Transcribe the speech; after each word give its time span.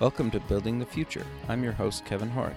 Welcome 0.00 0.30
to 0.30 0.38
Building 0.38 0.78
the 0.78 0.86
Future. 0.86 1.26
I'm 1.48 1.64
your 1.64 1.72
host, 1.72 2.04
Kevin 2.04 2.30
Horick. 2.30 2.54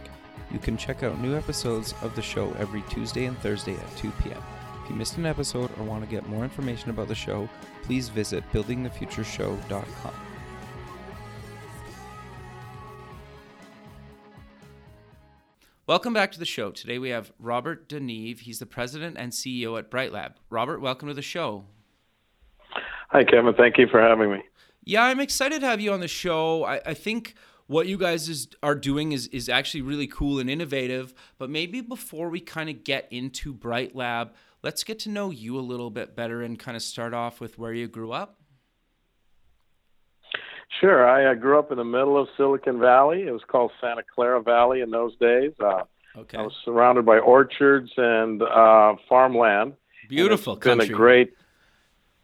You 0.51 0.59
can 0.59 0.77
check 0.77 1.01
out 1.01 1.19
new 1.19 1.35
episodes 1.35 1.95
of 2.03 2.15
the 2.15 2.21
show 2.21 2.55
every 2.59 2.83
Tuesday 2.83 3.25
and 3.25 3.35
Thursday 3.39 3.73
at 3.73 3.97
2 3.97 4.11
p.m. 4.21 4.37
If 4.83 4.91
you 4.91 4.95
missed 4.95 5.17
an 5.17 5.25
episode 5.25 5.71
or 5.79 5.83
want 5.83 6.03
to 6.03 6.09
get 6.09 6.29
more 6.29 6.43
information 6.43 6.91
about 6.91 7.07
the 7.07 7.15
show, 7.15 7.49
please 7.81 8.09
visit 8.09 8.43
buildingthefutureshow.com. 8.53 10.13
Welcome 15.87 16.13
back 16.13 16.31
to 16.33 16.39
the 16.39 16.45
show. 16.45 16.69
Today 16.69 16.99
we 16.99 17.09
have 17.09 17.31
Robert 17.39 17.89
DeNeve. 17.89 18.41
He's 18.41 18.59
the 18.59 18.67
president 18.67 19.17
and 19.17 19.31
CEO 19.31 19.79
at 19.79 19.89
BrightLab. 19.89 20.35
Robert, 20.51 20.79
welcome 20.79 21.07
to 21.07 21.15
the 21.15 21.23
show. 21.23 21.65
Hi, 23.09 23.23
Kevin. 23.23 23.55
Thank 23.55 23.79
you 23.79 23.87
for 23.87 23.99
having 23.99 24.31
me. 24.31 24.43
Yeah, 24.83 25.03
I'm 25.03 25.19
excited 25.19 25.61
to 25.61 25.67
have 25.67 25.79
you 25.79 25.93
on 25.93 25.99
the 25.99 26.07
show. 26.07 26.63
I, 26.63 26.81
I 26.85 26.93
think 26.93 27.35
what 27.67 27.87
you 27.87 27.97
guys 27.97 28.27
is, 28.27 28.47
are 28.63 28.75
doing 28.75 29.11
is, 29.11 29.27
is 29.27 29.47
actually 29.47 29.81
really 29.81 30.07
cool 30.07 30.39
and 30.39 30.49
innovative. 30.49 31.13
But 31.37 31.49
maybe 31.49 31.81
before 31.81 32.29
we 32.29 32.39
kind 32.39 32.69
of 32.69 32.83
get 32.83 33.07
into 33.11 33.53
Bright 33.53 33.95
Lab, 33.95 34.33
let's 34.63 34.83
get 34.83 34.99
to 34.99 35.09
know 35.09 35.31
you 35.31 35.57
a 35.57 35.61
little 35.61 35.89
bit 35.89 36.15
better 36.15 36.41
and 36.41 36.57
kind 36.57 36.75
of 36.75 36.83
start 36.83 37.13
off 37.13 37.39
with 37.39 37.57
where 37.57 37.73
you 37.73 37.87
grew 37.87 38.11
up. 38.11 38.39
Sure. 40.79 41.07
I 41.07 41.31
uh, 41.31 41.35
grew 41.35 41.59
up 41.59 41.71
in 41.71 41.77
the 41.77 41.83
middle 41.83 42.19
of 42.19 42.27
Silicon 42.37 42.79
Valley. 42.79 43.23
It 43.27 43.31
was 43.31 43.43
called 43.47 43.71
Santa 43.79 44.01
Clara 44.15 44.41
Valley 44.41 44.81
in 44.81 44.89
those 44.89 45.15
days. 45.17 45.51
Uh, 45.59 45.83
Okay. 46.15 46.37
I 46.37 46.41
was 46.41 46.53
surrounded 46.65 47.05
by 47.05 47.19
orchards 47.19 47.91
and 47.97 48.41
uh, 48.41 48.95
farmland. 49.07 49.73
Beautiful 50.09 50.53
And 50.53 50.65
it's 50.65 50.87
been 50.87 50.93
a 50.93 50.97
great. 50.97 51.33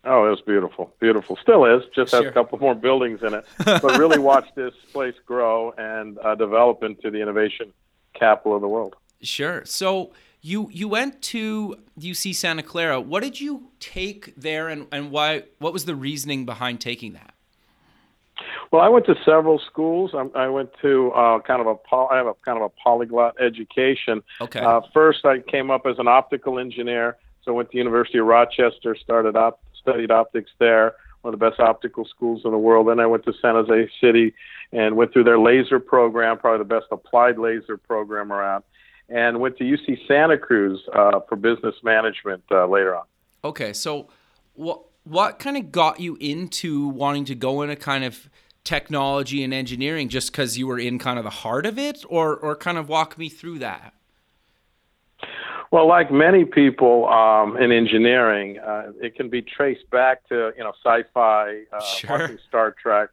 Oh, 0.04 0.26
it 0.26 0.30
was 0.30 0.42
beautiful, 0.42 0.94
beautiful. 1.00 1.38
Still 1.42 1.66
is. 1.66 1.84
Just 1.94 2.14
has 2.14 2.26
a 2.26 2.31
couple 2.31 2.58
more 2.59 2.76
buildings 2.76 3.22
in 3.23 3.34
it. 3.34 3.45
But 3.66 3.98
really 3.98 4.20
watch 4.34 4.48
this 4.56 4.73
place 4.94 5.16
grow 5.26 5.72
and 5.78 6.17
uh, 6.20 6.36
develop 6.36 6.84
into 6.84 7.12
the 7.12 7.22
innovation 7.22 7.73
capital 8.14 8.56
of 8.56 8.62
the 8.62 8.67
world. 8.67 8.95
Sure. 9.22 9.66
So 9.66 10.12
you 10.42 10.70
you 10.72 10.88
went 10.88 11.22
to 11.23 11.78
UC 12.00 12.36
Santa 12.36 12.64
Clara. 12.64 13.02
What 13.02 13.23
did 13.23 13.42
you 13.42 13.70
take 13.80 14.34
there, 14.36 14.70
and, 14.70 14.88
and 14.92 15.12
why? 15.12 15.44
What 15.59 15.73
was 15.73 15.86
the 15.86 15.95
reasoning 15.95 16.45
behind 16.45 16.80
taking 16.80 17.14
that? 17.14 17.34
Well, 18.72 18.82
I 18.82 18.89
went 18.89 19.06
to 19.08 19.16
several 19.26 19.59
schools. 19.59 20.11
I, 20.14 20.28
I 20.39 20.48
went 20.48 20.70
to 20.82 21.11
uh, 21.11 21.39
kind 21.39 21.61
of 21.61 21.67
a 21.67 21.76
poly, 21.76 22.09
I 22.11 22.17
have 22.17 22.28
a 22.28 22.34
kind 22.45 22.58
of 22.58 22.64
a 22.64 22.70
polyglot 22.70 23.39
education. 23.42 24.22
Okay. 24.42 24.59
Uh, 24.59 24.82
first, 24.94 25.26
I 25.26 25.39
came 25.39 25.72
up 25.72 25.86
as 25.86 25.98
an 26.00 26.08
optical 26.08 26.59
engineer, 26.59 27.17
so 27.44 27.54
I 27.54 27.56
went 27.56 27.72
to 27.72 27.78
University 27.78 28.20
of 28.20 28.28
Rochester, 28.28 28.95
started 28.95 29.36
op- 29.36 29.61
studied 29.88 30.11
optics 30.11 30.52
there, 30.59 30.95
one 31.21 31.33
of 31.33 31.39
the 31.39 31.49
best 31.49 31.59
optical 31.59 32.05
schools 32.05 32.41
in 32.45 32.52
the 32.52 32.57
world. 32.57 32.88
Then 32.88 32.99
I 32.99 33.05
went 33.05 33.23
to 33.25 33.33
San 33.41 33.55
Jose 33.55 33.89
City 34.02 34.33
and 34.71 34.95
went 34.95 35.13
through 35.13 35.23
their 35.23 35.39
laser 35.39 35.80
program, 35.80 36.38
probably 36.38 36.59
the 36.59 36.75
best 36.75 36.88
applied 36.91 37.38
laser 37.38 37.77
program 37.77 38.31
around, 38.31 38.63
and 39.09 39.39
went 39.39 39.58
to 39.58 39.63
UC 39.63 40.08
Santa 40.08 40.38
Cruz 40.38 40.80
uh, 40.93 41.19
for 41.27 41.35
business 41.35 41.75
management 41.83 42.43
uh, 42.52 42.67
later 42.67 42.95
on. 42.95 43.03
Okay, 43.43 43.73
so 43.73 44.09
what 44.55 44.81
what 45.03 45.39
kind 45.39 45.55
of 45.55 45.71
got 45.71 46.02
you 46.02 46.17
into 46.19 46.89
wanting 46.89 47.23
to 47.25 47.35
go 47.35 47.61
into 47.61 47.77
kind 47.77 48.03
of 48.03 48.30
technology 48.65 49.41
and 49.41 49.53
engineering 49.53 50.09
just 50.09 50.30
because 50.33 50.58
you 50.58 50.67
were 50.67 50.77
in 50.77 50.99
kind 50.99 51.17
of 51.17 51.23
the 51.23 51.30
heart 51.30 51.65
of 51.65 51.80
it, 51.80 52.03
or 52.09 52.35
or 52.35 52.55
kind 52.55 52.77
of 52.77 52.89
walk 52.89 53.17
me 53.17 53.30
through 53.30 53.59
that? 53.59 53.93
Well, 55.72 55.88
like 55.88 56.12
many 56.12 56.46
people 56.46 57.08
um, 57.08 57.58
in 57.58 57.72
engineering, 57.72 58.60
uh, 58.60 58.94
it 59.02 59.16
can 59.16 59.30
be 59.30 59.42
traced 59.42 59.90
back 59.90 60.28
to 60.30 60.54
you 60.58 60.64
know 60.64 60.73
sci-fi, 60.84 61.64
uh, 61.72 61.82
Sure. 61.82 62.20
watching 62.20 62.38
Star 62.48 62.72
Trek, 62.82 63.10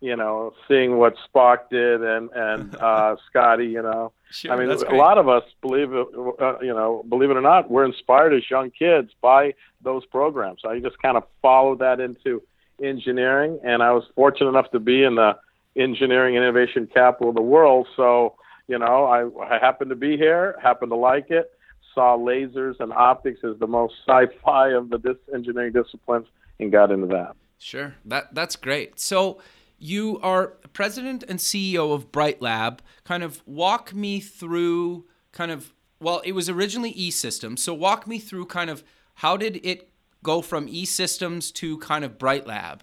you 0.00 0.16
know, 0.16 0.52
seeing 0.66 0.98
what 0.98 1.14
Spock 1.28 1.70
did 1.70 2.02
and 2.02 2.30
and 2.34 2.74
uh, 2.80 3.16
Scotty, 3.28 3.66
you 3.66 3.82
know. 3.82 4.12
Sure, 4.30 4.52
I 4.52 4.56
mean, 4.56 4.70
a 4.70 4.94
lot 4.94 5.18
of 5.18 5.28
us 5.28 5.44
believe 5.60 5.92
it, 5.92 6.06
uh, 6.40 6.58
you 6.60 6.74
know, 6.74 7.04
believe 7.08 7.30
it 7.30 7.36
or 7.36 7.42
not, 7.42 7.70
we're 7.70 7.84
inspired 7.84 8.32
as 8.34 8.50
young 8.50 8.70
kids 8.70 9.10
by 9.20 9.54
those 9.82 10.04
programs. 10.06 10.62
I 10.66 10.80
just 10.80 10.98
kind 11.00 11.16
of 11.16 11.24
followed 11.42 11.78
that 11.80 12.00
into 12.00 12.42
engineering, 12.82 13.60
and 13.62 13.82
I 13.82 13.92
was 13.92 14.04
fortunate 14.16 14.48
enough 14.48 14.70
to 14.72 14.80
be 14.80 15.04
in 15.04 15.16
the 15.16 15.36
engineering 15.76 16.34
innovation 16.34 16.88
capital 16.92 17.30
of 17.30 17.34
the 17.36 17.42
world. 17.42 17.86
So, 17.96 18.34
you 18.68 18.78
know, 18.78 19.04
I, 19.04 19.54
I 19.54 19.58
happened 19.58 19.90
to 19.90 19.96
be 19.96 20.16
here, 20.16 20.58
happened 20.62 20.90
to 20.90 20.96
like 20.96 21.30
it, 21.30 21.52
saw 21.94 22.16
lasers 22.16 22.80
and 22.80 22.92
optics 22.92 23.40
as 23.44 23.58
the 23.58 23.66
most 23.66 23.94
sci-fi 24.06 24.70
of 24.70 24.90
the 24.90 24.98
dis- 24.98 25.16
engineering 25.34 25.72
disciplines, 25.72 26.26
and 26.58 26.72
got 26.72 26.90
into 26.90 27.06
that. 27.06 27.34
Sure, 27.58 27.94
that 28.04 28.34
that's 28.34 28.56
great. 28.56 28.98
So 28.98 29.40
you 29.78 30.20
are 30.22 30.48
president 30.72 31.24
and 31.28 31.38
CEO 31.38 31.92
of 31.92 32.12
Bright 32.12 32.40
Lab. 32.40 32.82
Kind 33.04 33.22
of 33.22 33.42
walk 33.46 33.94
me 33.94 34.20
through 34.20 35.06
kind 35.32 35.50
of 35.50 35.72
well, 36.00 36.20
it 36.24 36.32
was 36.32 36.48
originally 36.48 36.90
E 36.90 37.10
Systems. 37.10 37.62
So 37.62 37.72
walk 37.72 38.06
me 38.06 38.18
through 38.18 38.46
kind 38.46 38.70
of 38.70 38.82
how 39.16 39.36
did 39.36 39.64
it 39.64 39.90
go 40.22 40.42
from 40.42 40.68
E 40.68 40.84
Systems 40.84 41.52
to 41.52 41.78
kind 41.78 42.04
of 42.04 42.18
Bright 42.18 42.46
Lab? 42.46 42.82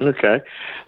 Okay. 0.00 0.40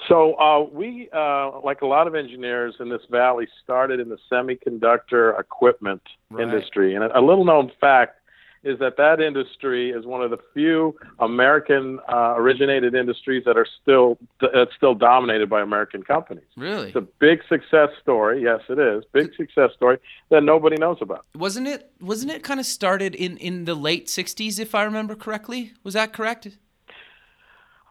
So 0.09 0.35
uh, 0.35 0.63
we, 0.73 1.09
uh, 1.13 1.61
like 1.61 1.83
a 1.83 1.87
lot 1.87 2.07
of 2.07 2.15
engineers 2.15 2.75
in 2.81 2.89
this 2.89 3.03
valley, 3.11 3.49
started 3.63 4.01
in 4.01 4.09
the 4.09 4.19
semiconductor 4.31 5.39
equipment 5.39 6.03
Right. 6.31 6.45
industry. 6.45 6.95
And 6.95 7.03
a, 7.05 7.21
little 7.21 7.45
known 7.45 7.73
fact 7.81 8.21
is 8.63 8.79
that 8.79 8.97
that 8.99 9.21
industry 9.21 9.91
is 9.91 10.07
one 10.07 10.23
of 10.23 10.31
the 10.31 10.39
few 10.55 10.95
American 11.19 11.99
uh, 12.09 12.35
originated 12.37 12.95
industries 12.95 13.43
that 13.47 13.57
are 13.57 13.67
still 13.83 14.17
that's 14.41 14.71
still 14.77 14.95
dominated 14.95 15.49
by 15.51 15.61
American 15.61 16.03
companies. 16.05 16.45
Really? 16.57 16.89
It's 16.89 16.97
a 16.97 17.01
big 17.01 17.41
success 17.49 17.89
story. 18.01 18.43
Yes, 18.43 18.61
it 18.69 18.79
is. 18.79 19.03
Big 19.13 19.35
success 19.35 19.71
story 19.75 19.99
that 20.31 20.43
nobody 20.45 20.77
knows 20.77 20.99
about. 21.01 21.25
Wasn't 21.35 21.67
it 21.67 21.91
wasn't 22.01 22.31
it 22.33 22.45
kind 22.45 22.61
of 22.61 22.67
started 22.67 23.15
in 23.15 23.37
in 23.39 23.65
the 23.65 23.75
late 23.75 24.07
60s 24.07 24.61
if 24.61 24.75
I 24.75 24.85
remember 24.85 25.17
correctly? 25.17 25.73
Was 25.83 25.95
that 25.95 26.13
correct? 26.13 26.47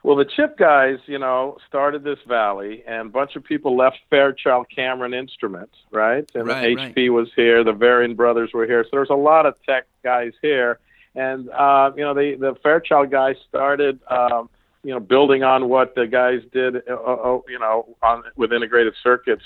Well, 0.01 0.15
the 0.15 0.25
chip 0.25 0.57
guys, 0.57 0.97
you 1.07 1.19
know, 1.19 1.57
started 1.67 2.03
this 2.03 2.19
valley, 2.27 2.83
and 2.87 3.07
a 3.07 3.11
bunch 3.11 3.35
of 3.35 3.43
people 3.43 3.75
left 3.75 3.97
Fairchild 4.09 4.67
Cameron 4.73 5.13
Instruments, 5.13 5.75
right? 5.91 6.29
And 6.33 6.47
Right, 6.47 6.77
HP 6.77 7.09
was 7.09 7.29
here, 7.35 7.63
the 7.65 7.73
Varian 7.73 8.15
brothers 8.15 8.51
were 8.53 8.65
here, 8.65 8.83
so 8.85 8.89
there's 8.93 9.09
a 9.09 9.15
lot 9.15 9.45
of 9.45 9.55
tech 9.65 9.87
guys 10.03 10.31
here, 10.41 10.79
and 11.15 11.49
uh, 11.49 11.91
you 11.97 12.03
know, 12.03 12.13
the 12.13 12.35
the 12.39 12.55
Fairchild 12.63 13.11
guys 13.11 13.35
started, 13.49 13.99
um, 14.09 14.49
you 14.83 14.93
know, 14.93 15.01
building 15.01 15.43
on 15.43 15.67
what 15.67 15.95
the 15.95 16.07
guys 16.07 16.41
did, 16.53 16.77
uh, 16.89 16.93
uh, 16.93 17.41
you 17.49 17.59
know, 17.59 17.97
on 18.01 18.23
with 18.37 18.53
integrated 18.53 18.93
circuits 19.03 19.43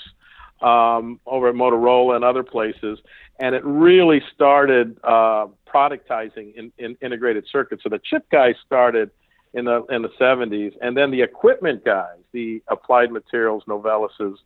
um, 0.62 1.18
over 1.26 1.48
at 1.48 1.56
Motorola 1.56 2.14
and 2.14 2.24
other 2.24 2.44
places, 2.44 3.00
and 3.40 3.56
it 3.56 3.64
really 3.64 4.22
started 4.32 4.96
uh, 5.02 5.48
productizing 5.66 6.54
in, 6.54 6.72
in 6.78 6.96
integrated 7.02 7.44
circuits. 7.50 7.82
So 7.82 7.88
the 7.88 7.98
chip 7.98 8.30
guys 8.30 8.54
started 8.64 9.10
in 9.54 9.64
the 9.64 9.84
in 9.84 10.02
the 10.02 10.10
70s, 10.20 10.72
and 10.82 10.96
then 10.96 11.10
the 11.10 11.22
equipment 11.22 11.84
guys, 11.84 12.18
the 12.32 12.62
Applied 12.68 13.12
Materials, 13.12 13.62
Novellus's, 13.66 14.38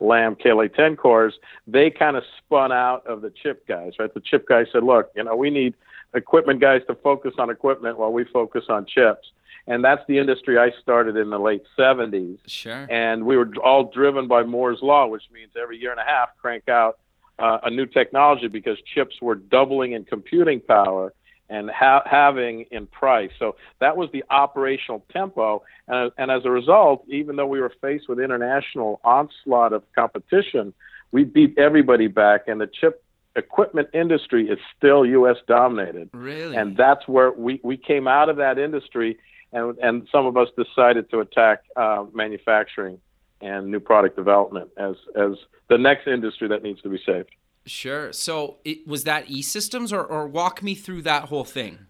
Lam, 0.00 0.36
KLA-Tencors, 0.36 1.32
they 1.66 1.90
kind 1.90 2.16
of 2.16 2.24
spun 2.38 2.72
out 2.72 3.06
of 3.06 3.22
the 3.22 3.30
chip 3.30 3.66
guys, 3.66 3.92
right? 3.98 4.12
The 4.12 4.20
chip 4.20 4.46
guys 4.46 4.66
said, 4.72 4.82
look, 4.82 5.10
you 5.16 5.24
know, 5.24 5.36
we 5.36 5.50
need 5.50 5.74
equipment 6.14 6.60
guys 6.60 6.82
to 6.88 6.94
focus 6.96 7.34
on 7.38 7.48
equipment 7.48 7.98
while 7.98 8.12
we 8.12 8.24
focus 8.24 8.64
on 8.68 8.86
chips. 8.86 9.30
And 9.68 9.82
that's 9.82 10.02
the 10.06 10.18
industry 10.18 10.58
I 10.58 10.70
started 10.80 11.16
in 11.16 11.30
the 11.30 11.38
late 11.38 11.62
70s. 11.78 12.38
Sure. 12.46 12.86
And 12.88 13.24
we 13.24 13.36
were 13.36 13.50
all 13.64 13.90
driven 13.90 14.28
by 14.28 14.44
Moore's 14.44 14.78
Law, 14.80 15.06
which 15.08 15.24
means 15.32 15.50
every 15.60 15.78
year 15.78 15.90
and 15.90 15.98
a 16.00 16.04
half 16.04 16.28
crank 16.40 16.68
out 16.68 16.98
uh, 17.38 17.58
a 17.64 17.70
new 17.70 17.86
technology 17.86 18.48
because 18.48 18.78
chips 18.94 19.16
were 19.20 19.34
doubling 19.34 19.92
in 19.92 20.04
computing 20.04 20.60
power 20.60 21.12
and 21.48 21.70
ha- 21.70 22.02
having 22.04 22.66
in 22.70 22.86
price. 22.86 23.30
So 23.38 23.56
that 23.80 23.96
was 23.96 24.10
the 24.12 24.24
operational 24.30 25.04
tempo. 25.12 25.62
And, 25.88 26.10
and 26.18 26.30
as 26.30 26.44
a 26.44 26.50
result, 26.50 27.04
even 27.08 27.36
though 27.36 27.46
we 27.46 27.60
were 27.60 27.72
faced 27.80 28.08
with 28.08 28.18
international 28.20 29.00
onslaught 29.04 29.72
of 29.72 29.82
competition, 29.94 30.74
we 31.12 31.24
beat 31.24 31.56
everybody 31.56 32.08
back, 32.08 32.48
and 32.48 32.60
the 32.60 32.66
chip 32.66 33.02
equipment 33.36 33.88
industry 33.92 34.48
is 34.48 34.58
still 34.76 35.04
U.S. 35.06 35.36
dominated. 35.46 36.08
Really? 36.12 36.56
And 36.56 36.76
that's 36.76 37.06
where 37.06 37.30
we, 37.30 37.60
we 37.62 37.76
came 37.76 38.08
out 38.08 38.28
of 38.28 38.36
that 38.36 38.58
industry, 38.58 39.18
and, 39.52 39.78
and 39.78 40.08
some 40.10 40.26
of 40.26 40.36
us 40.36 40.48
decided 40.56 41.10
to 41.10 41.20
attack 41.20 41.62
uh, 41.76 42.06
manufacturing 42.12 42.98
and 43.40 43.70
new 43.70 43.80
product 43.80 44.16
development 44.16 44.70
as, 44.76 44.96
as 45.14 45.32
the 45.68 45.78
next 45.78 46.06
industry 46.06 46.48
that 46.48 46.62
needs 46.62 46.80
to 46.82 46.88
be 46.88 46.98
saved. 47.04 47.28
Sure. 47.66 48.12
So 48.12 48.58
it 48.64 48.86
was 48.86 49.04
that 49.04 49.28
E 49.28 49.42
Systems, 49.42 49.92
or, 49.92 50.02
or 50.02 50.26
walk 50.26 50.62
me 50.62 50.74
through 50.74 51.02
that 51.02 51.24
whole 51.24 51.44
thing. 51.44 51.86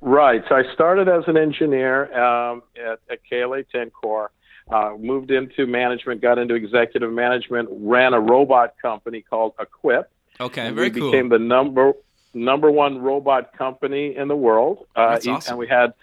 Right. 0.00 0.42
So 0.48 0.54
I 0.54 0.62
started 0.72 1.08
as 1.08 1.24
an 1.26 1.36
engineer 1.36 2.12
um, 2.18 2.62
at, 2.76 3.00
at 3.10 3.18
KLA-Tencor, 3.28 4.28
uh, 4.70 4.94
moved 4.98 5.30
into 5.30 5.66
management, 5.66 6.22
got 6.22 6.38
into 6.38 6.54
executive 6.54 7.12
management, 7.12 7.68
ran 7.70 8.14
a 8.14 8.20
robot 8.20 8.74
company 8.80 9.20
called 9.20 9.52
Equipe. 9.60 10.10
Okay, 10.40 10.70
very 10.70 10.88
we 10.88 11.00
cool. 11.00 11.10
became 11.10 11.28
the 11.28 11.38
number 11.38 11.92
number 12.32 12.70
one 12.70 12.98
robot 12.98 13.56
company 13.56 14.16
in 14.16 14.26
the 14.26 14.34
world. 14.34 14.86
Uh, 14.96 15.10
That's 15.10 15.26
awesome. 15.26 15.52
And 15.52 15.58
we 15.58 15.68
had 15.68 15.94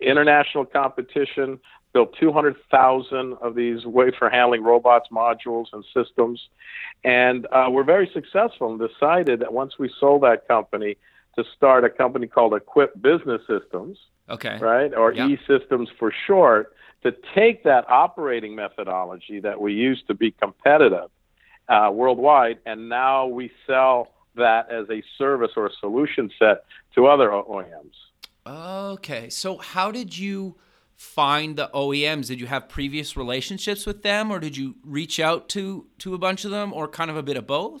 international 0.00 0.66
competition 0.66 1.58
built 1.92 2.14
200,000 2.18 3.34
of 3.40 3.54
these 3.54 3.84
wafer 3.84 4.30
handling 4.30 4.62
robots, 4.62 5.08
modules, 5.10 5.66
and 5.72 5.84
systems. 5.94 6.48
And 7.04 7.46
uh, 7.52 7.68
we're 7.70 7.84
very 7.84 8.10
successful 8.12 8.70
and 8.70 8.80
decided 8.80 9.40
that 9.40 9.52
once 9.52 9.78
we 9.78 9.90
sold 9.98 10.22
that 10.22 10.46
company 10.46 10.96
to 11.36 11.44
start 11.56 11.84
a 11.84 11.90
company 11.90 12.26
called 12.26 12.54
Equipe 12.54 13.00
Business 13.00 13.40
Systems, 13.46 13.98
okay. 14.28 14.58
right, 14.58 14.92
or. 14.94 15.12
E 15.12 15.38
Systems 15.46 15.88
for 15.98 16.12
short, 16.26 16.74
to 17.02 17.12
take 17.34 17.64
that 17.64 17.88
operating 17.88 18.54
methodology 18.54 19.40
that 19.40 19.60
we 19.60 19.72
used 19.72 20.06
to 20.06 20.14
be 20.14 20.30
competitive 20.30 21.10
uh, 21.68 21.90
worldwide, 21.92 22.58
and 22.66 22.88
now 22.88 23.26
we 23.26 23.50
sell 23.66 24.08
that 24.36 24.70
as 24.70 24.88
a 24.90 25.02
service 25.18 25.52
or 25.56 25.66
a 25.66 25.70
solution 25.80 26.30
set 26.38 26.64
to 26.94 27.06
other 27.06 27.28
OEMs. 27.28 27.94
Okay. 28.46 29.28
So 29.30 29.58
how 29.58 29.90
did 29.90 30.16
you 30.16 30.56
find 31.00 31.56
the 31.56 31.70
OEMs? 31.72 32.26
Did 32.26 32.40
you 32.40 32.46
have 32.46 32.68
previous 32.68 33.16
relationships 33.16 33.86
with 33.86 34.02
them 34.02 34.30
or 34.30 34.38
did 34.38 34.54
you 34.54 34.74
reach 34.84 35.18
out 35.18 35.48
to 35.48 35.86
to 35.98 36.14
a 36.14 36.18
bunch 36.18 36.44
of 36.44 36.50
them 36.50 36.74
or 36.74 36.86
kind 36.86 37.10
of 37.10 37.16
a 37.16 37.22
bit 37.22 37.38
of 37.38 37.46
both? 37.46 37.80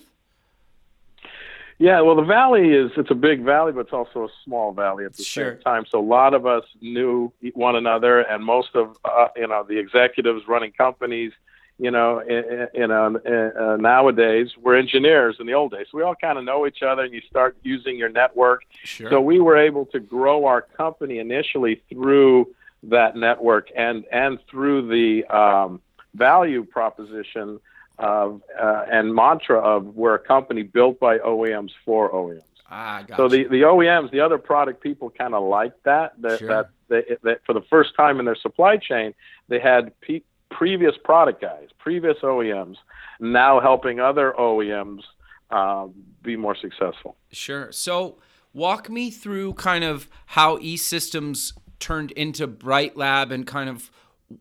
Yeah, 1.76 2.00
well, 2.00 2.16
the 2.16 2.22
valley 2.22 2.70
is 2.70 2.90
it's 2.96 3.10
a 3.10 3.14
big 3.14 3.42
valley, 3.44 3.72
but 3.72 3.80
it's 3.80 3.92
also 3.92 4.24
a 4.24 4.28
small 4.42 4.72
valley 4.72 5.04
at 5.04 5.14
the 5.14 5.22
Sure. 5.22 5.52
same 5.52 5.62
time. 5.62 5.84
So 5.90 6.00
a 6.00 6.00
lot 6.00 6.32
of 6.32 6.46
us 6.46 6.64
knew 6.80 7.30
one 7.52 7.76
another, 7.76 8.20
and 8.20 8.42
most 8.42 8.74
of 8.74 8.96
uh, 9.04 9.28
you 9.36 9.46
know 9.46 9.66
the 9.68 9.78
executives 9.78 10.48
running 10.48 10.72
companies, 10.72 11.32
you 11.78 11.90
know, 11.90 12.20
in, 12.20 12.68
in, 12.72 12.90
uh, 12.90 13.10
uh, 13.24 13.76
nowadays 13.76 14.48
were 14.58 14.76
engineers 14.76 15.36
in 15.40 15.46
the 15.46 15.52
old 15.52 15.72
days. 15.72 15.86
So 15.90 15.98
we 15.98 16.04
all 16.04 16.14
kind 16.14 16.38
of 16.38 16.44
know 16.44 16.66
each 16.66 16.82
other, 16.82 17.02
and 17.02 17.12
you 17.12 17.20
start 17.28 17.56
using 17.62 17.98
your 17.98 18.08
network. 18.08 18.62
Sure. 18.82 19.10
So 19.10 19.20
we 19.20 19.40
were 19.40 19.58
able 19.58 19.84
to 19.86 20.00
grow 20.00 20.46
our 20.46 20.62
company 20.62 21.18
initially 21.18 21.82
through 21.90 22.54
that 22.84 23.16
network 23.16 23.68
and 23.76 24.04
and 24.10 24.38
through 24.50 24.88
the 24.88 25.24
um, 25.26 25.80
value 26.14 26.64
proposition 26.64 27.60
of 27.98 28.42
uh, 28.60 28.84
and 28.90 29.14
mantra 29.14 29.58
of 29.58 29.86
we're 29.94 30.14
a 30.14 30.18
company 30.18 30.62
built 30.62 30.98
by 30.98 31.18
OEMs 31.18 31.70
for 31.84 32.10
OEMs. 32.12 32.40
ah, 32.70 33.00
gotcha. 33.06 33.16
So 33.16 33.28
the, 33.28 33.44
the 33.44 33.62
OEMs, 33.62 34.10
the 34.10 34.20
other 34.20 34.38
product 34.38 34.82
people 34.82 35.10
kind 35.10 35.34
of 35.34 35.42
like 35.44 35.74
that 35.84 36.14
that, 36.22 36.38
Sure. 36.38 36.48
that, 36.48 36.70
they, 36.88 37.16
that 37.22 37.40
for 37.44 37.52
the 37.52 37.62
first 37.68 37.94
time 37.96 38.18
in 38.18 38.24
their 38.24 38.36
supply 38.36 38.78
chain 38.78 39.12
they 39.48 39.60
had 39.60 39.98
pe- 40.00 40.22
previous 40.50 40.94
product 41.04 41.40
guys, 41.42 41.68
previous 41.78 42.16
OEMs, 42.22 42.76
now 43.20 43.60
helping 43.60 44.00
other 44.00 44.32
OEMs 44.38 45.02
um, 45.50 45.92
be 46.22 46.36
more 46.36 46.56
successful. 46.56 47.16
Sure. 47.32 47.70
So 47.72 48.18
walk 48.54 48.88
me 48.88 49.10
through 49.10 49.54
kind 49.54 49.84
of 49.84 50.08
how 50.26 50.58
E-Systems 50.60 51.52
turned 51.80 52.12
into 52.12 52.46
Bright 52.46 52.96
Lab 52.96 53.32
and 53.32 53.46
kind 53.46 53.68
of 53.68 53.90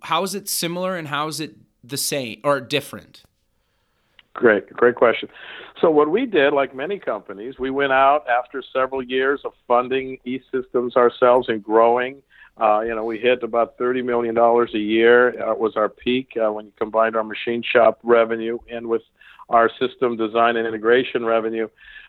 how 0.01 0.23
is 0.23 0.35
it 0.35 0.47
similar 0.47 0.95
and 0.95 1.07
how 1.07 1.27
is 1.27 1.39
it 1.39 1.55
the 1.83 1.97
same 1.97 2.39
or 2.43 2.61
different? 2.61 3.23
Great, 4.33 4.71
great 4.71 4.95
question. 4.95 5.27
So 5.81 5.89
what 5.89 6.09
we 6.09 6.25
did, 6.25 6.53
like 6.53 6.75
many 6.75 6.99
companies, 6.99 7.57
we 7.57 7.71
went 7.71 7.91
out 7.91 8.25
after 8.29 8.61
several 8.73 9.01
years 9.01 9.41
of 9.43 9.53
funding 9.67 10.17
E-Systems 10.25 10.95
ourselves 10.95 11.49
and 11.49 11.63
growing. 11.63 12.21
Uh, 12.59 12.81
you 12.81 12.93
know, 12.93 13.05
we 13.05 13.17
hit 13.17 13.41
about 13.41 13.77
thirty 13.77 14.01
million 14.01 14.35
dollars 14.35 14.71
a 14.73 14.79
year. 14.79 15.33
Was 15.55 15.77
our 15.77 15.87
peak 15.87 16.37
uh, 16.37 16.51
when 16.51 16.65
you 16.65 16.71
combined 16.77 17.15
our 17.15 17.23
machine 17.23 17.63
shop 17.63 17.99
revenue 18.03 18.59
and 18.69 18.87
with 18.87 19.01
our 19.49 19.69
system 19.79 20.15
design 20.15 20.57
and 20.57 20.67
integration 20.67 21.25
revenue. 21.25 21.67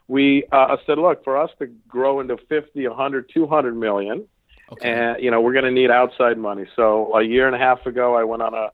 We 0.08 0.44
uh, 0.52 0.76
said, 0.86 0.98
look, 0.98 1.24
for 1.24 1.36
us 1.36 1.50
to 1.58 1.66
grow 1.88 2.20
into 2.20 2.36
50, 2.48 2.86
100, 2.86 3.30
200 3.32 3.76
million, 3.76 4.26
Okay. 4.72 4.88
and 4.88 5.22
you 5.22 5.31
know 5.31 5.40
we're 5.40 5.52
going 5.52 5.64
to 5.64 5.70
need 5.70 5.90
outside 5.90 6.38
money. 6.38 6.64
So 6.76 7.14
a 7.14 7.22
year 7.22 7.46
and 7.46 7.56
a 7.56 7.58
half 7.58 7.87
ago, 7.87 8.14
I 8.14 8.25
went 8.25 8.43
on 8.43 8.55
a 8.55 8.70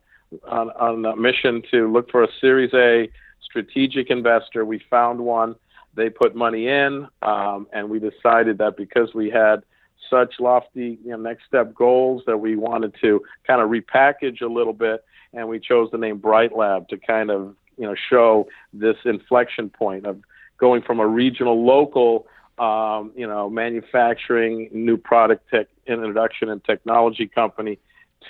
on, 0.49 0.71
on 0.71 1.05
a 1.05 1.17
mission 1.17 1.63
to 1.71 1.91
look 1.91 2.11
for 2.11 2.23
a 2.25 2.29
Series 2.41 2.73
A 2.75 3.11
strategic 3.43 4.11
investor. 4.11 4.65
We 4.65 4.83
found 4.91 5.21
one. 5.21 5.55
They 5.95 6.11
put 6.11 6.37
money 6.37 6.69
in, 6.69 7.09
um, 7.23 7.67
and 7.73 7.89
we 7.89 7.99
decided 7.99 8.59
that 8.59 8.77
because 8.77 9.15
we 9.15 9.31
had 9.31 9.63
such 10.11 10.35
lofty 10.39 10.99
you 11.03 11.13
know, 11.13 11.17
next 11.17 11.47
step 11.47 11.75
goals 11.75 12.23
that 12.27 12.37
we 12.37 12.55
wanted 12.55 12.95
to 13.01 13.23
kind 13.47 13.63
of 13.63 13.71
repackage 13.71 14.43
a 14.43 14.47
little 14.47 14.75
bit, 14.75 15.03
and 15.33 15.49
we 15.49 15.59
chose 15.59 15.89
the 15.91 15.99
name 15.99 16.19
Bright 16.19 16.55
Lab 16.55 16.89
to 16.89 16.99
kind 16.99 17.31
of 17.31 17.55
you 17.79 17.87
know 17.87 17.95
show 18.11 18.47
this 18.75 18.97
inflection 19.05 19.71
point 19.71 20.05
of 20.05 20.21
going 20.59 20.83
from 20.83 21.01
a 21.01 21.07
regional 21.07 21.65
local 21.65 22.27
um, 22.59 23.13
you 23.15 23.27
know, 23.27 23.51
manufacturing, 23.51 24.71
new 24.73 24.97
product 24.97 25.49
tech 25.51 25.67
introduction 25.89 26.49
and 26.49 26.63
technology 26.65 27.27
company 27.27 27.79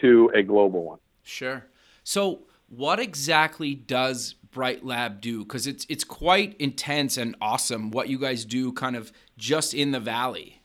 to 0.01 0.31
a 0.35 0.43
global 0.43 0.85
one. 0.85 0.99
Sure. 1.23 1.65
So, 2.05 2.41
what 2.69 2.99
exactly 3.01 3.75
does 3.75 4.35
Bright 4.51 4.85
Lab 4.85 5.21
do? 5.21 5.41
Because 5.45 5.67
it's 5.67 5.87
it's 5.89 6.05
quite 6.05 6.57
intense 6.59 7.17
and 7.17 7.37
awesome 7.41 7.91
what 7.91 8.09
you 8.09 8.19
guys 8.19 8.45
do, 8.45 8.73
kind 8.73 8.97
of 8.97 9.13
just 9.37 9.75
in 9.75 9.91
the 9.93 10.01
valley. 10.01 10.63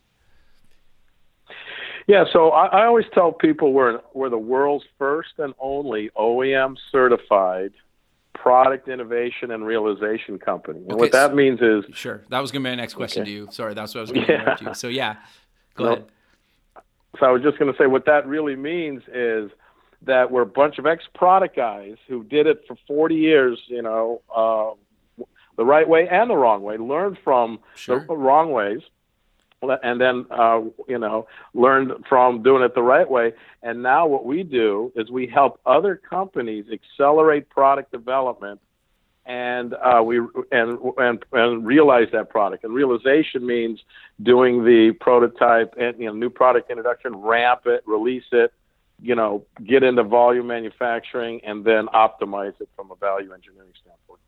Yeah, 2.07 2.25
so 2.31 2.49
I, 2.49 2.65
I 2.81 2.85
always 2.85 3.05
tell 3.13 3.31
people 3.31 3.73
we're 3.73 3.99
we're 4.13 4.29
the 4.29 4.37
world's 4.37 4.85
first 4.97 5.29
and 5.37 5.53
only 5.59 6.09
OEM 6.17 6.75
certified 6.91 7.71
product 8.33 8.87
innovation 8.89 9.51
and 9.51 9.65
realization 9.65 10.39
company. 10.39 10.79
And 10.79 10.93
Okay, 10.93 10.99
what 10.99 11.11
that 11.11 11.35
means 11.35 11.59
is 11.61 11.83
Sure. 11.95 12.23
That 12.29 12.39
was 12.39 12.51
gonna 12.51 12.63
be 12.63 12.69
my 12.71 12.75
next 12.75 12.95
question 12.95 13.21
Okay. 13.21 13.31
to 13.31 13.37
you. 13.37 13.47
Sorry, 13.51 13.73
that's 13.75 13.93
what 13.93 13.99
I 13.99 14.01
was 14.01 14.11
gonna 14.11 14.25
interrupt 14.33 14.61
you. 14.61 14.73
So 14.73 14.87
yeah, 14.87 15.17
go 15.75 15.83
No. 15.85 15.91
ahead. 15.93 16.05
So 17.19 17.25
I 17.25 17.31
was 17.31 17.41
just 17.41 17.59
going 17.59 17.71
to 17.71 17.77
say 17.77 17.87
what 17.87 18.05
that 18.05 18.25
really 18.25 18.55
means 18.55 19.03
is 19.13 19.51
that 20.03 20.31
we're 20.31 20.41
a 20.41 20.45
bunch 20.47 20.79
of 20.79 20.85
ex-product 20.85 21.55
guys 21.55 21.95
who 22.07 22.23
did 22.23 22.47
it 22.47 22.63
for 22.67 22.75
40 22.87 23.15
years, 23.15 23.59
you 23.67 23.81
know, 23.81 24.21
uh, 24.33 24.71
the 25.57 25.65
right 25.65 25.87
way 25.87 26.07
and 26.07 26.29
the 26.29 26.35
wrong 26.35 26.63
way, 26.63 26.77
learned 26.77 27.17
from 27.23 27.59
Sure. 27.75 28.05
the 28.07 28.15
wrong 28.15 28.51
ways, 28.51 28.79
and 29.83 30.01
then, 30.01 30.25
uh, 30.31 30.61
you 30.87 30.97
know, 30.97 31.27
learned 31.53 31.91
from 32.09 32.41
doing 32.41 32.63
it 32.63 32.73
the 32.73 32.81
right 32.81 33.09
way. 33.09 33.33
And 33.61 33.83
now 33.83 34.07
what 34.07 34.25
we 34.25 34.41
do 34.41 34.91
is 34.95 35.11
we 35.11 35.27
help 35.27 35.59
other 35.65 35.95
companies 35.95 36.65
accelerate 36.71 37.49
product 37.49 37.91
development 37.91 38.59
and 39.25 39.73
uh, 39.75 40.01
we 40.03 40.17
and, 40.51 40.77
and 40.97 41.25
and 41.31 41.65
realize 41.65 42.07
that 42.11 42.29
product. 42.29 42.63
And 42.63 42.73
realization 42.73 43.45
means 43.45 43.79
doing 44.21 44.63
the 44.63 44.93
prototype 44.99 45.75
and 45.79 45.97
you 45.99 46.07
know 46.07 46.13
new 46.13 46.29
product 46.29 46.69
introduction, 46.69 47.15
ramp 47.15 47.61
it, 47.65 47.83
release 47.85 48.23
it, 48.31 48.51
you 49.01 49.15
know, 49.15 49.45
get 49.65 49.83
into 49.83 50.03
volume 50.03 50.47
manufacturing, 50.47 51.41
and 51.43 51.63
then 51.63 51.87
optimize 51.87 52.59
it 52.59 52.69
from 52.75 52.91
a 52.91 52.95
value 52.95 53.33
engineering 53.33 53.73
standpoint. 53.81 54.19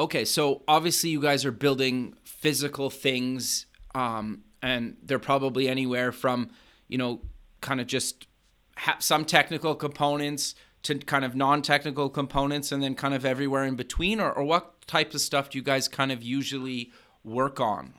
Okay, 0.00 0.24
so 0.24 0.62
obviously 0.68 1.10
you 1.10 1.20
guys 1.20 1.44
are 1.44 1.52
building 1.52 2.14
physical 2.22 2.88
things, 2.90 3.66
um, 3.94 4.44
and 4.62 4.96
they're 5.02 5.18
probably 5.18 5.68
anywhere 5.68 6.12
from, 6.12 6.50
you 6.86 6.98
know, 6.98 7.20
kind 7.60 7.80
of 7.80 7.88
just 7.88 8.28
ha- 8.76 8.96
some 9.00 9.24
technical 9.24 9.74
components 9.74 10.54
to 10.84 10.98
kind 10.98 11.24
of 11.24 11.34
non-technical 11.34 12.10
components, 12.10 12.72
and 12.72 12.82
then 12.82 12.94
kind 12.94 13.14
of 13.14 13.24
everywhere 13.24 13.64
in 13.64 13.76
between. 13.76 14.20
Or, 14.20 14.32
or 14.32 14.44
what 14.44 14.86
type 14.86 15.14
of 15.14 15.20
stuff 15.20 15.50
do 15.50 15.58
you 15.58 15.64
guys 15.64 15.88
kind 15.88 16.12
of 16.12 16.22
usually 16.22 16.92
work 17.24 17.60
on? 17.60 17.94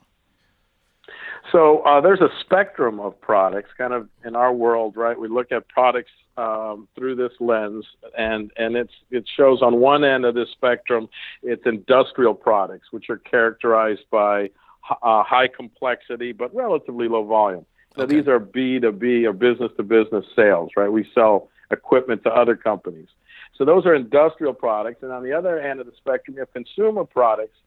So 1.52 1.80
uh, 1.80 2.00
there's 2.02 2.22
a 2.22 2.30
spectrum 2.42 3.00
of 3.00 3.20
products, 3.22 3.72
kind 3.78 3.94
of 3.94 4.08
in 4.24 4.36
our 4.36 4.54
world, 4.54 4.96
right? 4.96 5.20
We 5.20 5.28
look 5.28 5.52
at 5.52 5.68
products 5.68 6.12
um, 6.38 6.88
through 6.96 7.16
this 7.16 7.32
lens, 7.40 7.86
and 8.18 8.52
and 8.58 8.76
it's 8.76 8.94
it 9.10 9.26
shows 9.36 9.62
on 9.62 9.80
one 9.80 10.04
end 10.04 10.26
of 10.26 10.36
this 10.36 10.50
spectrum, 10.52 11.10
it's 11.42 11.64
industrial 11.66 12.36
products, 12.36 12.88
which 12.92 13.10
are 13.10 13.18
characterized 13.18 14.06
by 14.12 14.50
uh, 15.02 15.24
high 15.24 15.48
complexity 15.48 16.32
but 16.32 16.54
relatively 16.54 17.08
low 17.08 17.24
volume. 17.24 17.66
So 17.96 18.04
Okay. 18.04 18.18
these 18.18 18.28
are 18.28 18.40
B 18.40 18.80
to 18.80 18.92
B 18.92 19.26
or 19.26 19.34
business 19.34 19.72
to 19.78 19.84
business 19.84 20.26
sales, 20.36 20.70
right? 20.78 20.92
We 20.92 21.10
sell 21.16 21.50
equipment 21.72 22.24
to 22.24 22.30
other 22.30 22.56
companies. 22.56 23.08
So 23.58 23.66
those 23.66 23.86
are 23.86 23.96
industrial 23.96 24.54
products, 24.54 25.04
and 25.04 25.12
on 25.12 25.24
the 25.24 25.34
other 25.34 25.60
end 25.60 25.80
of 25.80 25.86
the 25.86 25.94
spectrum, 25.98 26.36
you 26.36 26.42
have 26.42 26.54
consumer 26.54 27.04
products 27.06 27.58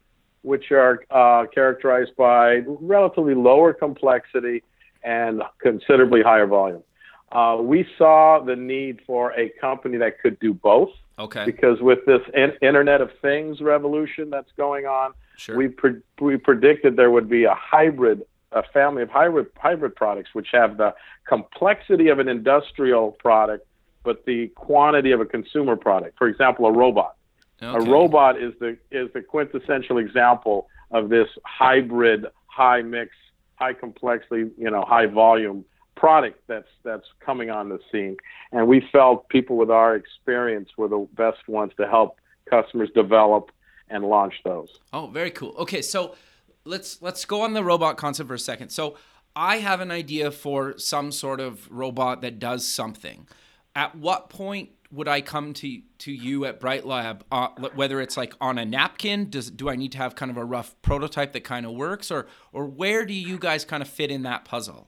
which 0.42 0.72
are 0.72 1.04
uh, 1.10 1.46
characterized 1.46 2.16
by 2.16 2.62
relatively 2.66 3.34
lower 3.34 3.72
complexity 3.72 4.62
and 5.04 5.42
considerably 5.60 6.22
higher 6.22 6.46
volume. 6.46 6.82
Uh, 7.30 7.58
we 7.60 7.86
saw 7.96 8.42
the 8.44 8.56
need 8.56 9.00
for 9.06 9.32
a 9.32 9.50
company 9.60 9.96
that 9.98 10.20
could 10.20 10.38
do 10.38 10.52
both 10.52 10.90
Okay, 11.18 11.44
because 11.44 11.80
with 11.80 12.00
this 12.06 12.20
in- 12.34 12.52
Internet 12.60 13.00
of 13.00 13.10
Things 13.20 13.60
revolution 13.60 14.30
that's 14.30 14.50
going 14.56 14.86
on, 14.86 15.12
sure. 15.36 15.56
we 15.56 15.68
pre- 15.68 16.02
we 16.20 16.36
predicted 16.36 16.96
there 16.96 17.10
would 17.10 17.28
be 17.28 17.44
a 17.44 17.54
hybrid, 17.54 18.22
a 18.52 18.62
family 18.74 19.02
of 19.02 19.10
hybrid 19.10 19.46
hybrid 19.56 19.94
products 19.94 20.30
which 20.32 20.48
have 20.52 20.76
the 20.76 20.94
complexity 21.26 22.08
of 22.08 22.18
an 22.18 22.28
industrial 22.28 23.12
product, 23.12 23.66
but 24.02 24.24
the 24.24 24.48
quantity 24.48 25.12
of 25.12 25.20
a 25.20 25.24
consumer 25.24 25.76
product. 25.76 26.18
For 26.18 26.26
example, 26.28 26.66
a 26.66 26.72
robot. 26.72 27.16
A 27.60 27.80
robot 27.80 28.42
is 28.42 28.52
the 28.58 28.76
is 28.90 29.08
the 29.12 29.22
quintessential 29.22 29.98
example 29.98 30.68
of 30.90 31.10
this 31.10 31.28
hybrid, 31.44 32.26
high 32.46 32.82
mix, 32.82 33.12
high 33.54 33.72
complexity, 33.72 34.50
you 34.58 34.68
know, 34.68 34.82
high 34.82 35.06
volume 35.06 35.64
product 35.94 36.40
that's 36.48 36.68
that's 36.82 37.06
coming 37.20 37.50
on 37.50 37.68
the 37.68 37.78
scene, 37.92 38.16
and 38.50 38.66
we 38.66 38.84
felt 38.90 39.28
people 39.28 39.56
with 39.56 39.70
our 39.70 39.94
experience 39.94 40.70
were 40.76 40.88
the 40.88 41.06
best 41.14 41.46
ones 41.46 41.70
to 41.76 41.86
help 41.86 42.18
customers 42.50 42.90
develop 42.96 43.52
and 43.88 44.04
launch 44.04 44.34
those. 44.44 44.68
Oh, 44.92 45.06
very 45.06 45.30
cool. 45.30 45.54
Okay, 45.58 45.82
so 45.82 46.16
let's 46.64 47.00
let's 47.00 47.24
go 47.24 47.42
on 47.42 47.52
the 47.52 47.62
robot 47.62 47.96
concept 47.96 48.26
for 48.26 48.34
a 48.34 48.38
second. 48.40 48.70
So 48.70 48.96
I 49.36 49.58
have 49.58 49.80
an 49.80 49.92
idea 49.92 50.32
for 50.32 50.76
some 50.78 51.12
sort 51.12 51.40
of 51.40 51.70
robot 51.70 52.22
that 52.22 52.38
does 52.38 52.66
something. 52.66 53.28
At 53.74 53.96
what 53.96 54.28
point 54.28 54.70
would 54.90 55.08
I 55.08 55.20
come 55.22 55.54
to 55.54 55.80
to 55.98 56.12
you 56.12 56.44
at 56.44 56.60
Bright 56.60 56.84
Lab? 56.84 57.24
Uh, 57.32 57.48
whether 57.74 58.00
it's 58.00 58.16
like 58.16 58.34
on 58.40 58.58
a 58.58 58.64
napkin, 58.64 59.30
does 59.30 59.50
do 59.50 59.68
I 59.68 59.76
need 59.76 59.92
to 59.92 59.98
have 59.98 60.14
kind 60.14 60.30
of 60.30 60.36
a 60.36 60.44
rough 60.44 60.74
prototype 60.82 61.32
that 61.32 61.44
kind 61.44 61.64
of 61.64 61.72
works, 61.72 62.10
or 62.10 62.26
or 62.52 62.66
where 62.66 63.06
do 63.06 63.14
you 63.14 63.38
guys 63.38 63.64
kind 63.64 63.82
of 63.82 63.88
fit 63.88 64.10
in 64.10 64.22
that 64.22 64.44
puzzle? 64.44 64.86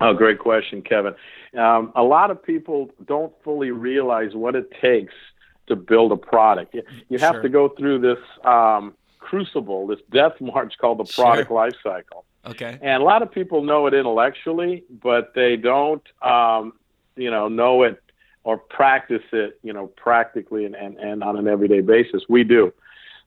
Oh, 0.00 0.12
great 0.12 0.38
question, 0.38 0.82
Kevin. 0.82 1.14
Um, 1.58 1.92
a 1.94 2.02
lot 2.02 2.30
of 2.30 2.42
people 2.42 2.90
don't 3.06 3.32
fully 3.44 3.70
realize 3.70 4.34
what 4.34 4.56
it 4.56 4.70
takes 4.80 5.14
to 5.68 5.76
build 5.76 6.12
a 6.12 6.16
product. 6.16 6.74
You, 7.08 7.18
have 7.18 7.34
sure. 7.34 7.42
to 7.42 7.48
go 7.48 7.68
through 7.68 8.00
this 8.00 8.18
um, 8.44 8.94
crucible, 9.18 9.86
this 9.86 10.00
death 10.12 10.40
march 10.40 10.74
called 10.80 10.98
the 10.98 11.10
product 11.12 11.48
sure. 11.48 11.56
life 11.56 11.74
cycle. 11.82 12.24
Okay. 12.44 12.78
And 12.82 13.02
a 13.02 13.04
lot 13.04 13.22
of 13.22 13.30
people 13.30 13.62
know 13.62 13.86
it 13.86 13.94
intellectually, 13.94 14.84
but 15.02 15.32
they 15.34 15.56
don't, 15.56 16.02
um, 16.20 16.74
you 17.16 17.30
know, 17.30 17.48
know 17.48 17.82
it 17.82 18.02
or 18.44 18.58
practice 18.58 19.22
it, 19.32 19.58
you 19.62 19.72
know, 19.72 19.86
practically 19.86 20.64
and, 20.66 20.74
and, 20.74 20.98
and 20.98 21.24
on 21.24 21.36
an 21.36 21.48
everyday 21.48 21.80
basis. 21.80 22.22
We 22.28 22.44
do. 22.44 22.72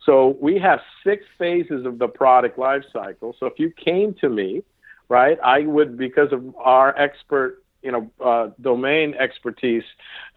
So 0.05 0.37
we 0.39 0.59
have 0.59 0.79
six 1.03 1.25
phases 1.37 1.85
of 1.85 1.99
the 1.99 2.07
product 2.07 2.57
life 2.57 2.83
cycle. 2.93 3.35
So 3.39 3.45
if 3.47 3.53
you 3.57 3.71
came 3.71 4.13
to 4.21 4.29
me, 4.29 4.63
right, 5.09 5.37
I 5.43 5.61
would, 5.61 5.97
because 5.97 6.31
of 6.31 6.55
our 6.57 6.97
expert, 6.97 7.63
you 7.81 7.91
know, 7.91 8.11
uh, 8.23 8.49
domain 8.61 9.15
expertise 9.15 9.83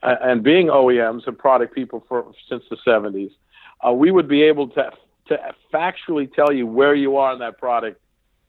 uh, 0.03 0.17
and 0.23 0.43
being 0.43 0.69
OEMs 0.69 1.27
and 1.27 1.39
product 1.39 1.75
people 1.75 2.05
for 2.09 2.33
since 2.49 2.65
the 2.71 2.77
70s, 2.87 3.31
uh, 3.87 3.93
we 3.93 4.11
would 4.11 4.29
be 4.29 4.43
able 4.43 4.69
to 4.69 4.91
to 5.29 5.39
factually 5.73 6.33
tell 6.33 6.53
you 6.53 6.67
where 6.67 6.95
you 6.95 7.17
are 7.17 7.33
in 7.33 7.39
that 7.39 7.57
product 7.57 8.01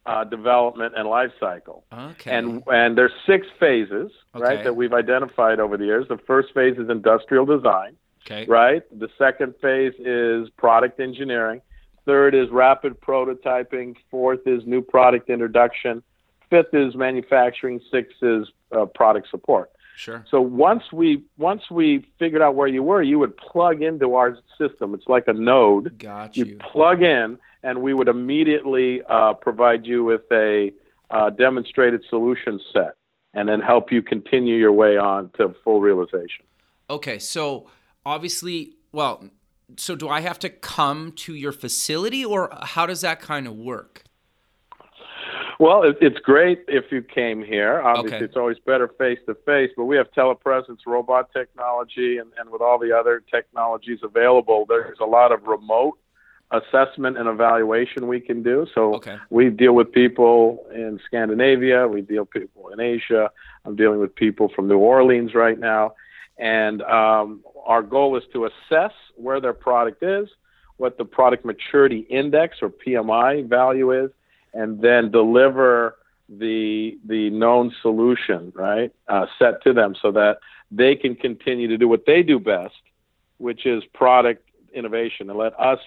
uh, 0.05 0.23
development 0.23 0.93
and 0.97 1.07
life 1.07 1.31
cycle. 1.39 1.83
Okay. 1.91 2.31
And 2.31 2.63
and 2.67 2.97
there's 2.97 3.11
six 3.27 3.47
phases, 3.59 4.11
okay. 4.35 4.43
right, 4.43 4.63
that 4.63 4.75
we've 4.75 4.93
identified 4.93 5.59
over 5.59 5.77
the 5.77 5.85
years. 5.85 6.07
The 6.07 6.17
first 6.25 6.53
phase 6.53 6.77
is 6.77 6.89
industrial 6.89 7.45
design. 7.45 7.95
Okay. 8.25 8.45
Right. 8.45 8.83
The 8.99 9.09
second 9.17 9.55
phase 9.61 9.93
is 9.99 10.49
product 10.57 10.99
engineering. 10.99 11.61
Third 12.05 12.33
is 12.35 12.49
rapid 12.49 12.99
prototyping. 12.99 13.95
Fourth 14.09 14.45
is 14.45 14.63
new 14.65 14.81
product 14.81 15.29
introduction. 15.29 16.03
Fifth 16.49 16.73
is 16.73 16.95
manufacturing. 16.95 17.79
Sixth 17.91 18.21
is 18.21 18.47
uh, 18.71 18.85
product 18.85 19.29
support. 19.29 19.71
Sure. 19.95 20.25
So 20.29 20.41
once 20.41 20.83
we 20.91 21.23
once 21.37 21.63
we 21.69 22.05
figured 22.17 22.41
out 22.41 22.55
where 22.55 22.67
you 22.67 22.83
were, 22.83 23.03
you 23.03 23.19
would 23.19 23.35
plug 23.37 23.81
into 23.81 24.15
our 24.15 24.37
system. 24.57 24.93
It's 24.93 25.07
like 25.07 25.27
a 25.27 25.33
node. 25.33 25.97
Got 25.99 26.37
you. 26.37 26.45
You 26.45 26.57
plug 26.71 27.03
in, 27.03 27.37
and 27.63 27.81
we 27.81 27.93
would 27.93 28.07
immediately 28.07 29.01
uh, 29.07 29.33
provide 29.33 29.85
you 29.85 30.03
with 30.03 30.21
a 30.31 30.71
uh, 31.09 31.29
demonstrated 31.29 32.03
solution 32.09 32.59
set, 32.73 32.95
and 33.33 33.47
then 33.47 33.59
help 33.59 33.91
you 33.91 34.01
continue 34.01 34.55
your 34.55 34.71
way 34.71 34.97
on 34.97 35.29
to 35.37 35.53
full 35.63 35.81
realization. 35.81 36.45
Okay, 36.89 37.19
so 37.19 37.67
obviously, 38.05 38.73
well, 38.91 39.29
so 39.77 39.95
do 39.95 40.09
I 40.09 40.21
have 40.21 40.39
to 40.39 40.49
come 40.49 41.11
to 41.17 41.35
your 41.35 41.51
facility, 41.51 42.25
or 42.25 42.49
how 42.61 42.85
does 42.85 43.01
that 43.01 43.21
kind 43.21 43.47
of 43.47 43.55
work? 43.55 44.03
Well, 45.61 45.83
it, 45.83 45.97
it's 46.01 46.17
great 46.17 46.65
if 46.67 46.85
you 46.91 47.03
came 47.03 47.43
here. 47.43 47.81
Obviously, 47.81 48.15
okay. 48.15 48.25
it's 48.25 48.35
always 48.35 48.57
better 48.65 48.87
face 48.87 49.19
to 49.27 49.35
face, 49.45 49.69
but 49.77 49.85
we 49.85 49.95
have 49.95 50.11
telepresence, 50.11 50.79
robot 50.87 51.31
technology, 51.31 52.17
and, 52.17 52.31
and 52.39 52.49
with 52.49 52.63
all 52.63 52.79
the 52.79 52.91
other 52.91 53.21
technologies 53.29 53.99
available, 54.01 54.65
there's 54.67 54.97
a 54.99 55.05
lot 55.05 55.31
of 55.31 55.43
remote 55.43 55.99
assessment 56.49 57.15
and 57.15 57.29
evaluation 57.29 58.07
we 58.07 58.19
can 58.19 58.41
do. 58.41 58.65
So 58.73 58.95
okay. 58.95 59.17
we 59.29 59.51
deal 59.51 59.73
with 59.73 59.91
people 59.91 60.65
in 60.73 60.99
Scandinavia, 61.05 61.87
we 61.87 62.01
deal 62.01 62.23
with 62.23 62.31
people 62.31 62.69
in 62.69 62.79
Asia. 62.79 63.29
I'm 63.63 63.75
dealing 63.75 63.99
with 63.99 64.15
people 64.15 64.49
from 64.55 64.67
New 64.67 64.79
Orleans 64.79 65.35
right 65.35 65.59
now, 65.59 65.93
and 66.39 66.81
um, 66.81 67.41
our 67.67 67.83
goal 67.83 68.17
is 68.17 68.23
to 68.33 68.45
assess 68.45 68.93
where 69.15 69.39
their 69.39 69.53
product 69.53 70.01
is, 70.01 70.27
what 70.77 70.97
the 70.97 71.05
product 71.05 71.45
maturity 71.45 71.99
index 72.09 72.57
or 72.63 72.71
PMI 72.71 73.47
value 73.47 73.91
is, 73.91 74.09
and 74.53 74.81
then 74.81 75.11
deliver 75.11 75.97
the 76.29 76.97
the 77.05 77.29
known 77.29 77.73
solution 77.81 78.53
right 78.55 78.93
uh, 79.09 79.25
set 79.37 79.61
to 79.63 79.73
them 79.73 79.95
so 80.01 80.11
that 80.11 80.37
they 80.71 80.95
can 80.95 81.15
continue 81.15 81.67
to 81.67 81.77
do 81.77 81.87
what 81.87 82.05
they 82.05 82.23
do 82.23 82.39
best, 82.39 82.81
which 83.37 83.65
is 83.65 83.83
product 83.93 84.49
innovation, 84.73 85.29
and 85.29 85.37
let 85.37 85.59
us 85.59 85.79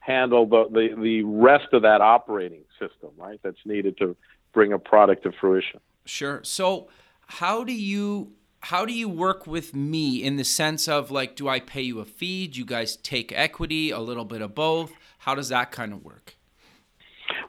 handle 0.00 0.46
the, 0.46 0.64
the, 0.72 1.00
the 1.00 1.22
rest 1.22 1.68
of 1.72 1.82
that 1.82 2.00
operating 2.00 2.64
system, 2.78 3.10
right? 3.16 3.38
That's 3.44 3.64
needed 3.64 3.96
to 3.98 4.16
bring 4.52 4.72
a 4.72 4.78
product 4.78 5.22
to 5.22 5.32
fruition. 5.32 5.78
Sure. 6.04 6.40
So 6.42 6.88
how 7.26 7.62
do 7.62 7.72
you 7.72 8.32
how 8.60 8.84
do 8.84 8.92
you 8.92 9.08
work 9.08 9.46
with 9.46 9.74
me 9.74 10.22
in 10.22 10.36
the 10.36 10.44
sense 10.44 10.88
of 10.88 11.10
like 11.10 11.36
do 11.36 11.48
I 11.48 11.60
pay 11.60 11.82
you 11.82 12.00
a 12.00 12.04
fee? 12.04 12.48
Do 12.48 12.58
you 12.58 12.66
guys 12.66 12.96
take 12.96 13.32
equity, 13.32 13.90
a 13.90 14.00
little 14.00 14.24
bit 14.24 14.42
of 14.42 14.54
both? 14.54 14.92
How 15.18 15.36
does 15.36 15.48
that 15.50 15.70
kind 15.70 15.92
of 15.92 16.04
work? 16.04 16.36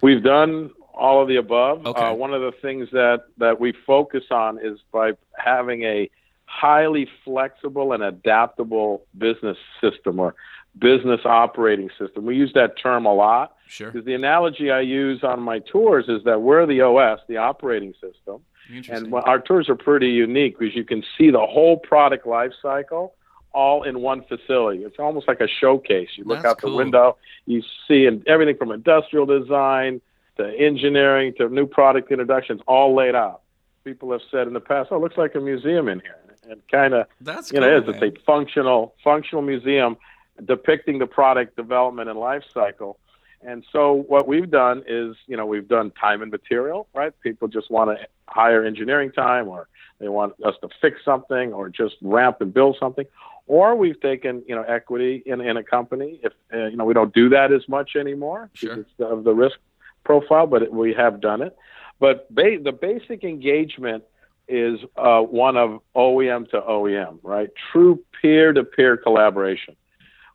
We've 0.04 0.22
done 0.22 0.72
all 0.94 1.22
of 1.22 1.30
the 1.30 1.38
above. 1.38 1.86
Okay. 1.88 2.02
Uh, 2.02 2.14
one 2.14 2.34
of 2.34 2.42
the 2.42 2.52
things 2.62 2.90
that, 2.92 3.24
that 3.38 3.62
we 3.62 3.74
focus 3.88 4.26
on 4.32 4.60
is 4.64 4.80
by 4.92 5.14
having 5.38 5.84
a 5.84 6.10
highly 6.44 7.08
flexible 7.24 7.94
and 7.94 8.04
adaptable 8.04 9.06
business 9.18 9.58
system 9.80 10.20
or 10.20 10.36
business 10.78 11.22
operating 11.24 11.90
system. 11.98 12.26
We 12.26 12.36
use 12.36 12.52
that 12.54 12.78
term 12.78 13.06
a 13.06 13.14
lot. 13.14 13.56
Sure. 13.70 13.92
Because 13.92 14.06
the 14.06 14.14
analogy 14.14 14.72
I 14.72 14.82
use 14.82 15.24
on 15.24 15.42
my 15.42 15.60
tours 15.60 16.06
is 16.10 16.22
that 16.26 16.42
we're 16.42 16.66
the 16.66 16.82
OS, 16.82 17.22
the 17.30 17.38
operating 17.38 17.94
system. 17.94 18.42
And 18.90 19.14
our 19.14 19.40
tours 19.40 19.70
are 19.70 19.76
pretty 19.76 20.10
unique 20.10 20.60
because 20.60 20.76
you 20.76 20.84
can 20.84 21.04
see 21.18 21.32
the 21.32 21.46
whole 21.46 21.78
product 21.78 22.28
life 22.28 22.52
cycle 22.62 23.14
all 23.54 23.84
in 23.84 24.02
one 24.02 24.24
facility. 24.24 24.84
It's 24.84 25.00
almost 25.00 25.28
like 25.28 25.40
a 25.40 25.48
showcase. 25.48 26.10
You 26.16 26.24
look 26.26 26.38
That's 26.38 26.52
out 26.52 26.58
the 26.62 26.68
cool. 26.68 26.78
window, 26.78 27.18
you 27.46 27.62
see 27.88 28.10
everything 28.28 28.58
from 28.58 28.72
industrial 28.72 29.26
design 29.26 30.02
to 30.38 30.48
engineering 30.58 31.34
to 31.38 31.48
new 31.50 31.68
product 31.68 32.12
introductions, 32.12 32.62
all 32.68 32.96
laid 32.96 33.16
out. 33.16 33.42
People 33.84 34.12
have 34.12 34.22
said 34.32 34.48
in 34.48 34.54
the 34.54 34.60
past, 34.60 34.90
"Oh, 34.92 34.96
it 34.98 35.00
looks 35.00 35.18
like 35.18 35.36
a 35.36 35.40
museum 35.40 35.88
in 35.88 36.00
here," 36.00 36.18
and 36.50 36.62
kind 36.70 36.94
of 36.94 37.08
That's 37.22 37.52
you 37.52 37.60
cool, 37.60 37.70
know, 37.70 37.78
is. 37.78 37.84
It's 37.88 38.02
a 38.02 38.22
functional 38.26 38.96
functional 39.04 39.42
museum 39.42 39.98
depicting 40.46 41.00
the 41.00 41.06
product 41.06 41.56
development 41.56 42.10
and 42.10 42.18
life 42.18 42.44
cycle. 42.52 42.98
And 43.46 43.64
so 43.72 44.04
what 44.08 44.28
we've 44.28 44.50
done 44.50 44.84
is, 44.88 45.16
you 45.28 45.38
know, 45.38 45.46
we've 45.46 45.68
done 45.68 45.92
time 45.92 46.22
and 46.22 46.32
material, 46.32 46.88
right? 46.94 47.14
People 47.22 47.48
just 47.48 47.70
want 47.70 47.98
to 47.98 48.08
hire 48.28 48.64
engineering 48.64 49.12
time 49.12 49.48
or 49.48 49.68
they 50.00 50.10
want 50.10 50.34
us 50.44 50.56
to 50.62 50.70
fix 50.82 50.98
something 51.06 51.54
or 51.54 51.70
just 51.70 51.96
ramp 52.02 52.38
and 52.42 52.54
build 52.54 52.78
something 52.80 53.06
or 53.48 53.76
we've 53.76 54.00
taken 54.00 54.44
you 54.48 54.56
know 54.56 54.64
equity 54.64 55.22
in, 55.26 55.42
in 55.42 55.58
a 55.58 55.64
company. 55.64 56.20
If 56.24 56.34
uh, 56.54 56.68
you 56.68 56.78
know 56.78 56.86
we 56.86 56.94
don't 56.94 57.14
do 57.14 57.30
that 57.30 57.52
as 57.52 57.68
much 57.68 57.96
anymore 57.96 58.50
sure. 58.54 58.78
because 58.78 58.92
of 59.00 59.24
the 59.24 59.34
risk 59.34 59.58
profile, 60.04 60.48
but 60.48 60.64
it, 60.64 60.74
we 60.74 60.94
have 60.94 61.22
done 61.22 61.42
it. 61.42 61.56
But 62.00 62.34
ba- 62.34 62.60
the 62.62 62.72
basic 62.72 63.24
engagement 63.24 64.04
is 64.48 64.80
uh, 64.98 65.22
one 65.22 65.56
of 65.56 65.80
OEM 65.96 66.50
to 66.50 66.60
OEM, 66.60 67.20
right? 67.24 67.50
True 67.72 68.04
peer-to-peer 68.22 68.98
collaboration. 68.98 69.76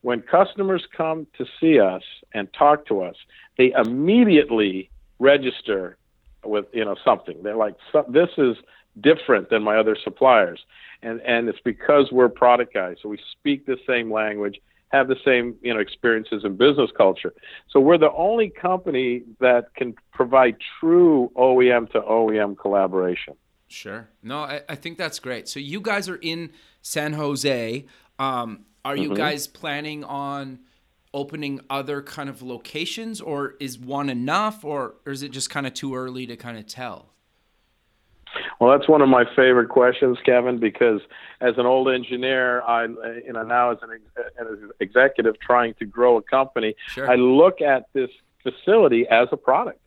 When 0.03 0.23
customers 0.23 0.87
come 0.97 1.27
to 1.37 1.47
see 1.61 1.81
us 1.81 2.03
and 2.33 2.53
talk 2.53 2.87
to 2.87 3.03
us, 3.03 3.17
they 3.57 3.73
immediately 3.73 4.91
register 5.19 5.97
with 6.45 6.67
you 6.73 6.85
know 6.85 6.97
something. 7.05 7.43
They're 7.43 7.57
like, 7.57 7.75
"This 8.09 8.31
is 8.39 8.57
different 9.01 9.51
than 9.51 9.63
my 9.63 9.77
other 9.77 9.97
suppliers." 10.03 10.61
and 11.03 11.21
and 11.23 11.49
it's 11.49 11.61
because 11.65 12.11
we're 12.11 12.29
product 12.29 12.75
guys, 12.75 12.97
so 13.03 13.09
we 13.09 13.19
speak 13.33 13.67
the 13.67 13.79
same 13.87 14.13
language, 14.13 14.61
have 14.89 15.09
the 15.09 15.17
same 15.25 15.55
you 15.63 15.73
know 15.73 15.81
experiences 15.81 16.45
in 16.45 16.57
business 16.57 16.91
culture. 16.97 17.33
So 17.71 17.81
we're 17.81 17.99
the 17.99 18.13
only 18.13 18.51
company 18.51 19.23
that 19.41 19.75
can 19.75 19.95
provide 20.13 20.57
true 20.81 21.31
OEM 21.37 21.91
to 21.93 22.01
OEM 22.01 22.59
collaboration. 22.59 23.35
Sure. 23.69 24.09
No, 24.23 24.41
I, 24.41 24.63
I 24.69 24.75
think 24.77 24.97
that's 24.97 25.19
great. 25.19 25.47
So 25.47 25.61
you 25.61 25.81
guys 25.81 26.09
are 26.09 26.17
in 26.17 26.51
San 26.81 27.13
Jose. 27.13 27.85
Um, 28.19 28.65
are 28.85 28.97
you 28.97 29.09
mm-hmm. 29.09 29.17
guys 29.17 29.47
planning 29.47 30.05
on 30.05 30.61
opening 31.15 31.61
other 31.71 32.03
kind 32.03 32.29
of 32.29 32.43
locations, 32.43 33.21
or 33.21 33.55
is 33.61 33.79
one 33.79 34.09
enough, 34.09 34.65
or, 34.65 34.95
or 35.07 35.13
is 35.13 35.23
it 35.23 35.31
just 35.31 35.51
kind 35.51 35.67
of 35.67 35.75
too 35.75 35.95
early 35.95 36.27
to 36.27 36.37
kind 36.37 36.59
of 36.59 36.67
tell? 36.67 37.11
Well, 38.61 38.77
that's 38.77 38.89
one 38.89 39.01
of 39.03 39.09
my 39.09 39.25
favorite 39.37 39.69
questions, 39.69 40.19
Kevin, 40.25 40.59
because 40.59 41.01
as 41.41 41.57
an 41.57 41.67
old 41.67 41.89
engineer, 41.89 42.63
I 42.63 42.85
you 42.85 43.33
know 43.33 43.43
now 43.43 43.71
as 43.71 43.79
an, 43.83 43.91
ex- 43.95 44.31
an 44.39 44.71
executive 44.81 45.39
trying 45.41 45.75
to 45.75 45.87
grow 45.87 46.17
a 46.17 46.23
company, 46.23 46.75
sure. 46.89 47.11
I 47.11 47.15
look 47.15 47.61
at 47.61 47.87
this 47.93 48.11
facility 48.43 49.07
as 49.09 49.29
a 49.33 49.37
product, 49.37 49.81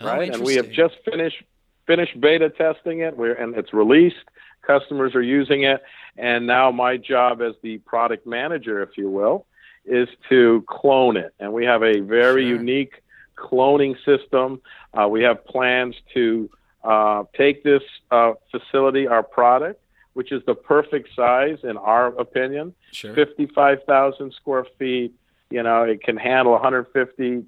oh, 0.00 0.06
right? 0.06 0.34
and 0.34 0.44
we 0.44 0.54
have 0.56 0.70
just 0.70 0.96
finished 1.04 1.42
finished 1.86 2.18
beta 2.20 2.50
testing 2.50 3.00
it, 3.00 3.16
we're, 3.16 3.34
and 3.34 3.54
it's 3.54 3.72
released. 3.72 4.16
Customers 4.62 5.14
are 5.14 5.22
using 5.22 5.62
it, 5.64 5.82
and 6.16 6.46
now 6.46 6.70
my 6.70 6.96
job 6.96 7.42
as 7.42 7.54
the 7.62 7.78
product 7.78 8.26
manager, 8.26 8.82
if 8.82 8.96
you 8.96 9.10
will, 9.10 9.46
is 9.84 10.08
to 10.28 10.64
clone 10.68 11.16
it. 11.16 11.34
And 11.38 11.52
we 11.52 11.64
have 11.64 11.82
a 11.82 12.00
very 12.00 12.42
sure. 12.42 12.56
unique 12.56 13.02
cloning 13.36 13.96
system. 14.04 14.60
Uh, 14.92 15.08
we 15.08 15.22
have 15.22 15.44
plans 15.44 15.94
to 16.14 16.48
uh, 16.84 17.24
take 17.36 17.64
this 17.64 17.82
uh, 18.10 18.32
facility, 18.50 19.06
our 19.06 19.22
product, 19.22 19.80
which 20.12 20.32
is 20.32 20.42
the 20.46 20.54
perfect 20.54 21.08
size 21.14 21.58
in 21.64 21.76
our 21.76 22.08
opinion, 22.18 22.74
sure. 22.92 23.14
55,000 23.14 24.32
square 24.34 24.66
feet. 24.78 25.12
You 25.50 25.62
know, 25.62 25.82
it 25.82 26.02
can 26.02 26.16
handle 26.16 26.52
150, 26.52 27.44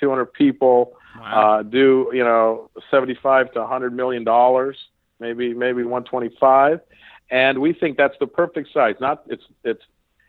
200 0.00 0.32
people. 0.32 0.94
Wow. 1.18 1.58
Uh, 1.58 1.62
do 1.62 2.10
you 2.12 2.22
know 2.22 2.70
75 2.90 3.52
to 3.52 3.60
100 3.60 3.92
million 3.92 4.22
dollars, 4.22 4.76
maybe 5.18 5.54
maybe 5.54 5.82
125, 5.82 6.80
and 7.30 7.58
we 7.58 7.72
think 7.72 7.96
that's 7.96 8.16
the 8.20 8.26
perfect 8.26 8.72
size. 8.72 8.94
Not 9.00 9.24
it's 9.28 9.44
it's 9.64 9.82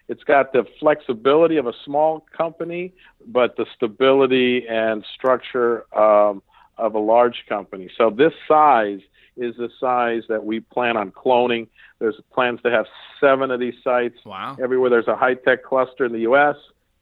it's 0.08 0.24
got 0.24 0.54
the 0.54 0.66
flexibility 0.80 1.58
of 1.58 1.68
a 1.68 1.74
small 1.86 2.26
company, 2.36 2.94
but 3.28 3.56
the 3.58 3.66
stability 3.76 4.68
and 4.68 5.06
structure 5.14 5.86
um, 5.98 6.42
of 6.78 6.96
a 6.96 7.00
large 7.00 7.46
company. 7.48 7.90
So 7.96 8.10
this 8.10 8.34
size 8.48 9.02
is 9.38 9.56
the 9.58 9.70
size 9.80 10.24
that 10.28 10.44
we 10.44 10.60
plan 10.60 10.98
on 10.98 11.12
cloning. 11.12 11.68
There's 12.00 12.16
plans 12.34 12.60
to 12.64 12.72
have 12.72 12.86
seven 13.20 13.52
of 13.52 13.60
these 13.60 13.76
sites. 13.84 14.18
Wow. 14.26 14.58
Everywhere 14.62 14.90
there's 14.90 15.08
a 15.08 15.16
high 15.16 15.36
tech 15.36 15.64
cluster 15.64 16.06
in 16.06 16.12
the 16.12 16.22
U.S. 16.22 16.56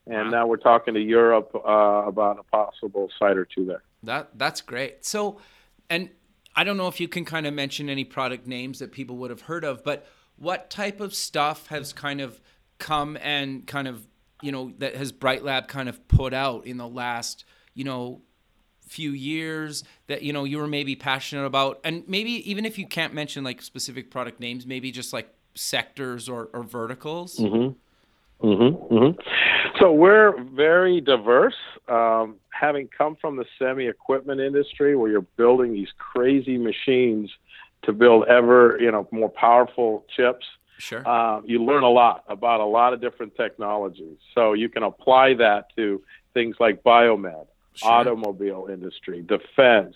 And 0.06 0.26
wow. 0.26 0.30
now 0.30 0.48
we're 0.48 0.58
talking 0.58 0.94
to 0.94 1.02
Europe 1.02 1.52
uh, 1.56 1.60
about 2.06 2.40
a 2.40 2.44
possible 2.44 3.10
site 3.18 3.38
or 3.38 3.46
two 3.46 3.66
there. 3.66 3.84
That 4.04 4.38
that's 4.38 4.62
great. 4.62 5.06
So, 5.06 5.40
and 5.90 6.10
I 6.58 6.64
don't 6.64 6.76
know 6.76 6.88
if 6.88 7.00
you 7.00 7.08
can 7.08 7.24
kind 7.24 7.46
of 7.46 7.54
mention 7.54 7.88
any 7.88 8.04
product 8.04 8.48
names 8.48 8.80
that 8.80 8.92
people 8.92 9.18
would 9.18 9.30
have 9.30 9.42
heard 9.42 9.64
of, 9.64 9.84
but 9.84 10.08
what 10.38 10.72
type 10.72 11.00
of 11.00 11.14
stuff 11.14 11.68
has 11.68 11.94
kind 11.94 12.20
of 12.20 12.42
come 12.80 13.16
and 13.22 13.66
kind 13.68 13.88
of 13.88 14.08
you 14.42 14.52
know 14.52 14.74
that 14.80 14.96
has 14.96 15.12
Bright 15.12 15.44
Lab 15.44 15.68
kind 15.68 15.88
of 15.88 16.08
put 16.08 16.34
out 16.34 16.66
in 16.66 16.78
the 16.78 16.88
last 16.88 17.46
you 17.76 17.84
know 17.84 18.22
few 18.88 19.12
years 19.12 19.84
that 20.08 20.24
you 20.24 20.34
know 20.34 20.46
you 20.46 20.58
were 20.58 20.68
maybe 20.68 20.96
passionate 20.96 21.46
about 21.46 21.80
and 21.84 22.04
maybe 22.08 22.50
even 22.50 22.66
if 22.66 22.78
you 22.78 22.88
can't 22.88 23.14
mention 23.14 23.44
like 23.44 23.62
specific 23.62 24.10
product 24.10 24.40
names 24.40 24.66
maybe 24.66 24.92
just 24.92 25.12
like 25.12 25.34
sectors 25.56 26.30
or, 26.30 26.50
or 26.54 26.64
verticals 26.64 27.38
mm-hmm. 27.38 27.74
Mm-hmm. 28.42 28.94
Mm-hmm. 28.94 29.20
so 29.80 29.92
we're 29.92 30.40
very 30.44 31.02
diverse 31.02 31.56
um, 31.88 32.36
having 32.50 32.88
come 32.88 33.18
from 33.20 33.36
the 33.36 33.46
semi 33.58 33.88
equipment 33.88 34.40
industry 34.40 34.96
where 34.96 35.10
you're 35.10 35.22
building 35.38 35.74
these 35.74 35.90
crazy 35.98 36.58
machines 36.58 37.32
to 37.84 37.94
build 37.94 38.26
ever 38.28 38.78
you 38.80 38.92
know 38.92 39.08
more 39.12 39.30
powerful 39.30 40.06
chips 40.16 40.46
Sure. 40.80 41.08
Uh, 41.08 41.42
you 41.44 41.64
learn 41.64 41.84
a 41.84 41.90
lot 41.90 42.24
about 42.28 42.60
a 42.60 42.66
lot 42.66 42.94
of 42.94 43.02
different 43.02 43.36
technologies. 43.36 44.18
So 44.36 44.54
you 44.54 44.70
can 44.70 44.84
apply 44.84 45.34
that 45.36 45.76
to 45.76 46.02
things 46.34 46.56
like 46.60 46.84
biomed, 46.84 47.48
sure. 47.74 47.92
automobile 47.92 48.68
industry, 48.72 49.24
defense, 49.24 49.96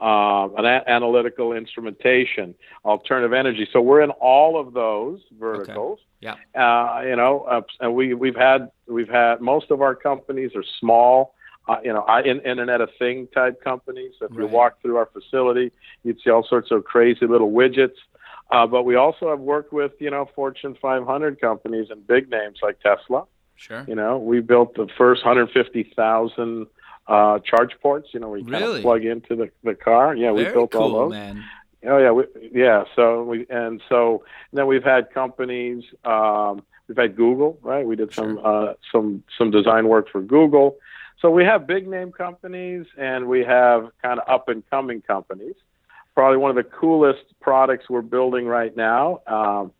um, 0.00 0.54
an 0.56 0.64
a- 0.64 0.84
analytical 0.86 1.52
instrumentation, 1.52 2.54
alternative 2.84 3.32
energy. 3.32 3.68
So 3.72 3.80
we're 3.80 4.00
in 4.00 4.10
all 4.10 4.58
of 4.58 4.72
those 4.72 5.20
verticals. 5.38 5.98
Okay. 6.24 6.38
Yeah. 6.54 6.62
Uh, 6.62 7.02
you 7.02 7.16
know, 7.16 7.40
uh, 7.42 7.60
and 7.80 7.94
we 7.94 8.14
we've 8.14 8.36
had 8.36 8.70
we've 8.86 9.08
had 9.08 9.40
most 9.40 9.70
of 9.70 9.82
our 9.82 9.94
companies 9.94 10.52
are 10.54 10.64
small. 10.78 11.34
Uh, 11.68 11.76
you 11.84 11.92
know, 11.92 12.04
in, 12.24 12.40
Internet 12.40 12.80
of 12.80 12.88
Thing 12.98 13.28
type 13.32 13.62
companies. 13.62 14.12
If 14.20 14.30
right. 14.30 14.40
you 14.40 14.46
walk 14.46 14.80
through 14.82 14.96
our 14.96 15.06
facility, 15.06 15.70
you'd 16.02 16.18
see 16.24 16.30
all 16.30 16.42
sorts 16.42 16.70
of 16.70 16.84
crazy 16.84 17.26
little 17.26 17.52
widgets. 17.52 17.96
Uh, 18.50 18.66
but 18.66 18.82
we 18.82 18.96
also 18.96 19.28
have 19.30 19.38
worked 19.38 19.72
with 19.72 19.92
you 20.00 20.10
know 20.10 20.28
Fortune 20.34 20.76
500 20.80 21.40
companies 21.40 21.88
and 21.90 22.06
big 22.06 22.30
names 22.30 22.58
like 22.62 22.80
Tesla. 22.80 23.24
Sure. 23.56 23.84
You 23.86 23.94
know, 23.94 24.16
we 24.16 24.40
built 24.40 24.74
the 24.74 24.88
first 24.96 25.22
150,000 25.22 26.66
uh, 27.06 27.38
charge 27.40 27.72
ports. 27.80 28.08
You 28.12 28.20
know, 28.20 28.28
where 28.28 28.38
you 28.38 28.46
really? 28.46 28.62
kind 28.62 28.76
of 28.76 28.82
plug 28.82 29.04
into 29.04 29.36
the, 29.36 29.50
the 29.64 29.74
car. 29.74 30.14
Yeah, 30.14 30.32
Very 30.32 30.46
we 30.46 30.52
built 30.52 30.72
cool, 30.72 30.82
all 30.82 31.08
those. 31.08 31.10
Man. 31.12 31.44
Oh 31.86 31.98
yeah, 31.98 32.10
we, 32.10 32.24
yeah. 32.52 32.84
So 32.94 33.24
we 33.24 33.46
and 33.48 33.80
so 33.88 34.24
then 34.52 34.66
we've 34.66 34.84
had 34.84 35.10
companies. 35.12 35.84
Um, 36.04 36.62
we've 36.88 36.98
had 36.98 37.16
Google, 37.16 37.58
right? 37.62 37.86
We 37.86 37.96
did 37.96 38.12
some 38.12 38.36
sure. 38.36 38.70
uh, 38.70 38.74
some 38.92 39.22
some 39.38 39.50
design 39.50 39.88
work 39.88 40.08
for 40.10 40.20
Google. 40.20 40.76
So 41.20 41.30
we 41.30 41.44
have 41.44 41.66
big 41.66 41.86
name 41.86 42.12
companies 42.12 42.86
and 42.96 43.26
we 43.26 43.44
have 43.44 43.90
kind 44.00 44.18
of 44.18 44.26
up 44.26 44.48
and 44.48 44.62
coming 44.70 45.02
companies 45.02 45.54
probably 46.14 46.36
one 46.36 46.50
of 46.50 46.56
the 46.56 46.70
coolest 46.70 47.24
products 47.40 47.88
we're 47.88 48.02
building 48.02 48.46
right 48.46 48.76
now 48.76 49.20
um, 49.26 49.72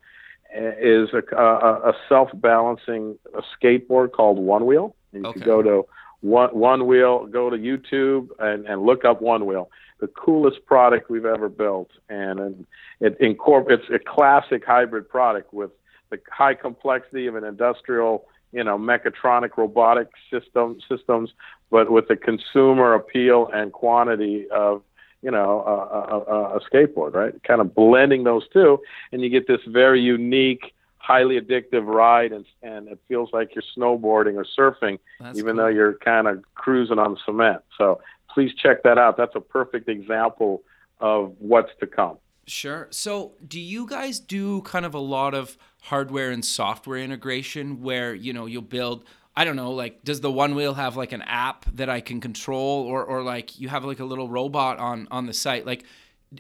is 0.54 1.08
a, 1.12 1.36
a, 1.36 1.90
a 1.90 1.92
self-balancing 2.08 3.18
skateboard 3.62 4.12
called 4.12 4.38
Onewheel. 4.38 4.94
You 5.12 5.22
okay. 5.26 5.32
can 5.32 5.42
go 5.42 5.62
to 5.62 5.86
one, 6.20 6.86
wheel. 6.86 7.26
go 7.26 7.50
to 7.50 7.56
YouTube 7.56 8.28
and, 8.38 8.66
and 8.66 8.82
look 8.82 9.04
up 9.04 9.20
Onewheel. 9.20 9.68
The 10.00 10.08
coolest 10.08 10.64
product 10.66 11.10
we've 11.10 11.26
ever 11.26 11.48
built, 11.48 11.90
and, 12.08 12.40
and 12.40 12.66
it 13.00 13.16
incorporates 13.20 13.84
a 13.92 13.98
classic 13.98 14.64
hybrid 14.64 15.08
product 15.08 15.52
with 15.52 15.70
the 16.10 16.18
high 16.30 16.54
complexity 16.54 17.26
of 17.26 17.36
an 17.36 17.44
industrial, 17.44 18.26
you 18.52 18.64
know, 18.64 18.78
mechatronic 18.78 19.56
robotic 19.56 20.08
system 20.30 20.78
systems, 20.88 21.30
but 21.70 21.90
with 21.90 22.08
the 22.08 22.16
consumer 22.16 22.94
appeal 22.94 23.48
and 23.52 23.72
quantity 23.72 24.46
of 24.50 24.82
you 25.22 25.30
know, 25.30 25.62
a, 25.66 26.32
a, 26.32 26.56
a 26.56 26.60
skateboard, 26.60 27.14
right? 27.14 27.34
Kind 27.44 27.60
of 27.60 27.74
blending 27.74 28.24
those 28.24 28.48
two, 28.52 28.78
and 29.12 29.20
you 29.20 29.28
get 29.28 29.46
this 29.46 29.60
very 29.66 30.00
unique, 30.00 30.72
highly 31.00 31.40
addictive 31.40 31.86
ride, 31.86 32.32
and 32.32 32.44
and 32.62 32.88
it 32.88 33.00
feels 33.08 33.30
like 33.32 33.54
you're 33.54 33.64
snowboarding 33.76 34.36
or 34.36 34.46
surfing, 34.58 34.98
That's 35.18 35.38
even 35.38 35.56
cool. 35.56 35.64
though 35.64 35.70
you're 35.70 35.94
kind 35.94 36.28
of 36.28 36.44
cruising 36.54 36.98
on 36.98 37.16
cement. 37.24 37.62
So 37.76 38.00
please 38.32 38.52
check 38.54 38.82
that 38.84 38.98
out. 38.98 39.16
That's 39.16 39.34
a 39.34 39.40
perfect 39.40 39.88
example 39.88 40.62
of 41.00 41.34
what's 41.38 41.70
to 41.80 41.86
come. 41.86 42.18
Sure. 42.46 42.88
So, 42.90 43.32
do 43.46 43.60
you 43.60 43.86
guys 43.86 44.20
do 44.20 44.62
kind 44.62 44.84
of 44.84 44.94
a 44.94 44.98
lot 44.98 45.34
of 45.34 45.56
hardware 45.82 46.30
and 46.30 46.44
software 46.44 46.98
integration 46.98 47.80
where, 47.80 48.14
you 48.14 48.32
know, 48.32 48.46
you'll 48.46 48.62
build 48.62 49.04
I 49.36 49.44
don't 49.44 49.56
know, 49.56 49.70
like 49.70 50.02
does 50.04 50.20
the 50.20 50.30
Onewheel 50.30 50.76
have 50.76 50.96
like 50.96 51.12
an 51.12 51.22
app 51.22 51.64
that 51.76 51.88
I 51.88 52.00
can 52.00 52.20
control 52.20 52.82
or 52.84 53.04
or 53.04 53.22
like 53.22 53.58
you 53.58 53.68
have 53.68 53.84
like 53.84 54.00
a 54.00 54.04
little 54.04 54.28
robot 54.28 54.78
on 54.78 55.08
on 55.10 55.26
the 55.26 55.32
site? 55.32 55.64
Like 55.64 55.84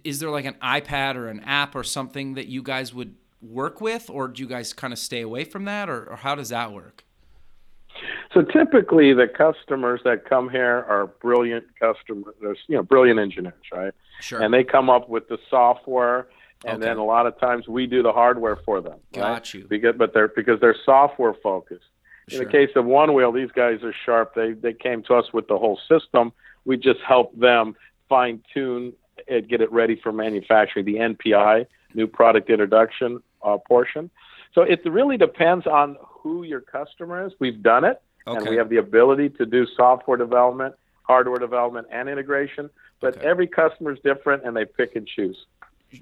is 0.04 0.20
there 0.20 0.30
like 0.30 0.44
an 0.44 0.54
iPad 0.62 1.16
or 1.16 1.28
an 1.28 1.40
app 1.40 1.74
or 1.74 1.82
something 1.82 2.34
that 2.34 2.46
you 2.46 2.62
guys 2.62 2.94
would 2.94 3.14
work 3.42 3.80
with 3.80 4.10
or 4.10 4.28
do 4.28 4.42
you 4.42 4.48
guys 4.48 4.72
kind 4.72 4.92
of 4.92 4.98
stay 4.98 5.22
away 5.22 5.44
from 5.44 5.64
that 5.64 5.88
or, 5.88 6.04
or 6.10 6.16
how 6.16 6.34
does 6.34 6.50
that 6.50 6.72
work? 6.72 7.04
So 8.32 8.42
typically 8.42 9.12
the 9.12 9.26
customers 9.26 10.00
that 10.04 10.24
come 10.28 10.48
here 10.48 10.84
are 10.88 11.06
brilliant 11.06 11.64
customers, 11.78 12.34
There's 12.40 12.58
you 12.68 12.76
know, 12.76 12.82
brilliant 12.82 13.18
engineers, 13.18 13.54
right? 13.72 13.92
Sure. 14.20 14.40
And 14.42 14.52
they 14.54 14.64
come 14.64 14.88
up 14.88 15.08
with 15.08 15.28
the 15.28 15.38
software 15.48 16.28
and 16.64 16.76
Okay. 16.76 16.88
then 16.88 16.98
a 16.98 17.04
lot 17.04 17.26
of 17.26 17.38
times 17.40 17.66
we 17.68 17.86
do 17.86 18.02
the 18.02 18.12
hardware 18.12 18.56
for 18.64 18.80
them. 18.82 18.98
Got 19.14 19.30
right? 19.30 19.54
you. 19.54 19.66
Because 19.68 19.94
but 19.96 20.12
they're 20.12 20.28
because 20.28 20.60
they're 20.60 20.76
software 20.84 21.34
focused. 21.42 21.86
In 22.30 22.38
the 22.38 22.44
case 22.46 22.70
of 22.76 22.84
Onewheel, 22.84 23.34
these 23.34 23.50
guys 23.50 23.82
are 23.82 23.94
sharp. 24.04 24.34
They 24.34 24.52
they 24.52 24.74
came 24.74 25.02
to 25.04 25.14
us 25.14 25.32
with 25.32 25.48
the 25.48 25.56
whole 25.56 25.80
system. 25.88 26.32
We 26.66 26.76
just 26.76 27.00
helped 27.00 27.40
them 27.40 27.74
fine 28.08 28.42
tune 28.52 28.92
it, 29.26 29.48
get 29.48 29.60
it 29.62 29.72
ready 29.72 29.98
for 30.02 30.12
manufacturing. 30.12 30.84
The 30.84 30.96
NPI, 30.96 31.66
new 31.94 32.06
product 32.06 32.50
introduction 32.50 33.22
uh, 33.42 33.58
portion. 33.58 34.10
So 34.54 34.62
it 34.62 34.80
really 34.84 35.16
depends 35.16 35.66
on 35.66 35.96
who 36.02 36.42
your 36.42 36.60
customer 36.60 37.26
is. 37.26 37.32
We've 37.38 37.62
done 37.62 37.84
it, 37.84 38.00
and 38.26 38.48
we 38.48 38.56
have 38.56 38.68
the 38.68 38.78
ability 38.78 39.30
to 39.30 39.46
do 39.46 39.66
software 39.76 40.16
development, 40.16 40.74
hardware 41.02 41.38
development, 41.38 41.86
and 41.90 42.08
integration. 42.08 42.70
But 43.00 43.16
Okay. 43.16 43.26
every 43.26 43.46
customer 43.46 43.92
is 43.92 43.98
different, 44.04 44.44
and 44.44 44.56
they 44.56 44.64
pick 44.64 44.96
and 44.96 45.06
choose. 45.06 45.46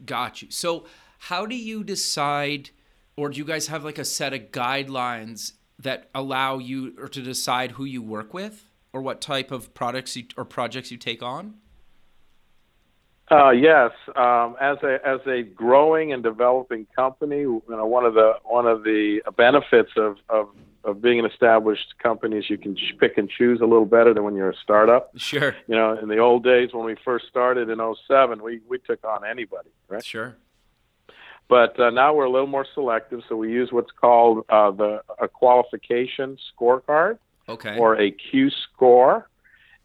Got 0.04 0.42
you. 0.42 0.50
So, 0.50 0.84
how 1.18 1.46
do 1.46 1.56
you 1.56 1.82
decide, 1.84 2.70
or 3.16 3.30
do 3.30 3.38
you 3.38 3.44
guys 3.44 3.68
have 3.68 3.84
like 3.84 3.98
a 3.98 4.04
set 4.04 4.32
of 4.34 4.50
guidelines 4.52 5.52
that 5.78 6.08
allow 6.14 6.58
you 6.58 6.94
or 6.98 7.08
to 7.08 7.22
decide 7.22 7.72
who 7.72 7.84
you 7.84 8.02
work 8.02 8.34
with, 8.34 8.64
or 8.92 9.00
what 9.00 9.20
type 9.20 9.50
of 9.50 9.74
products 9.74 10.16
you, 10.16 10.24
or 10.36 10.44
projects 10.44 10.90
you 10.90 10.96
take 10.96 11.22
on? 11.22 11.54
Uh, 13.30 13.50
yes, 13.50 13.90
um, 14.16 14.56
as 14.60 14.78
a 14.82 14.98
as 15.06 15.20
a 15.26 15.42
growing 15.42 16.12
and 16.12 16.22
developing 16.22 16.86
company, 16.96 17.40
you 17.40 17.62
know, 17.68 17.86
one 17.86 18.04
of 18.04 18.14
the 18.14 18.34
one 18.44 18.66
of 18.66 18.84
the 18.84 19.20
benefits 19.36 19.90
of 19.96 20.16
of, 20.30 20.48
of 20.84 21.02
being 21.02 21.18
an 21.18 21.26
established 21.26 21.94
company 22.02 22.38
is 22.38 22.48
you 22.48 22.56
can 22.56 22.74
pick 22.98 23.18
and 23.18 23.28
choose 23.28 23.60
a 23.60 23.66
little 23.66 23.84
better 23.84 24.14
than 24.14 24.24
when 24.24 24.34
you're 24.34 24.50
a 24.50 24.56
startup. 24.56 25.10
Sure. 25.16 25.54
You 25.66 25.74
know, 25.76 25.98
in 25.98 26.08
the 26.08 26.18
old 26.18 26.42
days 26.42 26.70
when 26.72 26.86
we 26.86 26.96
first 27.04 27.26
started 27.28 27.68
in 27.68 27.78
'07, 28.08 28.42
we 28.42 28.60
we 28.66 28.78
took 28.78 29.04
on 29.04 29.26
anybody, 29.26 29.70
right? 29.88 30.04
Sure. 30.04 30.36
But 31.48 31.78
uh, 31.80 31.90
now 31.90 32.14
we're 32.14 32.24
a 32.24 32.30
little 32.30 32.46
more 32.46 32.66
selective, 32.74 33.22
so 33.28 33.34
we 33.36 33.50
use 33.50 33.72
what's 33.72 33.90
called 33.90 34.44
uh, 34.48 34.70
the 34.70 35.02
a 35.18 35.28
qualification 35.28 36.36
scorecard 36.52 37.18
Okay. 37.48 37.78
or 37.78 37.98
a 37.98 38.10
Q 38.10 38.50
score, 38.50 39.28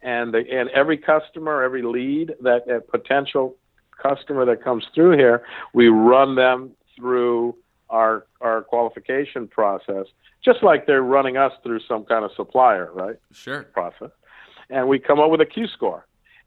and 0.04 0.32
the, 0.34 0.44
and 0.50 0.68
every 0.70 0.96
customer, 0.98 1.62
every 1.62 1.82
lead 1.82 2.34
that 2.42 2.68
a 2.70 2.80
potential 2.80 3.56
customer 4.00 4.44
that 4.44 4.62
comes 4.62 4.84
through 4.94 5.16
here, 5.16 5.42
we 5.72 5.88
run 5.88 6.34
them 6.36 6.70
through 6.94 7.56
our 7.90 8.26
our 8.40 8.62
qualification 8.62 9.48
process, 9.48 10.06
just 10.44 10.62
like 10.62 10.86
they're 10.86 11.02
running 11.02 11.36
us 11.36 11.52
through 11.62 11.80
some 11.88 12.04
kind 12.04 12.24
of 12.24 12.30
supplier, 12.36 12.90
right? 12.92 13.16
Sure. 13.32 13.62
Process, 13.64 14.10
and 14.70 14.88
we 14.88 14.98
come 14.98 15.18
up 15.20 15.30
with 15.30 15.40
a 15.40 15.46
Q 15.46 15.66
score. 15.66 16.06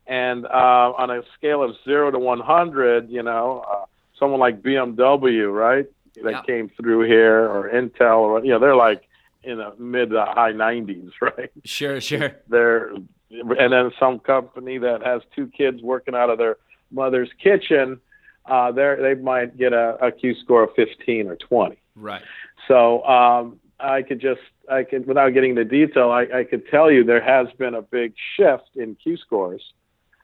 And 0.09 0.45
uh, 0.45 0.93
on 0.97 1.09
a 1.11 1.21
scale 1.37 1.61
of 1.61 1.75
zero 1.83 2.09
to 2.11 2.17
100, 2.17 3.09
you 3.09 3.23
know, 3.23 3.65
uh, 3.69 3.83
someone 4.17 4.39
like 4.39 4.61
BMW, 4.61 5.53
right, 5.53 5.85
that 6.23 6.31
Yeah. 6.31 6.41
came 6.43 6.69
through 6.79 7.01
here, 7.07 7.45
or 7.45 7.69
Intel, 7.69 8.19
or 8.19 8.41
you 8.45 8.51
know, 8.51 8.59
they're 8.59 8.75
like 8.75 9.03
in 9.43 9.57
the 9.57 9.73
mid 9.77 10.11
to 10.11 10.23
high 10.23 10.53
90s, 10.53 11.11
right? 11.21 11.49
Sure, 11.65 11.99
sure. 11.99 12.37
They're, 12.47 12.91
and 13.29 13.73
then 13.73 13.91
some 13.99 14.19
company 14.19 14.77
that 14.77 15.05
has 15.05 15.21
two 15.35 15.47
kids 15.47 15.81
working 15.81 16.15
out 16.15 16.29
of 16.29 16.37
their 16.37 16.57
mother's 16.91 17.29
kitchen, 17.41 17.99
uh, 18.45 18.71
they 18.71 18.95
they 19.01 19.15
might 19.15 19.57
get 19.57 19.73
a, 19.73 19.97
a 20.01 20.11
Q 20.11 20.35
score 20.43 20.63
of 20.63 20.69
15 20.75 21.27
or 21.27 21.35
20. 21.35 21.77
Right. 21.95 22.21
So 22.67 23.03
um, 23.05 23.59
I 23.79 24.01
could 24.01 24.19
just, 24.19 24.41
I 24.69 24.83
could, 24.83 25.07
without 25.07 25.29
getting 25.29 25.51
into 25.51 25.65
detail, 25.65 26.11
I, 26.11 26.39
I 26.39 26.43
could 26.43 26.67
tell 26.69 26.91
you 26.91 27.03
there 27.03 27.23
has 27.23 27.47
been 27.57 27.75
a 27.75 27.81
big 27.81 28.13
shift 28.35 28.69
in 28.75 28.95
Q 28.95 29.17
scores. 29.17 29.61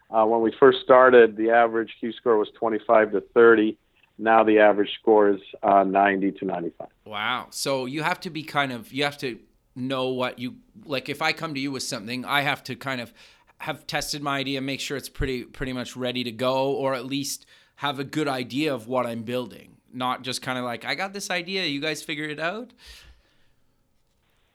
Uh, 0.10 0.26
when 0.26 0.42
we 0.42 0.54
first 0.60 0.80
started, 0.84 1.38
the 1.38 1.50
average 1.50 1.96
Q 2.00 2.12
score 2.14 2.38
was 2.38 2.50
25 2.60 3.14
to 3.14 3.22
30. 3.34 3.78
Now 4.20 4.44
the 4.44 4.60
average 4.60 4.92
score 5.02 5.30
is 5.30 5.42
uh, 5.64 5.84
90 5.84 6.34
to 6.34 6.46
95. 6.46 6.88
Wow. 7.06 7.48
So 7.50 7.86
you 7.86 8.04
have 8.04 8.20
to 8.22 8.30
be 8.30 8.44
kind 8.44 8.72
of 8.72 8.94
you 8.94 9.04
have 9.04 9.18
to 9.20 9.40
know 9.76 10.10
what 10.10 10.40
you 10.40 10.56
like 10.86 11.10
if 11.10 11.22
I 11.22 11.34
come 11.34 11.54
to 11.54 11.60
you 11.60 11.72
with 11.72 11.84
something, 11.84 12.26
I 12.26 12.42
have 12.42 12.64
to 12.66 12.76
kind 12.76 13.02
of 13.02 13.14
have 13.60 13.88
tested 13.88 14.22
my 14.22 14.40
idea, 14.40 14.62
make 14.62 14.80
sure 14.80 14.98
it's 14.98 15.10
pretty 15.10 15.44
pretty 15.44 15.74
much 15.74 15.96
ready 15.96 16.24
to 16.24 16.32
go 16.32 16.72
or 16.72 16.94
at 16.94 17.06
least 17.06 17.46
have 17.78 18.00
a 18.00 18.04
good 18.04 18.28
idea 18.28 18.74
of 18.74 18.88
what 18.88 19.06
I'm 19.06 19.24
building. 19.24 19.78
Not 19.94 20.24
just 20.24 20.42
kind 20.42 20.58
of 20.58 20.66
like 20.66 20.86
I 20.86 20.96
got 20.96 21.14
this 21.14 21.30
idea, 21.30 21.66
you 21.66 21.80
guys 21.80 22.02
figure 22.02 22.26
it 22.26 22.40
out? 22.40 22.74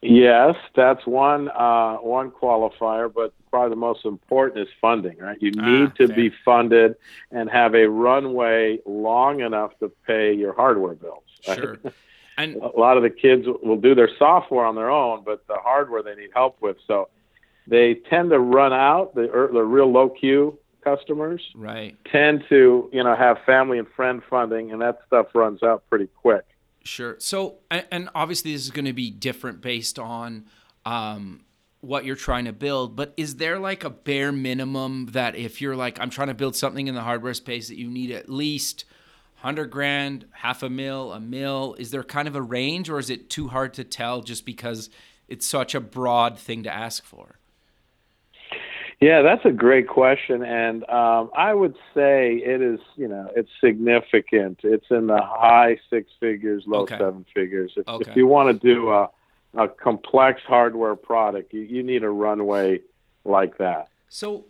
Yes, 0.00 0.54
that's 0.76 1.04
one 1.06 1.48
uh, 1.48 1.96
one 1.96 2.30
qualifier, 2.30 3.12
but 3.12 3.32
probably 3.50 3.70
the 3.70 3.76
most 3.76 4.04
important 4.04 4.60
is 4.60 4.72
funding. 4.80 5.18
Right, 5.18 5.36
you 5.40 5.50
need 5.50 5.88
Ah, 5.88 5.92
to 5.96 6.06
fair. 6.06 6.16
be 6.16 6.30
funded 6.44 6.94
and 7.32 7.50
have 7.50 7.74
a 7.74 7.88
runway 7.88 8.78
long 8.86 9.40
enough 9.40 9.76
to 9.80 9.90
pay 10.06 10.32
your 10.34 10.52
hardware 10.52 10.94
bills. 10.94 11.24
right? 11.48 11.58
Sure. 11.58 11.78
And 12.38 12.56
a 12.56 12.78
lot 12.78 12.96
of 12.96 13.02
the 13.02 13.10
kids 13.10 13.46
will 13.62 13.80
do 13.80 13.94
their 13.94 14.08
software 14.18 14.64
on 14.64 14.76
their 14.76 14.90
own, 14.90 15.24
but 15.24 15.46
the 15.48 15.56
hardware 15.56 16.02
they 16.02 16.14
need 16.14 16.30
help 16.32 16.56
with. 16.62 16.76
So 16.86 17.08
they 17.66 17.94
tend 18.08 18.30
to 18.30 18.38
run 18.38 18.72
out. 18.72 19.14
The 19.14 19.30
er, 19.30 19.50
the 19.52 19.64
real 19.64 19.90
low 19.90 20.08
Q 20.08 20.56
customers 20.82 21.42
right. 21.54 21.96
tend 22.10 22.44
to 22.48 22.88
you 22.92 23.02
know 23.02 23.14
have 23.14 23.38
family 23.44 23.78
and 23.78 23.88
friend 23.88 24.22
funding, 24.30 24.72
and 24.72 24.80
that 24.80 25.00
stuff 25.06 25.26
runs 25.34 25.62
out 25.62 25.82
pretty 25.90 26.06
quick. 26.06 26.44
Sure. 26.84 27.16
So, 27.18 27.56
and, 27.70 27.86
and 27.90 28.08
obviously, 28.14 28.52
this 28.52 28.62
is 28.62 28.70
going 28.70 28.86
to 28.86 28.92
be 28.92 29.10
different 29.10 29.60
based 29.60 29.98
on 29.98 30.46
um, 30.86 31.44
what 31.80 32.04
you're 32.04 32.16
trying 32.16 32.46
to 32.46 32.52
build. 32.52 32.96
But 32.96 33.12
is 33.16 33.36
there 33.36 33.58
like 33.58 33.84
a 33.84 33.90
bare 33.90 34.32
minimum 34.32 35.06
that 35.12 35.36
if 35.36 35.60
you're 35.60 35.76
like, 35.76 36.00
I'm 36.00 36.10
trying 36.10 36.28
to 36.28 36.34
build 36.34 36.56
something 36.56 36.86
in 36.86 36.94
the 36.94 37.02
hardware 37.02 37.34
space, 37.34 37.68
that 37.68 37.76
you 37.76 37.88
need 37.88 38.10
at 38.10 38.28
least 38.28 38.84
hundred 39.38 39.70
grand, 39.70 40.26
half 40.32 40.62
a 40.62 40.68
mil, 40.70 41.12
a 41.12 41.20
mil? 41.20 41.74
Is 41.78 41.90
there 41.90 42.02
kind 42.02 42.28
of 42.28 42.36
a 42.36 42.42
range, 42.42 42.90
or 42.90 42.98
is 42.98 43.10
it 43.10 43.30
too 43.30 43.48
hard 43.48 43.74
to 43.74 43.84
tell 43.84 44.20
just 44.22 44.44
because 44.44 44.90
it's 45.28 45.46
such 45.46 45.74
a 45.74 45.80
broad 45.80 46.38
thing 46.38 46.62
to 46.64 46.72
ask 46.72 47.04
for? 47.04 47.38
Yeah, 49.00 49.22
that's 49.22 49.44
a 49.44 49.52
great 49.52 49.86
question, 49.86 50.42
and 50.42 50.82
um, 50.90 51.30
I 51.36 51.54
would 51.54 51.76
say 51.94 52.34
it 52.36 52.60
is. 52.60 52.80
You 52.96 53.06
know, 53.06 53.30
it's 53.36 53.50
significant. 53.60 54.60
It's 54.64 54.86
in 54.90 55.06
the 55.06 55.22
high 55.22 55.78
six 55.88 56.10
figures, 56.18 56.64
low 56.66 56.80
Okay. 56.80 56.98
seven 56.98 57.24
figures. 57.32 57.72
If, 57.76 57.86
Okay. 57.86 58.10
if 58.10 58.16
you 58.16 58.26
want 58.26 58.60
to 58.60 58.74
do 58.74 58.90
a, 58.90 59.08
a 59.54 59.68
complex 59.68 60.40
hardware 60.44 60.96
product, 60.96 61.52
you, 61.52 61.60
you 61.60 61.84
need 61.84 62.02
a 62.02 62.10
runway 62.10 62.80
like 63.24 63.58
that. 63.58 63.88
So 64.08 64.46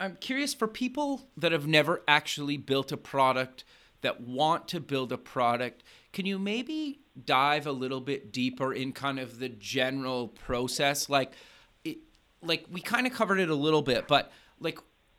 I'm 0.00 0.16
curious 0.16 0.52
for 0.52 0.66
people 0.66 1.28
that 1.36 1.52
have 1.52 1.68
never 1.68 2.02
actually 2.08 2.56
built 2.56 2.90
a 2.90 2.96
product 2.96 3.62
that 4.02 4.20
want 4.20 4.68
to 4.68 4.80
build 4.80 5.12
a 5.12 5.18
product, 5.18 5.82
can 6.12 6.26
you 6.26 6.38
maybe 6.38 7.00
dive 7.24 7.66
a 7.66 7.72
little 7.72 8.00
bit 8.00 8.32
deeper 8.32 8.72
in 8.72 8.92
kind 8.92 9.18
of 9.18 9.38
the 9.38 9.48
general 9.48 10.28
process? 10.28 11.08
Like, 11.08 11.32
it, 11.84 11.98
like 12.42 12.66
we 12.70 12.80
kind 12.80 13.06
of 13.06 13.12
covered 13.12 13.40
it 13.40 13.48
a 13.48 13.54
little 13.54 13.82
bit, 13.82 14.06
but 14.06 14.30
like 14.60 14.78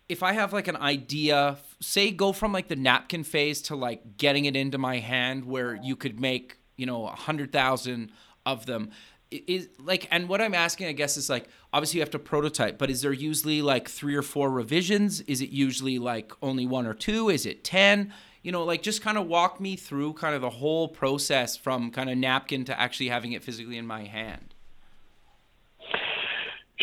if 0.09 0.21
I 0.21 0.33
have 0.33 0.53
like 0.53 0.67
an 0.67 0.77
idea, 0.77 1.57
say 1.79 2.11
go 2.11 2.31
from 2.31 2.53
like 2.53 2.67
the 2.67 2.75
napkin 2.75 3.23
phase 3.23 3.61
to 3.63 3.75
like 3.75 4.17
getting 4.17 4.45
it 4.45 4.55
into 4.55 4.77
my 4.77 4.99
hand 4.99 5.45
where 5.45 5.75
you 5.75 5.95
could 5.95 6.19
make, 6.19 6.57
you 6.75 6.85
know, 6.85 7.07
a 7.07 7.15
hundred 7.15 7.51
thousand 7.51 8.11
of 8.45 8.65
them 8.65 8.91
is 9.31 9.69
like 9.79 10.07
and 10.11 10.29
what 10.29 10.41
i'm 10.41 10.53
asking 10.53 10.87
i 10.87 10.91
guess 10.91 11.17
is 11.17 11.29
like 11.29 11.47
obviously 11.71 11.97
you 11.97 12.01
have 12.01 12.09
to 12.09 12.19
prototype 12.19 12.77
but 12.77 12.89
is 12.89 13.01
there 13.01 13.13
usually 13.13 13.61
like 13.61 13.89
three 13.89 14.15
or 14.15 14.21
four 14.21 14.51
revisions? 14.51 15.21
Is 15.21 15.41
it 15.41 15.49
usually 15.49 15.99
like 15.99 16.31
only 16.41 16.67
one 16.67 16.85
or 16.85 16.93
two? 16.93 17.29
Is 17.29 17.45
it 17.45 17.63
10 17.63 18.13
you 18.43 18.51
know 18.51 18.63
like 18.63 18.83
just 18.83 19.01
kind 19.01 19.17
of 19.17 19.25
walk 19.27 19.59
me 19.59 19.75
through 19.75 20.13
kind 20.13 20.35
of 20.35 20.41
the 20.41 20.49
whole 20.49 20.87
process 20.87 21.57
from 21.57 21.89
kind 21.89 22.09
of 22.09 22.17
napkin 22.17 22.63
to 22.65 22.79
actually 22.79 23.07
having 23.07 23.31
it 23.31 23.43
physically 23.43 23.77
in 23.77 23.87
my 23.87 24.03
hand 24.03 24.53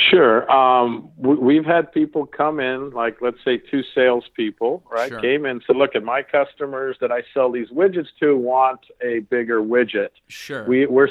Sure. 0.08 0.50
Um, 0.50 1.10
we, 1.16 1.34
we've 1.34 1.64
had 1.64 1.92
people 1.92 2.26
come 2.26 2.58
in, 2.58 2.90
like 2.90 3.18
let's 3.20 3.36
say 3.44 3.58
two 3.58 3.82
salespeople, 3.94 4.82
right? 4.90 5.08
Sure. 5.08 5.20
Came 5.20 5.44
in 5.44 5.52
and 5.52 5.62
said, 5.66 5.76
"Look, 5.76 5.94
at 5.94 6.02
my 6.02 6.22
customers 6.22 6.96
that 7.00 7.12
I 7.12 7.22
sell 7.34 7.50
these 7.50 7.68
widgets 7.68 8.08
to 8.20 8.36
want 8.36 8.80
a 9.02 9.20
bigger 9.20 9.60
widget. 9.60 10.08
sure 10.28 10.64
We, 10.66 10.86
we're 10.86 11.08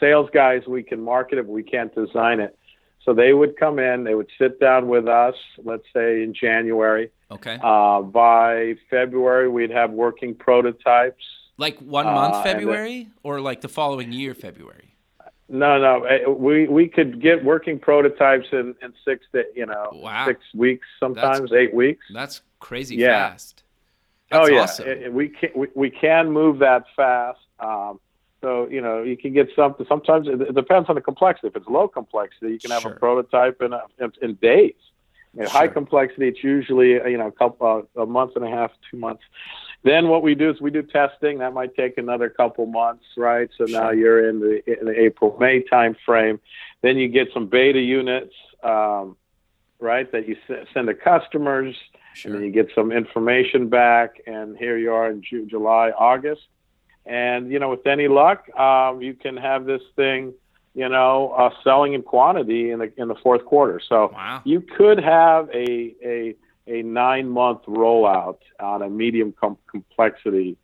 sales 0.00 0.30
guys. 0.32 0.62
We 0.66 0.82
can 0.82 1.00
market 1.02 1.38
it, 1.38 1.46
but 1.46 1.52
we 1.52 1.62
can't 1.62 1.94
design 1.94 2.40
it." 2.40 2.56
So 3.04 3.14
they 3.14 3.32
would 3.32 3.56
come 3.58 3.78
in. 3.78 4.04
They 4.04 4.14
would 4.14 4.30
sit 4.38 4.60
down 4.60 4.88
with 4.88 5.08
us. 5.08 5.34
Let's 5.62 5.84
say 5.92 6.22
in 6.22 6.34
January. 6.34 7.10
Okay 7.30 7.58
Uh, 7.62 8.02
by 8.02 8.74
February, 8.88 9.48
we'd 9.48 9.70
have 9.70 9.90
working 9.92 10.34
prototypes. 10.34 11.24
like 11.58 11.78
one 11.80 12.06
uh, 12.06 12.12
month 12.14 12.34
the- 12.36 12.42
february 12.50 13.08
or 13.22 13.40
like 13.40 13.60
the 13.60 13.68
following 13.68 14.12
year 14.12 14.34
february 14.34 14.86
No, 15.48 15.78
no, 15.86 16.04
eh, 16.04 16.26
we 16.28 16.68
we 16.68 16.84
could 16.96 17.20
get 17.20 17.44
working 17.44 17.76
prototypes 17.78 18.48
in, 18.52 18.66
in 18.82 18.90
six 19.04 19.18
to 19.32 19.38
you 19.60 19.66
know 19.66 19.86
Wow. 19.92 20.26
six 20.30 20.38
weeks, 20.54 20.86
sometimes 21.04 21.52
eight 21.52 21.74
weeks. 21.74 22.04
that's 22.14 22.36
crazy 22.68 22.96
Yeah. 22.96 23.30
fast 23.30 23.64
oh 24.32 24.38
That's 24.38 24.50
yeah, 24.50 24.62
awesome. 24.62 24.88
Eh, 24.88 25.06
eh, 25.06 25.08
we 25.20 25.26
can 25.38 25.50
we, 25.60 25.66
we 25.82 25.90
can 26.04 26.24
move 26.40 26.54
that 26.68 26.82
fast. 26.98 27.40
Um, 27.68 27.98
so 28.42 28.50
you 28.74 28.80
know 28.86 28.96
you 29.10 29.16
can 29.22 29.32
get 29.38 29.48
something. 29.60 29.84
Sometimes 29.94 30.24
it, 30.32 30.40
it 30.50 30.54
depends 30.62 30.86
on 30.88 30.94
the 30.94 31.00
complexity. 31.10 31.48
If 31.48 31.56
it's 31.60 31.66
low 31.78 31.88
complexity, 32.00 32.50
you 32.54 32.60
can 32.64 32.70
have 32.76 32.82
Sure. 32.86 32.92
a 32.92 32.98
prototype 33.06 33.56
in 33.66 33.70
a, 33.72 33.82
in, 34.02 34.08
in 34.24 34.30
days. 34.50 34.80
You 35.34 35.42
know, 35.44 35.48
High 35.48 35.68
complexity, 35.68 36.28
it's 36.28 36.42
usually 36.42 36.90
you 36.90 37.16
know 37.18 37.28
a 37.28 37.32
couple 37.32 37.86
uh, 37.96 38.02
a 38.02 38.06
month 38.06 38.32
and 38.36 38.44
a 38.44 38.48
half, 38.50 38.72
two 38.90 38.96
months. 38.96 39.22
Then 39.82 40.08
what 40.08 40.22
we 40.22 40.34
do 40.34 40.50
is 40.50 40.60
we 40.60 40.70
do 40.70 40.82
testing. 40.82 41.38
That 41.38 41.54
might 41.54 41.74
take 41.74 41.96
another 41.98 42.28
couple 42.28 42.66
months, 42.66 43.04
right? 43.16 43.48
So 43.56 43.64
now 43.64 43.90
you're 43.90 44.28
in 44.28 44.40
the 44.40 44.78
in 44.78 44.86
the 44.86 45.00
April 45.00 45.36
May 45.40 45.62
time 45.62 45.96
frame. 46.04 46.40
Then 46.82 46.98
you 46.98 47.08
get 47.08 47.28
some 47.32 47.46
beta 47.46 47.80
units, 47.80 48.34
um, 48.62 49.16
right? 49.78 50.10
That 50.12 50.28
you 50.28 50.36
s- 50.48 50.66
send 50.74 50.88
to 50.88 50.94
customers 50.94 51.74
and 52.24 52.34
then 52.34 52.42
you 52.42 52.50
get 52.50 52.68
some 52.74 52.90
information 52.90 53.68
back 53.68 54.20
and 54.26 54.56
here 54.56 54.76
you 54.76 54.92
are 54.92 55.08
in 55.10 55.22
June, 55.22 55.48
july 55.48 55.90
august 55.92 56.42
and 57.06 57.50
you 57.52 57.58
know 57.60 57.70
with 57.70 57.86
any 57.86 58.08
luck 58.08 58.44
um, 58.58 59.00
you 59.00 59.14
can 59.14 59.36
have 59.36 59.64
this 59.64 59.80
thing 59.94 60.34
you 60.74 60.88
know 60.88 61.30
uh, 61.36 61.50
selling 61.64 61.94
in 61.94 62.02
quantity 62.02 62.70
in 62.70 62.78
the 62.78 62.92
in 62.96 63.08
the 63.08 63.16
fourth 63.16 63.44
quarter. 63.44 63.80
So 63.86 64.10
wow. 64.12 64.42
you 64.44 64.60
could 64.60 65.02
have 65.02 65.48
a 65.50 65.94
a 66.04 66.36
a 66.66 66.82
nine 66.82 67.28
month 67.28 67.62
rollout 67.66 68.38
on 68.60 68.82
a 68.82 68.88
medium 68.88 69.34
com- 69.38 69.58
complexity 69.70 70.56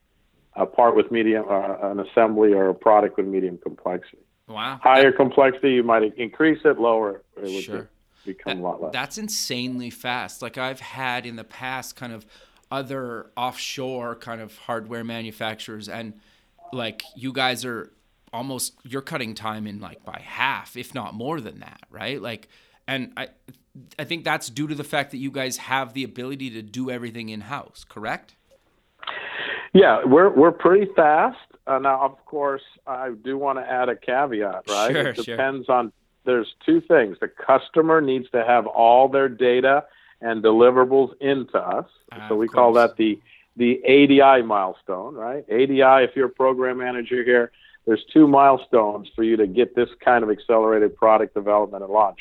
a 0.56 0.66
part 0.66 0.96
with 0.96 1.10
medium 1.10 1.44
uh, 1.48 1.90
an 1.90 2.00
assembly 2.00 2.52
or 2.52 2.70
a 2.70 2.74
product 2.74 3.16
with 3.16 3.26
medium 3.26 3.58
complexity. 3.58 4.22
Wow. 4.48 4.80
Higher 4.82 5.12
complexity 5.12 5.74
you 5.74 5.82
might 5.82 6.16
increase 6.16 6.60
it 6.64 6.78
lower 6.78 7.22
it 7.36 7.42
would 7.42 7.64
Sure. 7.64 7.88
become 8.24 8.60
a 8.60 8.62
lot 8.62 8.82
less. 8.82 8.92
That's 8.92 9.18
insanely 9.18 9.90
fast. 9.90 10.40
Like 10.40 10.56
I've 10.56 10.80
had 10.80 11.26
in 11.26 11.36
the 11.36 11.44
past 11.44 11.96
kind 11.96 12.12
of 12.12 12.24
other 12.70 13.30
offshore 13.36 14.16
kind 14.16 14.40
of 14.40 14.56
hardware 14.58 15.04
manufacturers 15.04 15.88
and 15.88 16.14
like 16.72 17.02
you 17.14 17.32
guys 17.32 17.64
are 17.64 17.92
almost 18.37 18.75
you're 18.85 19.03
cutting 19.03 19.35
time 19.35 19.66
in 19.66 19.81
like 19.81 20.05
by 20.05 20.20
half 20.25 20.77
if 20.77 20.94
not 20.94 21.14
more 21.14 21.40
than 21.40 21.61
that, 21.61 21.81
right? 21.90 22.20
Like 22.20 22.49
and 22.87 23.12
I 23.16 23.29
I 23.99 24.05
think 24.05 24.25
that's 24.25 24.49
due 24.49 24.68
to 24.68 24.75
the 24.75 24.85
fact 24.85 25.11
that 25.11 25.18
you 25.18 25.31
guys 25.31 25.57
have 25.59 25.92
the 25.92 26.05
ability 26.05 26.51
to 26.51 26.62
do 26.62 26.90
everything 26.90 27.29
in 27.29 27.42
house, 27.42 27.85
correct? 27.88 28.37
Yeah, 29.72 30.05
we're 30.05 30.31
we're 30.31 30.53
pretty 30.53 30.90
fast. 30.94 31.38
Uh, 31.66 31.79
now, 31.79 32.01
of 32.01 32.25
course, 32.25 32.62
I 32.87 33.11
do 33.11 33.37
want 33.37 33.59
to 33.59 33.68
add 33.68 33.88
a 33.88 33.96
caveat, 33.96 34.64
right? 34.68 34.92
Sure, 34.92 35.07
it 35.09 35.16
sure. 35.16 35.37
depends 35.37 35.68
on. 35.68 35.92
There's 36.25 36.55
two 36.64 36.81
things. 36.81 37.18
The 37.20 37.29
customer 37.29 38.01
needs 38.01 38.29
to 38.31 38.44
have 38.44 38.66
all 38.66 39.09
their 39.09 39.29
data 39.29 39.85
and 40.20 40.42
deliverables 40.42 41.11
into 41.20 41.57
us. 41.57 41.87
Ah, 42.11 42.29
so 42.29 42.35
we 42.35 42.49
call 42.49 42.72
that 42.72 42.96
the 42.96 43.20
the 43.57 43.81
ADI 43.85 44.42
milestone, 44.42 45.14
right? 45.14 45.44
ADI, 45.51 46.05
if 46.05 46.16
you're 46.16 46.27
a 46.27 46.31
program 46.31 46.79
manager 46.79 47.22
here, 47.22 47.53
there's 47.87 48.05
two 48.12 48.27
milestones 48.27 49.09
for 49.14 49.22
you 49.22 49.37
to 49.37 49.46
get 49.46 49.75
this 49.77 49.88
kind 50.05 50.25
of 50.25 50.31
accelerated 50.31 50.96
product 50.96 51.35
development 51.35 51.85
and 51.85 51.92
launch. 51.92 52.18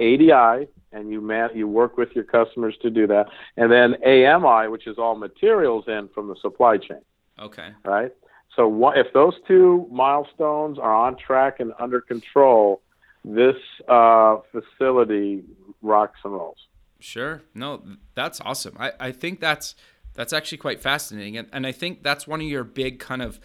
ADI, 0.00 0.68
and 0.92 1.10
you 1.10 1.20
man, 1.20 1.50
you 1.54 1.68
work 1.68 1.96
with 1.96 2.08
your 2.14 2.24
customers 2.24 2.74
to 2.82 2.90
do 2.90 3.06
that, 3.06 3.26
and 3.56 3.70
then 3.70 3.94
AMI, 4.04 4.68
which 4.68 4.86
is 4.86 4.98
all 4.98 5.14
materials 5.16 5.84
in 5.86 6.08
from 6.14 6.28
the 6.28 6.36
supply 6.40 6.78
chain, 6.78 7.02
Okay. 7.38 7.70
right? 7.84 8.12
So 8.56 8.66
what, 8.68 8.98
if 8.98 9.12
those 9.12 9.34
two 9.46 9.86
milestones 9.90 10.78
are 10.78 10.94
on 10.94 11.16
track 11.16 11.60
and 11.60 11.72
under 11.78 12.00
control, 12.00 12.82
this 13.24 13.56
uh, 13.88 14.38
facility 14.50 15.42
rocks 15.82 16.18
and 16.24 16.32
rolls. 16.34 16.58
Sure. 16.98 17.42
No, 17.54 17.82
that's 18.14 18.40
awesome. 18.40 18.76
I, 18.78 18.92
I 19.00 19.12
think 19.12 19.40
that's 19.40 19.74
that's 20.14 20.32
actually 20.32 20.58
quite 20.58 20.80
fascinating. 20.80 21.36
And, 21.38 21.48
and 21.52 21.66
I 21.66 21.72
think 21.72 22.02
that's 22.02 22.26
one 22.26 22.40
of 22.40 22.46
your 22.46 22.64
big 22.64 22.98
kind 22.98 23.22
of 23.22 23.40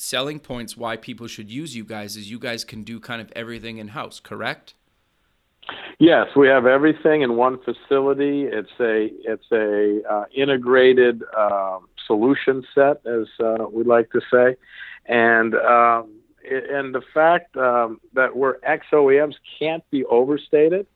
selling 0.00 0.40
points 0.40 0.76
why 0.76 0.96
people 0.96 1.26
should 1.26 1.50
use 1.50 1.76
you 1.76 1.84
guys 1.84 2.16
is 2.16 2.30
you 2.30 2.38
guys 2.38 2.64
can 2.64 2.82
do 2.82 2.98
kind 2.98 3.20
of 3.20 3.30
everything 3.36 3.78
in 3.78 3.88
house, 3.88 4.20
correct? 4.20 4.74
Yes, 5.98 6.28
we 6.34 6.48
have 6.48 6.66
everything 6.66 7.22
in 7.22 7.36
one 7.36 7.58
facility. 7.58 8.44
It's 8.44 8.70
a 8.80 9.10
it's 9.24 9.44
a 9.52 10.00
uh, 10.10 10.24
integrated 10.34 11.22
um, 11.36 11.86
solution 12.06 12.64
set, 12.74 13.04
as 13.06 13.26
uh, 13.38 13.66
we 13.70 13.84
like 13.84 14.10
to 14.12 14.20
say, 14.32 14.56
and 15.06 15.54
um, 15.54 16.10
i- 16.50 16.66
and 16.70 16.94
the 16.94 17.02
fact 17.12 17.56
um, 17.56 18.00
that 18.14 18.34
we're 18.34 18.56
ex 18.62 18.86
OEMs 18.92 19.34
can't 19.58 19.88
be 19.90 20.04
overstated. 20.06 20.86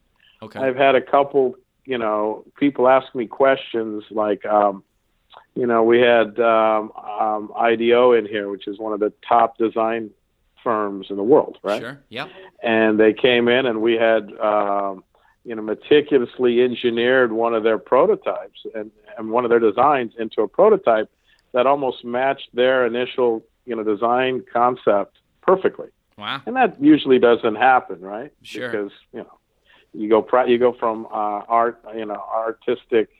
Okay. 0.42 0.58
I've 0.58 0.76
had 0.76 0.94
a 0.94 1.02
couple, 1.02 1.54
you 1.84 1.98
know, 1.98 2.44
people 2.58 2.88
ask 2.88 3.14
me 3.14 3.26
questions 3.26 4.04
like, 4.10 4.44
um, 4.46 4.82
you 5.54 5.66
know, 5.66 5.82
we 5.84 6.00
had 6.00 6.38
um, 6.40 6.90
um, 6.92 7.52
IDEO 7.56 8.12
in 8.12 8.26
here, 8.26 8.48
which 8.50 8.66
is 8.66 8.78
one 8.78 8.92
of 8.92 9.00
the 9.00 9.12
top 9.26 9.56
design 9.58 10.10
firms 10.62 11.08
in 11.10 11.16
the 11.16 11.22
world, 11.22 11.58
right? 11.62 11.80
Sure. 11.80 12.00
Yep. 12.08 12.28
and 12.62 12.98
they 12.98 13.12
came 13.12 13.48
in 13.48 13.66
and 13.66 13.82
we 13.82 13.94
had 13.94 14.32
um, 14.40 15.04
you 15.44 15.54
know 15.54 15.60
meticulously 15.62 16.62
engineered 16.62 17.32
one 17.32 17.54
of 17.54 17.62
their 17.62 17.76
prototypes 17.78 18.60
and, 18.74 18.90
and 19.18 19.30
one 19.30 19.44
of 19.44 19.50
their 19.50 19.58
designs 19.58 20.12
into 20.18 20.40
a 20.40 20.48
prototype 20.48 21.10
that 21.52 21.66
almost 21.66 22.02
matched 22.04 22.48
their 22.54 22.86
initial 22.86 23.44
you 23.66 23.76
know 23.76 23.82
design 23.84 24.42
concept 24.50 25.18
perfectly 25.42 25.88
Wow. 26.16 26.40
and 26.46 26.56
that 26.56 26.82
usually 26.82 27.18
doesn't 27.18 27.56
happen 27.56 28.00
right 28.00 28.32
Sure. 28.42 28.70
because 28.70 28.92
you 29.12 29.18
know 29.20 29.38
you 29.92 30.08
go 30.08 30.22
pra- 30.22 30.48
you 30.48 30.56
go 30.58 30.72
from 30.72 31.04
uh, 31.12 31.42
art 31.60 31.78
you 31.94 32.06
know 32.06 32.24
artistic 32.34 33.10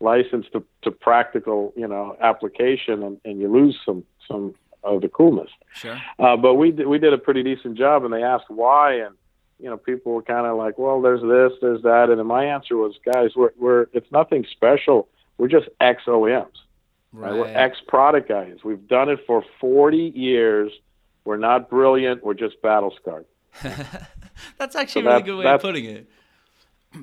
license 0.00 0.46
to, 0.52 0.62
to 0.82 0.90
practical 0.90 1.72
you 1.76 1.86
know 1.88 2.16
application 2.20 3.02
and, 3.02 3.20
and 3.24 3.40
you 3.40 3.50
lose 3.52 3.76
some 3.84 4.04
some 4.26 4.54
of 4.84 5.00
the 5.02 5.08
coolness 5.08 5.50
Sure. 5.74 6.00
uh, 6.20 6.36
but 6.36 6.54
we 6.54 6.70
did, 6.70 6.86
we 6.86 6.98
did 6.98 7.12
a 7.12 7.18
pretty 7.18 7.42
decent 7.42 7.76
job, 7.76 8.04
and 8.04 8.12
they 8.12 8.22
asked 8.22 8.48
why, 8.48 8.94
and 8.94 9.14
you 9.58 9.68
know, 9.68 9.76
people 9.76 10.12
were 10.12 10.22
kind 10.22 10.46
of 10.46 10.56
like, 10.56 10.78
"Well, 10.78 11.02
there's 11.02 11.20
this, 11.20 11.58
there's 11.60 11.82
that," 11.82 12.10
and 12.10 12.18
then 12.20 12.26
my 12.28 12.44
answer 12.44 12.76
was, 12.76 12.94
"Guys, 13.04 13.30
we're 13.34 13.50
we're 13.58 13.86
it's 13.92 14.10
nothing 14.12 14.46
special. 14.52 15.08
We're 15.36 15.48
just 15.48 15.68
ex 15.80 16.04
OEMs. 16.06 16.46
Right? 17.12 17.32
We're 17.34 17.46
ex 17.48 17.78
product 17.88 18.28
guys. 18.28 18.58
We've 18.62 18.86
done 18.86 19.08
it 19.08 19.18
for 19.26 19.44
40 19.60 20.12
years. 20.14 20.70
We're 21.24 21.38
not 21.38 21.68
brilliant. 21.68 22.22
We're 22.24 22.34
just 22.34 22.62
battle 22.62 22.94
scarred." 23.00 23.26
that's 24.58 24.76
actually 24.76 25.02
So 25.02 25.08
a 25.08 25.12
really 25.14 25.22
good 25.24 25.38
way 25.38 25.44
of 25.52 25.60
putting 25.60 25.84
it. 25.86 26.08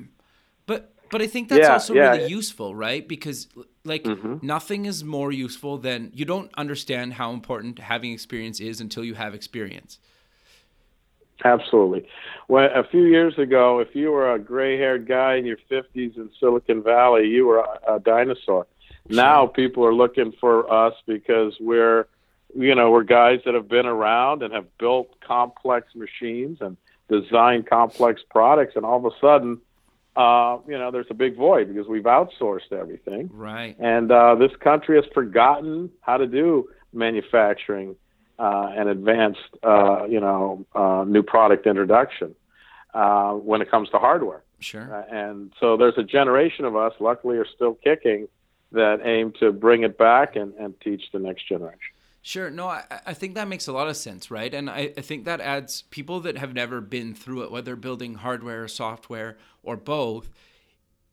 But 0.66 0.92
but 1.10 1.22
I 1.22 1.26
think 1.26 1.48
that's 1.48 1.60
Yeah, 1.60 1.72
also 1.74 1.94
yeah. 1.94 2.10
really 2.10 2.26
useful, 2.26 2.74
right? 2.74 3.06
Because 3.06 3.48
like 3.84 4.04
Mhm. 4.04 4.42
nothing 4.42 4.84
is 4.86 5.04
more 5.04 5.32
useful 5.32 5.78
than 5.78 6.10
you 6.14 6.24
don't 6.24 6.50
understand 6.56 7.14
how 7.14 7.30
important 7.32 7.78
having 7.78 8.12
experience 8.12 8.60
is 8.60 8.80
until 8.80 9.04
you 9.04 9.14
have 9.14 9.34
experience. 9.34 9.98
Absolutely. 11.44 12.08
Well, 12.48 12.70
a 12.74 12.82
few 12.84 13.04
years 13.04 13.38
ago, 13.38 13.78
if 13.80 13.94
you 13.94 14.10
were 14.10 14.32
a 14.32 14.38
gray-haired 14.38 15.06
guy 15.06 15.34
in 15.34 15.44
your 15.44 15.58
50s 15.70 16.16
in 16.16 16.30
Silicon 16.40 16.82
Valley, 16.82 17.28
you 17.28 17.46
were 17.46 17.58
a, 17.58 17.94
a 17.96 18.00
dinosaur. 18.00 18.66
Now 19.08 19.46
people 19.46 19.84
are 19.84 19.94
looking 19.94 20.32
for 20.40 20.70
us 20.72 20.94
because 21.06 21.54
we're, 21.60 22.06
you 22.56 22.74
know, 22.74 22.90
we're 22.90 23.04
guys 23.04 23.40
that 23.44 23.54
have 23.54 23.68
been 23.68 23.86
around 23.86 24.42
and 24.42 24.52
have 24.52 24.66
built 24.78 25.08
complex 25.20 25.94
machines 25.94 26.58
and 26.60 26.76
designed 27.08 27.66
complex 27.68 28.22
products, 28.30 28.74
and 28.74 28.84
all 28.84 28.96
of 28.96 29.04
a 29.04 29.16
sudden, 29.20 29.60
uh, 30.16 30.58
you 30.66 30.78
know, 30.78 30.90
there's 30.90 31.06
a 31.10 31.14
big 31.14 31.36
void 31.36 31.68
because 31.68 31.86
we've 31.88 32.04
outsourced 32.04 32.72
everything. 32.72 33.30
Right. 33.32 33.76
And 33.78 34.10
uh, 34.10 34.34
this 34.36 34.52
country 34.60 34.96
has 34.96 35.04
forgotten 35.12 35.90
how 36.00 36.16
to 36.16 36.26
do 36.26 36.68
manufacturing 36.92 37.96
uh, 38.38 38.72
and 38.76 38.88
advanced, 38.88 39.40
uh, 39.62 40.04
you 40.04 40.20
know, 40.20 40.64
uh, 40.74 41.04
new 41.06 41.22
product 41.22 41.66
introduction 41.66 42.34
uh, 42.94 43.32
when 43.32 43.60
it 43.60 43.70
comes 43.70 43.88
to 43.90 43.98
hardware. 43.98 44.42
Sure. 44.58 45.04
And 45.10 45.52
so 45.60 45.76
there's 45.76 45.98
a 45.98 46.02
generation 46.02 46.64
of 46.64 46.76
us, 46.76 46.92
luckily, 46.98 47.36
are 47.36 47.46
still 47.54 47.74
kicking 47.74 48.28
that 48.72 49.00
aim 49.04 49.32
to 49.40 49.52
bring 49.52 49.82
it 49.82 49.98
back 49.98 50.34
and, 50.36 50.54
and 50.54 50.74
teach 50.80 51.02
the 51.12 51.18
next 51.18 51.46
generation. 51.48 51.92
Sure. 52.26 52.50
No, 52.50 52.66
I, 52.66 52.82
I 53.06 53.14
think 53.14 53.36
that 53.36 53.46
makes 53.46 53.68
a 53.68 53.72
lot 53.72 53.86
of 53.86 53.96
sense, 53.96 54.32
right? 54.32 54.52
And 54.52 54.68
I, 54.68 54.92
I 54.96 55.00
think 55.00 55.26
that 55.26 55.40
adds 55.40 55.82
people 55.90 56.18
that 56.22 56.36
have 56.36 56.52
never 56.52 56.80
been 56.80 57.14
through 57.14 57.44
it, 57.44 57.52
whether 57.52 57.76
building 57.76 58.14
hardware 58.16 58.64
or 58.64 58.66
software 58.66 59.38
or 59.62 59.76
both, 59.76 60.28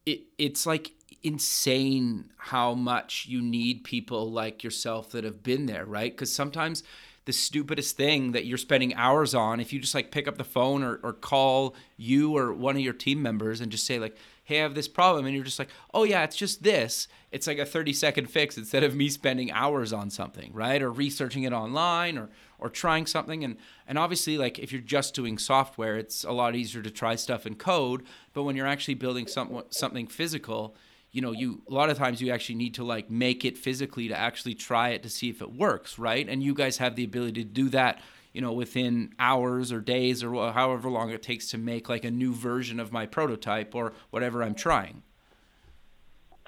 it, 0.07 0.21
it's 0.39 0.65
like 0.65 0.93
insane 1.21 2.31
how 2.37 2.73
much 2.73 3.27
you 3.27 3.43
need 3.43 3.83
people 3.83 4.31
like 4.31 4.63
yourself 4.63 5.11
that 5.11 5.23
have 5.23 5.43
been 5.43 5.67
there, 5.67 5.85
right? 5.85 6.11
Because 6.11 6.33
sometimes 6.33 6.81
the 7.25 7.31
stupidest 7.31 7.95
thing 7.95 8.31
that 8.31 8.45
you're 8.47 8.57
spending 8.57 8.95
hours 8.95 9.35
on, 9.35 9.59
if 9.59 9.71
you 9.71 9.79
just 9.79 9.93
like 9.93 10.09
pick 10.09 10.27
up 10.27 10.39
the 10.39 10.43
phone 10.43 10.81
or, 10.81 10.99
or 11.03 11.13
call 11.13 11.75
you 11.95 12.35
or 12.35 12.51
one 12.51 12.75
of 12.75 12.81
your 12.81 12.91
team 12.91 13.21
members 13.21 13.61
and 13.61 13.71
just 13.71 13.85
say, 13.85 13.99
like, 13.99 14.17
have 14.45 14.75
this 14.75 14.87
problem, 14.87 15.25
and 15.25 15.33
you're 15.33 15.43
just 15.43 15.59
like, 15.59 15.69
oh, 15.93 16.03
yeah, 16.03 16.23
it's 16.23 16.35
just 16.35 16.63
this. 16.63 17.07
It's 17.31 17.47
like 17.47 17.57
a 17.57 17.65
30 17.65 17.93
second 17.93 18.29
fix 18.29 18.57
instead 18.57 18.83
of 18.83 18.95
me 18.95 19.09
spending 19.09 19.51
hours 19.51 19.93
on 19.93 20.09
something, 20.09 20.51
right? 20.53 20.81
Or 20.81 20.91
researching 20.91 21.43
it 21.43 21.53
online 21.53 22.17
or, 22.17 22.29
or 22.59 22.69
trying 22.69 23.05
something. 23.05 23.43
And, 23.43 23.57
and 23.87 23.97
obviously, 23.97 24.37
like, 24.37 24.59
if 24.59 24.71
you're 24.71 24.81
just 24.81 25.15
doing 25.15 25.37
software, 25.37 25.97
it's 25.97 26.23
a 26.23 26.31
lot 26.31 26.55
easier 26.55 26.81
to 26.81 26.91
try 26.91 27.15
stuff 27.15 27.45
in 27.45 27.55
code. 27.55 28.03
But 28.33 28.43
when 28.43 28.55
you're 28.55 28.67
actually 28.67 28.95
building 28.95 29.27
some, 29.27 29.63
something 29.69 30.07
physical, 30.07 30.75
you 31.13 31.21
know 31.21 31.31
you 31.31 31.61
a 31.69 31.73
lot 31.73 31.89
of 31.89 31.97
times 31.97 32.21
you 32.21 32.31
actually 32.31 32.55
need 32.55 32.73
to 32.73 32.83
like 32.83 33.09
make 33.09 33.45
it 33.45 33.55
physically 33.55 34.07
to 34.07 34.17
actually 34.17 34.55
try 34.55 34.89
it 34.89 35.03
to 35.03 35.09
see 35.09 35.29
if 35.29 35.41
it 35.41 35.53
works 35.53 35.99
right 35.99 36.27
and 36.27 36.41
you 36.41 36.55
guys 36.55 36.77
have 36.77 36.95
the 36.95 37.03
ability 37.03 37.43
to 37.43 37.47
do 37.47 37.69
that 37.69 38.01
you 38.33 38.41
know 38.41 38.51
within 38.51 39.13
hours 39.19 39.71
or 39.71 39.79
days 39.79 40.23
or 40.23 40.51
however 40.51 40.89
long 40.89 41.09
it 41.11 41.21
takes 41.21 41.49
to 41.51 41.57
make 41.57 41.87
like 41.87 42.03
a 42.03 42.11
new 42.11 42.33
version 42.33 42.79
of 42.79 42.91
my 42.91 43.05
prototype 43.05 43.73
or 43.75 43.93
whatever 44.09 44.43
i'm 44.43 44.55
trying 44.55 45.03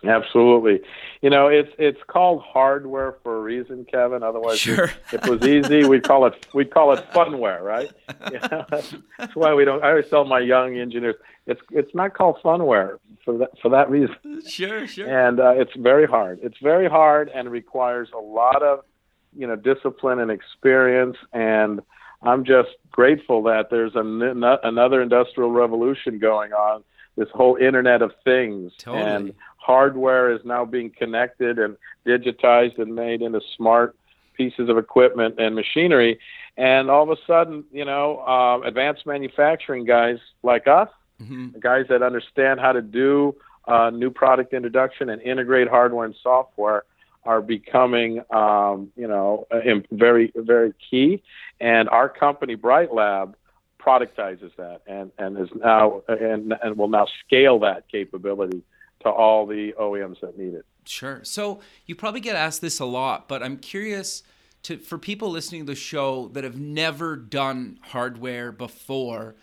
Absolutely. 0.03 0.81
You 1.21 1.29
know, 1.29 1.47
it's 1.47 1.71
it's 1.79 1.99
called 2.07 2.41
hardware 2.43 3.15
for 3.23 3.37
a 3.37 3.41
reason, 3.41 3.85
Kevin. 3.85 4.23
Otherwise, 4.23 4.59
Sure. 4.59 4.91
if 5.11 5.13
it 5.13 5.27
was 5.27 5.41
easy, 5.47 5.85
we'd 5.87 6.03
call 6.03 6.25
it 6.25 6.45
we'd 6.53 6.69
call 6.69 6.93
it 6.93 7.03
funware, 7.11 7.61
right? 7.61 7.91
You 8.31 8.39
know, 8.51 8.65
that's 8.69 9.35
why 9.35 9.53
we 9.53 9.65
don't. 9.65 9.83
I 9.83 9.89
always 9.91 10.07
tell 10.09 10.25
my 10.25 10.39
young 10.39 10.77
engineers, 10.77 11.15
it's 11.47 11.61
it's 11.71 11.93
not 11.95 12.13
called 12.13 12.37
funware 12.43 12.99
for 13.23 13.37
that 13.37 13.57
for 13.61 13.69
that 13.69 13.89
reason. 13.89 14.15
sure 14.47 14.85
sure 14.85 15.07
And 15.07 15.39
uh, 15.39 15.51
it's 15.55 15.73
very 15.75 16.05
hard. 16.05 16.39
It's 16.43 16.57
very 16.61 16.89
hard 16.89 17.29
and 17.33 17.49
requires 17.49 18.09
a 18.13 18.19
lot 18.19 18.61
of 18.61 18.83
you 19.37 19.47
know 19.47 19.55
discipline 19.55 20.19
and 20.19 20.31
experience. 20.31 21.17
And 21.33 21.81
I'm 22.21 22.43
just 22.45 22.69
grateful 22.91 23.43
that 23.43 23.69
there's 23.69 23.95
an, 23.95 24.21
another 24.63 25.01
industrial 25.01 25.51
revolution 25.51 26.19
going 26.19 26.53
on. 26.53 26.83
This 27.17 27.29
whole 27.33 27.55
Internet 27.55 28.01
of 28.01 28.11
Things 28.25 28.73
Totally. 28.77 29.03
and 29.03 29.33
hardware 29.57 30.31
is 30.31 30.41
now 30.43 30.65
being 30.65 30.89
connected 30.89 31.59
and 31.59 31.77
digitized 32.05 32.77
and 32.77 32.93
made 32.93 33.21
into 33.21 33.39
smart 33.55 33.95
pieces 34.33 34.67
of 34.69 34.77
equipment 34.77 35.35
and 35.39 35.55
machinery. 35.55 36.19
And 36.57 36.89
all 36.89 37.03
of 37.03 37.09
a 37.09 37.21
sudden, 37.25 37.63
you 37.71 37.85
know, 37.85 38.19
uh, 38.27 38.59
advanced 38.67 39.05
manufacturing 39.05 39.85
guys 39.85 40.17
like 40.43 40.67
us, 40.67 40.89
hmm 41.25 41.47
guys 41.59 41.85
that 41.87 42.03
understand 42.03 42.59
how 42.59 42.73
to 42.73 42.81
do 42.81 43.33
uh, 43.67 43.89
new 43.89 44.11
product 44.11 44.53
introduction 44.53 45.09
and 45.09 45.21
integrate 45.21 45.67
hardware 45.67 46.05
and 46.05 46.15
software, 46.21 46.83
are 47.25 47.41
becoming, 47.41 48.21
um, 48.31 48.91
you 48.95 49.07
know, 49.07 49.47
very, 49.91 50.31
very 50.35 50.73
key. 50.89 51.23
And 51.59 51.89
our 51.89 52.07
company, 52.07 52.55
Bright 52.55 52.93
Lab, 52.93 53.35
productizes 53.79 54.51
that 54.57 54.81
and, 54.87 55.11
and 55.17 55.37
is 55.37 55.49
now 55.55 56.01
and, 56.07 56.53
and 56.63 56.77
will 56.77 56.87
now 56.87 57.07
scale 57.25 57.59
that 57.59 57.87
capability 57.91 58.61
to 59.01 59.09
all 59.09 59.45
the 59.45 59.73
OEMs 59.79 60.19
that 60.21 60.37
need 60.37 60.53
it. 60.53 60.65
Sure. 60.85 61.21
So 61.23 61.61
you 61.85 61.95
probably 61.95 62.19
get 62.19 62.35
asked 62.35 62.61
this 62.61 62.79
a 62.79 62.85
lot, 62.85 63.27
but 63.27 63.43
I'm 63.43 63.57
curious 63.57 64.23
to 64.63 64.77
for 64.77 64.97
people 64.97 65.29
listening 65.29 65.65
to 65.65 65.71
the 65.71 65.75
show 65.75 66.29
that 66.29 66.43
have 66.43 66.59
never 66.59 67.15
done 67.15 67.79
hardware 67.81 68.51
before 68.51 69.35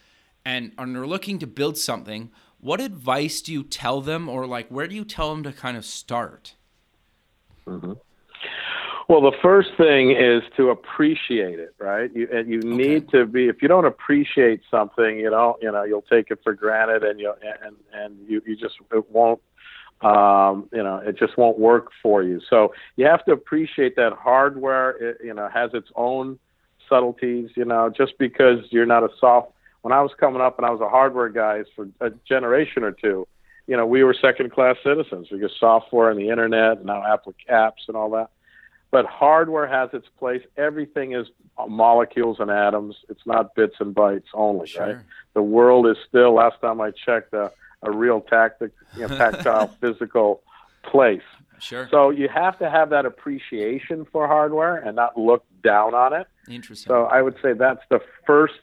and 0.45 0.73
are 0.79 0.87
looking 0.87 1.39
to 1.39 1.47
build 1.47 1.79
something, 1.79 2.31
what 2.59 2.81
advice 2.81 3.41
do 3.41 3.53
you 3.53 3.63
tell 3.63 4.01
them, 4.01 4.29
or 4.29 4.47
like 4.47 4.69
where 4.69 4.89
do 4.89 4.95
you 4.95 5.05
tell 5.05 5.33
them 5.33 5.45
to 5.45 5.53
kind 5.53 5.77
of 5.77 5.85
start? 5.85 6.55
Mm-hmm. 7.67 7.93
Well, 9.09 9.21
the 9.21 9.37
first 9.43 9.71
thing 9.77 10.13
is 10.13 10.43
to 10.57 10.71
appreciate 10.71 11.59
it, 11.59 11.75
right? 11.79 12.11
You 12.15 12.29
and 12.33 12.49
you 12.49 12.61
need 12.61 13.09
to 13.11 13.27
be. 13.27 13.49
If 13.49 13.61
you 13.61 13.69
don't 13.69 13.85
appreciate 13.85 14.63
something, 14.71 15.19
you 15.19 15.29
don't, 15.29 15.61
you 15.63 15.71
know, 15.71 15.83
you'll 15.83 16.03
take 16.03 16.31
it 16.31 16.39
for 16.43 16.55
granted, 16.55 17.03
and 17.03 17.19
you 17.21 17.35
and 17.65 17.77
and 17.93 18.17
you 18.29 18.41
you 18.47 18.57
just 18.57 18.77
it 18.93 19.11
won't, 19.11 19.41
um, 20.03 20.69
you 20.73 20.83
know, 20.83 20.97
it 20.97 21.19
just 21.19 21.37
won't 21.37 21.59
work 21.59 21.91
for 22.03 22.23
you. 22.23 22.41
So 22.49 22.73
you 22.97 23.07
have 23.07 23.25
to 23.27 23.33
appreciate 23.33 23.97
that 23.97 24.13
hardware. 24.13 24.91
It, 24.91 25.19
you 25.25 25.35
know, 25.35 25.49
has 25.53 25.73
its 25.75 25.89
own 25.97 26.39
subtleties. 26.89 27.51
You 27.57 27.65
know, 27.65 27.91
just 27.95 28.17
because 28.19 28.61
you're 28.71 28.87
not 28.87 29.03
a 29.03 29.09
soft. 29.19 29.53
When 29.83 29.93
I 29.93 30.01
was 30.01 30.13
coming 30.19 30.41
up 30.41 30.59
and 30.59 30.67
I 30.67 30.71
was 30.71 30.81
a 30.81 30.89
hardware 30.89 31.29
guy 31.29 31.65
for 31.75 31.89
a 32.01 32.11
generation 32.27 32.85
or 32.85 32.93
two, 32.93 33.27
you 33.73 33.79
know, 33.79 33.87
we 33.87 34.05
were 34.05 34.15
second 34.15 34.53
class 34.53 34.77
citizens 34.85 35.29
because 35.31 35.51
software 35.59 36.11
and 36.11 36.21
the 36.21 36.29
internet 36.29 36.77
and 36.77 36.85
now 36.85 37.03
apps 37.49 37.89
and 37.89 37.97
all 37.97 38.11
that 38.11 38.29
but 38.93 39.07
hardware 39.07 39.67
has 39.67 39.89
its 39.95 40.07
place. 40.19 40.43
Everything 40.57 41.15
is 41.15 41.27
molecules 41.67 42.37
and 42.39 42.51
atoms. 42.51 42.95
It's 43.09 43.27
not 43.27 43.55
bits 43.55 43.77
and 43.81 43.95
bytes 43.95 44.27
only, 44.35 44.69
sure. 44.69 44.87
right? 44.87 44.97
The 45.33 45.43
world 45.43 45.89
is 45.89 45.97
still, 46.07 46.35
last 46.35 46.61
time 46.61 46.81
I 46.81 46.91
checked, 46.91 47.33
a, 47.33 47.51
a 47.83 47.91
real 47.91 48.21
tactic, 48.21 48.73
you 48.95 49.09
know, 49.09 49.09
tactile, 49.17 49.69
physical 49.81 50.43
place. 50.85 51.23
Sure. 51.59 51.89
So 51.91 52.11
you 52.11 52.29
have 52.29 52.59
to 52.59 52.69
have 52.69 52.91
that 52.91 53.07
appreciation 53.07 54.07
for 54.13 54.27
hardware 54.27 54.77
and 54.77 54.95
not 54.95 55.19
look 55.19 55.45
down 55.65 55.95
on 55.95 56.13
it. 56.13 56.27
Interesting. 56.47 56.91
So 56.91 57.05
I 57.05 57.23
would 57.23 57.37
say 57.43 57.55
that's 57.55 57.83
the 57.89 58.01
first 58.27 58.55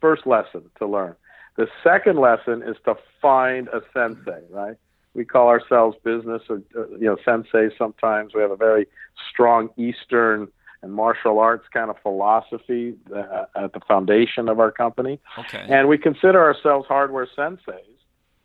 first 0.00 0.26
lesson 0.26 0.70
to 0.78 0.86
learn. 0.86 1.16
The 1.56 1.68
second 1.82 2.18
lesson 2.18 2.62
is 2.62 2.76
to 2.84 2.96
find 3.20 3.68
a 3.68 3.80
sensei, 3.92 4.42
right? 4.50 4.76
we 5.14 5.24
call 5.24 5.48
ourselves 5.48 5.96
business 6.04 6.42
or 6.48 6.60
uh, 6.76 6.88
you 6.90 7.06
know 7.06 7.16
sensei 7.24 7.68
sometimes. 7.78 8.34
We 8.34 8.42
have 8.42 8.50
a 8.50 8.56
very 8.56 8.86
strong 9.30 9.70
eastern 9.76 10.48
and 10.82 10.92
martial 10.92 11.38
arts 11.38 11.66
kind 11.72 11.88
of 11.88 11.96
philosophy 12.02 12.94
uh, 13.14 13.46
at 13.56 13.72
the 13.72 13.80
foundation 13.88 14.48
of 14.48 14.60
our 14.60 14.70
company. 14.70 15.18
Okay. 15.38 15.64
And 15.68 15.88
we 15.88 15.96
consider 15.96 16.42
ourselves 16.42 16.86
hardware 16.86 17.26
senseis 17.38 17.94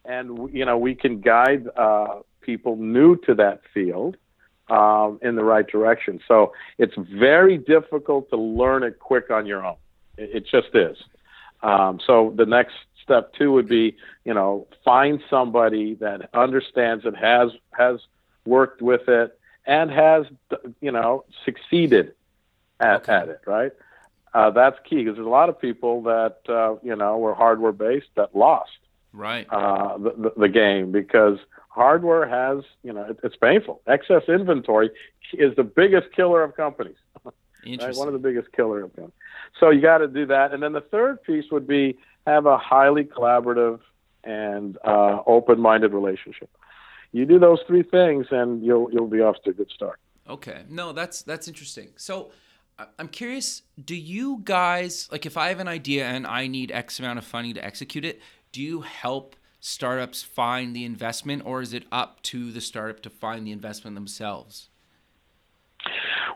and 0.06 0.54
you 0.54 0.64
know 0.64 0.78
we 0.78 0.96
can 0.96 1.20
guide 1.20 1.68
uh, 1.76 2.20
people 2.42 2.78
new 2.78 3.18
to 3.18 3.36
that 3.36 3.62
field 3.74 4.16
um, 4.70 5.20
in 5.22 5.36
the 5.36 5.44
right 5.44 5.68
direction. 5.68 6.20
So 6.28 6.54
it's 6.78 6.96
very 7.14 7.58
difficult 7.58 8.30
to 8.30 8.38
learn 8.38 8.84
it 8.84 9.00
quick 9.00 9.32
on 9.32 9.46
your 9.46 9.66
own. 9.66 9.78
It, 10.18 10.30
it 10.36 10.46
just 10.46 10.76
is. 10.76 10.98
Um, 11.62 12.00
so 12.06 12.34
the 12.38 12.46
next 12.46 12.76
step 13.10 13.34
two 13.34 13.52
would 13.52 13.68
be, 13.68 13.98
you 14.24 14.34
know, 14.34 14.68
find 14.86 15.20
somebody 15.30 15.96
that 15.96 16.30
understands 16.34 17.06
it, 17.06 17.16
has 17.16 17.50
has 17.72 18.00
worked 18.46 18.82
with 18.82 19.08
it, 19.08 19.40
and 19.66 19.90
has, 19.90 20.26
you 20.80 20.92
know, 20.92 21.26
succeeded 21.44 22.14
at, 22.80 23.02
okay. 23.02 23.14
at 23.14 23.30
it. 23.30 23.42
Right. 23.48 23.72
Uh, 24.34 24.52
that's 24.52 24.78
key 24.88 24.98
because 24.98 25.16
there's 25.16 25.26
a 25.26 25.30
lot 25.30 25.50
of 25.50 25.60
people 25.60 26.04
that 26.04 26.38
uh, 26.48 26.76
you 26.84 26.96
know 26.96 27.18
were 27.18 27.34
hardware 27.34 27.72
based 27.72 28.10
that 28.16 28.36
lost 28.36 28.70
right 29.12 29.48
uh, 29.50 29.98
the, 29.98 30.12
the, 30.12 30.34
the 30.42 30.50
game 30.50 30.92
because 30.92 31.40
hardware 31.70 32.28
has 32.28 32.64
you 32.84 32.94
know 32.94 33.04
it, 33.06 33.20
it's 33.24 33.36
painful. 33.36 33.82
Excess 33.88 34.24
inventory 34.28 34.92
is 35.34 35.56
the 35.56 35.64
biggest 35.64 36.12
killer 36.16 36.44
of 36.44 36.56
companies. 36.56 36.98
Right? 37.66 37.94
One 37.98 38.08
of 38.08 38.14
the 38.14 38.20
biggest 38.20 38.54
killer 38.54 38.84
of 38.86 38.96
companies. 38.96 39.12
So 39.60 39.70
you 39.70 39.82
got 39.82 39.98
to 39.98 40.08
do 40.08 40.26
that, 40.28 40.54
and 40.54 40.64
then 40.64 40.72
the 40.72 40.80
third 40.80 41.22
piece 41.24 41.44
would 41.52 41.68
be 41.68 41.98
have 42.30 42.46
a 42.46 42.58
highly 42.58 43.04
collaborative 43.04 43.80
and 44.24 44.78
uh, 44.86 45.22
open-minded 45.26 45.94
relationship. 45.94 46.50
You 47.12 47.26
do 47.26 47.40
those 47.40 47.60
three 47.68 47.84
things, 47.84 48.28
and 48.32 48.64
you'll 48.64 48.90
you'll 48.92 49.08
be 49.08 49.22
off 49.22 49.38
to 49.44 49.50
a 49.50 49.54
good 49.54 49.70
start. 49.74 50.00
Okay, 50.30 50.64
no, 50.70 50.94
that's 50.94 51.24
that's 51.24 51.48
interesting. 51.48 51.90
So, 51.96 52.32
I'm 52.98 53.08
curious. 53.08 53.64
Do 53.84 53.96
you 53.96 54.42
guys 54.44 55.10
like 55.12 55.26
if 55.26 55.36
I 55.38 55.50
have 55.50 55.60
an 55.60 55.68
idea 55.68 56.06
and 56.06 56.28
I 56.28 56.48
need 56.48 56.72
X 56.72 57.00
amount 57.00 57.20
of 57.20 57.26
funding 57.26 57.56
to 57.56 57.66
execute 57.66 58.06
it? 58.06 58.22
Do 58.52 58.62
you 58.62 58.82
help 58.82 59.36
startups 59.60 60.24
find 60.24 60.76
the 60.76 60.86
investment, 60.86 61.44
or 61.46 61.62
is 61.62 61.74
it 61.74 61.86
up 61.92 62.22
to 62.24 62.52
the 62.52 62.62
startup 62.62 63.02
to 63.02 63.10
find 63.10 63.46
the 63.46 63.52
investment 63.52 63.96
themselves? 63.96 64.69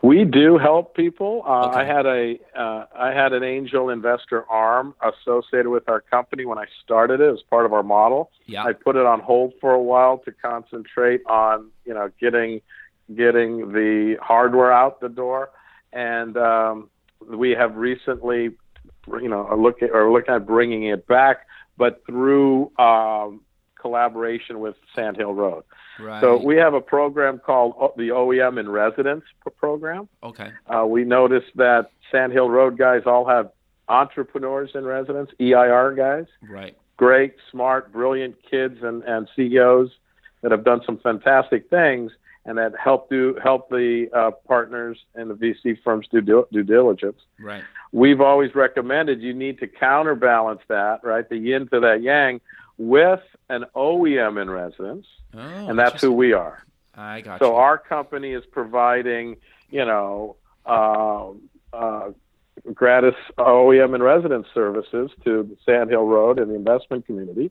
We 0.02 0.24
do 0.24 0.58
help 0.58 0.94
people. 0.94 1.42
Uh, 1.46 1.68
okay. 1.68 1.80
I 1.80 1.84
had 1.84 2.06
a 2.06 2.38
uh, 2.54 2.86
I 2.94 3.12
had 3.12 3.32
an 3.32 3.42
angel 3.42 3.88
investor 3.88 4.44
arm 4.50 4.94
associated 5.02 5.68
with 5.68 5.88
our 5.88 6.00
company 6.00 6.44
when 6.44 6.58
I 6.58 6.66
started 6.82 7.20
it 7.20 7.32
as 7.32 7.40
part 7.48 7.64
of 7.64 7.72
our 7.72 7.82
model. 7.82 8.30
Yeah. 8.46 8.64
I 8.64 8.72
put 8.72 8.96
it 8.96 9.06
on 9.06 9.20
hold 9.20 9.54
for 9.60 9.72
a 9.72 9.82
while 9.82 10.18
to 10.18 10.32
concentrate 10.32 11.22
on 11.26 11.70
you 11.84 11.94
know 11.94 12.10
getting 12.20 12.60
getting 13.14 13.72
the 13.72 14.16
hardware 14.20 14.72
out 14.72 15.00
the 15.00 15.08
door, 15.08 15.50
and 15.92 16.36
um, 16.36 16.90
we 17.26 17.50
have 17.52 17.76
recently 17.76 18.50
you 19.06 19.28
know 19.28 19.46
are 19.46 19.58
looking 19.58 19.88
or 19.92 20.12
looking 20.12 20.34
at 20.34 20.46
bringing 20.46 20.84
it 20.84 21.06
back, 21.06 21.46
but 21.76 22.02
through 22.06 22.70
um, 22.78 23.40
collaboration 23.84 24.60
with 24.60 24.76
Sandhill 24.96 25.34
Road. 25.34 25.62
Right. 26.00 26.22
So 26.22 26.42
we 26.42 26.56
have 26.56 26.72
a 26.72 26.80
program 26.80 27.38
called 27.38 27.74
the 27.98 28.08
OEM 28.08 28.58
in 28.58 28.70
Residence 28.70 29.24
program. 29.58 30.08
Okay. 30.22 30.48
Uh, 30.66 30.86
we 30.86 31.04
noticed 31.04 31.52
that 31.56 31.90
Sandhill 32.10 32.48
Road 32.48 32.78
guys 32.78 33.02
all 33.04 33.28
have 33.28 33.50
entrepreneurs 33.88 34.70
in 34.74 34.86
residence, 34.86 35.30
EIR 35.38 35.94
guys. 35.94 36.24
Right. 36.48 36.74
Great, 36.96 37.34
smart, 37.50 37.92
brilliant 37.92 38.36
kids 38.50 38.78
and, 38.80 39.02
and 39.02 39.28
CEOs 39.36 39.90
that 40.40 40.50
have 40.50 40.64
done 40.64 40.80
some 40.86 40.96
fantastic 40.96 41.68
things 41.68 42.10
and 42.46 42.56
that 42.56 42.72
help 42.82 43.10
do 43.10 43.38
help 43.42 43.68
the 43.68 44.08
uh, 44.14 44.30
partners 44.48 44.98
and 45.14 45.28
the 45.28 45.34
VC 45.34 45.76
firms 45.84 46.06
do 46.10 46.22
due, 46.22 46.46
due 46.50 46.62
diligence. 46.62 47.20
Right. 47.38 47.62
We've 47.92 48.22
always 48.22 48.54
recommended 48.54 49.20
you 49.20 49.34
need 49.34 49.58
to 49.58 49.66
counterbalance 49.66 50.60
that, 50.68 51.00
right? 51.02 51.28
The 51.28 51.36
yin 51.36 51.68
to 51.68 51.80
that 51.80 52.02
yang 52.02 52.40
with 52.78 53.20
an 53.48 53.64
OEM 53.74 54.40
in 54.40 54.50
residence, 54.50 55.06
oh, 55.34 55.38
and 55.38 55.78
that's 55.78 56.00
who 56.00 56.12
we 56.12 56.32
are. 56.32 56.64
I 56.94 57.20
got 57.20 57.40
so 57.40 57.52
you. 57.52 57.56
our 57.56 57.78
company 57.78 58.32
is 58.32 58.44
providing, 58.46 59.36
you 59.70 59.84
know, 59.84 60.36
uh, 60.66 61.30
uh, 61.72 62.10
gratis 62.72 63.14
OEM 63.38 63.94
and 63.94 64.02
residence 64.02 64.46
services 64.54 65.10
to 65.24 65.42
the 65.42 65.56
Sandhill 65.66 66.06
Road 66.06 66.38
and 66.38 66.50
the 66.50 66.54
investment 66.54 67.06
community, 67.06 67.50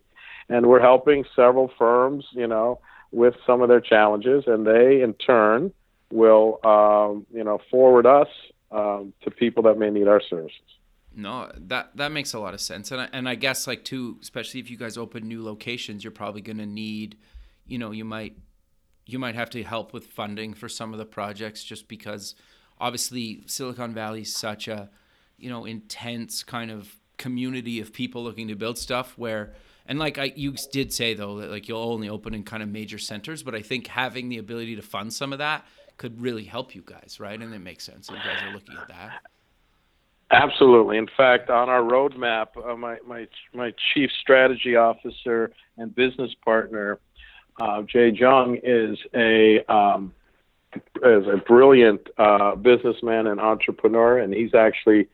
and 0.49 0.65
we're 0.65 0.81
helping 0.81 1.25
several 1.35 1.71
firms, 1.77 2.25
you 2.31 2.47
know, 2.47 2.79
with 3.11 3.35
some 3.45 3.61
of 3.61 3.69
their 3.69 3.81
challenges, 3.81 4.45
and 4.47 4.65
they 4.65 5.01
in 5.01 5.13
turn 5.13 5.71
will, 6.11 6.59
um, 6.63 7.25
you 7.33 7.43
know, 7.43 7.59
forward 7.69 8.05
us 8.05 8.27
um, 8.71 9.13
to 9.23 9.31
people 9.31 9.63
that 9.63 9.77
may 9.77 9.89
need 9.89 10.07
our 10.07 10.21
services. 10.21 10.61
No, 11.15 11.51
that 11.55 11.95
that 11.95 12.11
makes 12.11 12.33
a 12.33 12.39
lot 12.39 12.53
of 12.53 12.61
sense, 12.61 12.91
and 12.91 13.01
I, 13.01 13.09
and 13.13 13.29
I 13.29 13.35
guess 13.35 13.67
like 13.67 13.83
too, 13.83 14.17
especially 14.21 14.59
if 14.59 14.69
you 14.71 14.77
guys 14.77 14.97
open 14.97 15.27
new 15.27 15.43
locations, 15.43 16.03
you're 16.03 16.11
probably 16.11 16.41
going 16.41 16.57
to 16.57 16.65
need, 16.65 17.17
you 17.67 17.77
know, 17.77 17.91
you 17.91 18.03
might 18.03 18.35
you 19.05 19.19
might 19.19 19.35
have 19.35 19.49
to 19.51 19.63
help 19.63 19.93
with 19.93 20.07
funding 20.07 20.53
for 20.53 20.67
some 20.67 20.91
of 20.91 20.99
the 20.99 21.05
projects, 21.05 21.63
just 21.63 21.87
because 21.87 22.35
obviously 22.79 23.43
Silicon 23.45 23.93
Valley 23.93 24.21
is 24.21 24.33
such 24.35 24.67
a, 24.67 24.89
you 25.37 25.49
know, 25.49 25.65
intense 25.65 26.43
kind 26.43 26.71
of 26.71 26.99
community 27.17 27.79
of 27.79 27.93
people 27.93 28.23
looking 28.23 28.47
to 28.47 28.55
build 28.55 28.77
stuff 28.77 29.17
where. 29.17 29.53
And 29.85 29.99
like 29.99 30.17
I, 30.17 30.31
you 30.35 30.55
did 30.71 30.93
say 30.93 31.13
though 31.13 31.41
that 31.41 31.51
like 31.51 31.67
you'll 31.67 31.77
only 31.77 32.07
open 32.07 32.33
in 32.33 32.43
kind 32.43 32.63
of 32.63 32.69
major 32.69 32.97
centers, 32.97 33.43
but 33.43 33.53
I 33.53 33.61
think 33.61 33.87
having 33.87 34.29
the 34.29 34.37
ability 34.37 34.77
to 34.77 34.81
fund 34.81 35.13
some 35.13 35.33
of 35.33 35.39
that 35.39 35.65
could 35.97 36.21
really 36.21 36.45
help 36.45 36.73
you 36.73 36.81
guys, 36.85 37.17
right? 37.19 37.39
And 37.39 37.53
it 37.53 37.59
makes 37.59 37.83
sense. 37.83 38.09
You 38.09 38.15
guys 38.15 38.41
are 38.43 38.53
looking 38.53 38.77
at 38.77 38.87
that. 38.87 39.21
Absolutely. 40.33 40.97
In 40.97 41.07
fact, 41.15 41.51
on 41.51 41.69
our 41.69 41.81
roadmap, 41.83 42.47
uh, 42.67 42.75
my, 42.75 42.97
my, 43.05 43.27
my 43.53 43.71
chief 43.93 44.09
strategy 44.19 44.75
officer 44.75 45.51
and 45.77 45.93
business 45.93 46.31
partner, 46.43 46.97
uh, 47.61 47.83
Jay 47.83 48.09
Jung, 48.09 48.57
is 48.63 48.97
a, 49.13 49.63
um, 49.71 50.11
is 50.75 51.27
a 51.27 51.37
brilliant 51.47 52.09
uh, 52.17 52.55
businessman 52.55 53.27
and 53.27 53.39
entrepreneur. 53.39 54.17
And 54.17 54.33
he's 54.33 54.55
actually, 54.55 55.07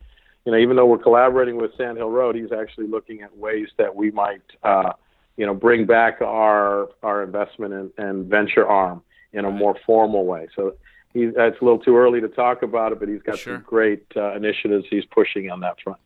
you 0.46 0.52
know, 0.52 0.56
even 0.56 0.76
though 0.76 0.86
we're 0.86 0.96
collaborating 0.96 1.58
with 1.58 1.72
Sandhill 1.76 2.08
Road, 2.08 2.34
he's 2.34 2.52
actually 2.52 2.86
looking 2.86 3.20
at 3.20 3.36
ways 3.36 3.68
that 3.76 3.94
we 3.94 4.10
might, 4.10 4.40
uh, 4.62 4.94
you 5.36 5.44
know, 5.44 5.52
bring 5.52 5.84
back 5.84 6.22
our, 6.22 6.88
our 7.02 7.22
investment 7.22 7.74
and, 7.74 7.90
and 7.98 8.24
venture 8.24 8.66
arm 8.66 9.02
in 9.34 9.44
a 9.44 9.50
more 9.50 9.76
formal 9.84 10.24
way. 10.24 10.48
So 10.56 10.76
he's 11.12 11.32
it's 11.36 11.60
a 11.60 11.64
little 11.64 11.78
too 11.78 11.96
early 11.96 12.20
to 12.20 12.28
talk 12.28 12.62
about 12.62 12.92
it, 12.92 13.00
but 13.00 13.08
he's 13.08 13.22
got 13.22 13.38
sure. 13.38 13.56
some 13.56 13.64
great 13.66 14.04
uh, 14.16 14.34
initiatives 14.34 14.86
he's 14.90 15.04
pushing 15.06 15.50
on 15.50 15.60
that 15.60 15.80
front. 15.82 15.98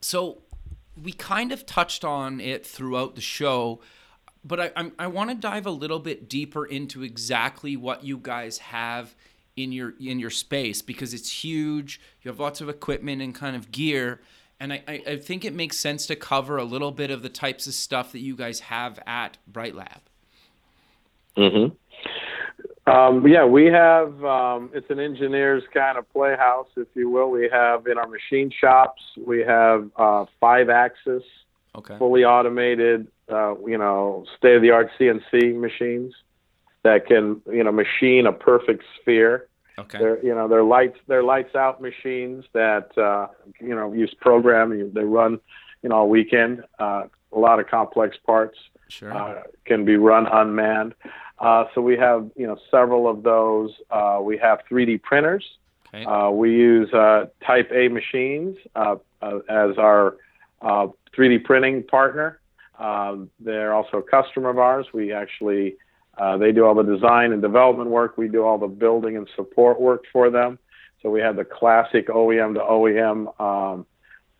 So 0.00 0.42
we 1.02 1.12
kind 1.12 1.52
of 1.52 1.66
touched 1.66 2.04
on 2.04 2.40
it 2.40 2.66
throughout 2.66 3.14
the 3.14 3.20
show, 3.20 3.80
but 4.44 4.60
I 4.60 4.70
I'm, 4.76 4.92
i 4.98 5.06
want 5.06 5.30
to 5.30 5.36
dive 5.36 5.66
a 5.66 5.70
little 5.70 5.98
bit 5.98 6.28
deeper 6.28 6.64
into 6.64 7.02
exactly 7.02 7.76
what 7.76 8.04
you 8.04 8.18
guys 8.18 8.58
have 8.58 9.14
in 9.56 9.72
your 9.72 9.94
in 10.00 10.18
your 10.18 10.30
space 10.30 10.82
because 10.82 11.14
it's 11.14 11.44
huge. 11.44 12.00
You 12.22 12.30
have 12.30 12.40
lots 12.40 12.60
of 12.60 12.68
equipment 12.68 13.22
and 13.22 13.34
kind 13.34 13.56
of 13.56 13.70
gear. 13.70 14.20
and 14.60 14.72
I, 14.72 15.02
I 15.06 15.16
think 15.16 15.44
it 15.44 15.52
makes 15.52 15.76
sense 15.78 16.06
to 16.06 16.16
cover 16.16 16.56
a 16.56 16.64
little 16.64 16.92
bit 16.92 17.10
of 17.10 17.22
the 17.22 17.28
types 17.28 17.66
of 17.66 17.74
stuff 17.74 18.12
that 18.12 18.20
you 18.20 18.36
guys 18.36 18.60
have 18.60 19.00
at 19.06 19.38
Brite 19.46 19.74
Lab. 19.74 20.00
hmm 21.36 21.74
Um, 22.86 23.26
yeah, 23.26 23.44
we 23.46 23.66
have. 23.66 24.22
Um, 24.24 24.70
it's 24.74 24.90
an 24.90 25.00
engineer's 25.00 25.62
kind 25.72 25.96
of 25.96 26.10
playhouse, 26.12 26.68
if 26.76 26.88
you 26.94 27.08
will. 27.08 27.30
We 27.30 27.48
have 27.50 27.86
in 27.86 27.96
our 27.96 28.06
machine 28.06 28.50
shops, 28.50 29.00
we 29.26 29.40
have 29.40 29.90
uh, 29.96 30.26
five-axis, 30.40 31.22
Okay. 31.76 31.98
fully 31.98 32.24
automated, 32.24 33.08
uh, 33.28 33.56
you 33.66 33.76
know, 33.78 34.24
state-of-the-art 34.38 34.90
CNC 34.96 35.58
machines 35.58 36.14
that 36.84 37.06
can, 37.06 37.40
you 37.50 37.64
know, 37.64 37.72
machine 37.72 38.26
a 38.28 38.32
perfect 38.32 38.84
sphere. 39.00 39.48
Okay. 39.76 39.98
They're, 39.98 40.24
you 40.24 40.32
know, 40.36 40.46
they're 40.46 40.62
lights. 40.62 40.98
They're 41.08 41.24
lights-out 41.24 41.80
machines 41.82 42.44
that, 42.52 42.96
uh, 42.96 43.26
you 43.60 43.74
know, 43.74 43.92
use 43.92 44.14
program, 44.20 44.92
They 44.94 45.02
run, 45.02 45.40
you 45.82 45.88
know, 45.88 45.96
all 45.96 46.08
weekend. 46.08 46.62
Uh, 46.78 47.04
a 47.32 47.38
lot 47.38 47.58
of 47.58 47.66
complex 47.66 48.16
parts 48.24 48.56
Sure. 48.88 49.12
uh, 49.12 49.42
can 49.64 49.84
be 49.84 49.96
run 49.96 50.26
unmanned. 50.28 50.94
Uh, 51.38 51.64
so 51.74 51.80
we 51.80 51.96
have 51.96 52.30
you 52.36 52.46
know 52.46 52.56
several 52.70 53.08
of 53.08 53.22
those. 53.22 53.70
Uh, 53.90 54.18
we 54.22 54.38
have 54.38 54.60
3D 54.70 55.02
printers. 55.02 55.44
okay. 55.88 56.04
Uh, 56.04 56.30
we 56.30 56.52
use 56.52 56.92
uh, 56.92 57.26
Type 57.44 57.70
A 57.72 57.88
machines 57.88 58.56
uh, 58.74 58.96
uh, 59.20 59.38
as 59.48 59.76
our 59.78 60.16
uh, 60.62 60.86
3D 61.16 61.44
printing 61.44 61.82
partner. 61.82 62.40
Um, 62.78 63.30
they're 63.40 63.74
also 63.74 63.98
a 63.98 64.02
customer 64.02 64.50
of 64.50 64.58
ours. 64.58 64.86
We 64.92 65.12
actually 65.12 65.76
uh, 66.16 66.36
they 66.36 66.52
do 66.52 66.64
all 66.64 66.74
the 66.74 66.82
design 66.82 67.32
and 67.32 67.42
development 67.42 67.90
work. 67.90 68.16
We 68.16 68.28
do 68.28 68.44
all 68.44 68.58
the 68.58 68.68
building 68.68 69.16
and 69.16 69.28
support 69.34 69.80
work 69.80 70.04
for 70.12 70.30
them. 70.30 70.58
So 71.02 71.10
we 71.10 71.20
have 71.20 71.36
the 71.36 71.44
classic 71.44 72.08
OEM 72.08 72.54
to 72.54 72.60
OEM 72.60 73.40
um, 73.40 73.86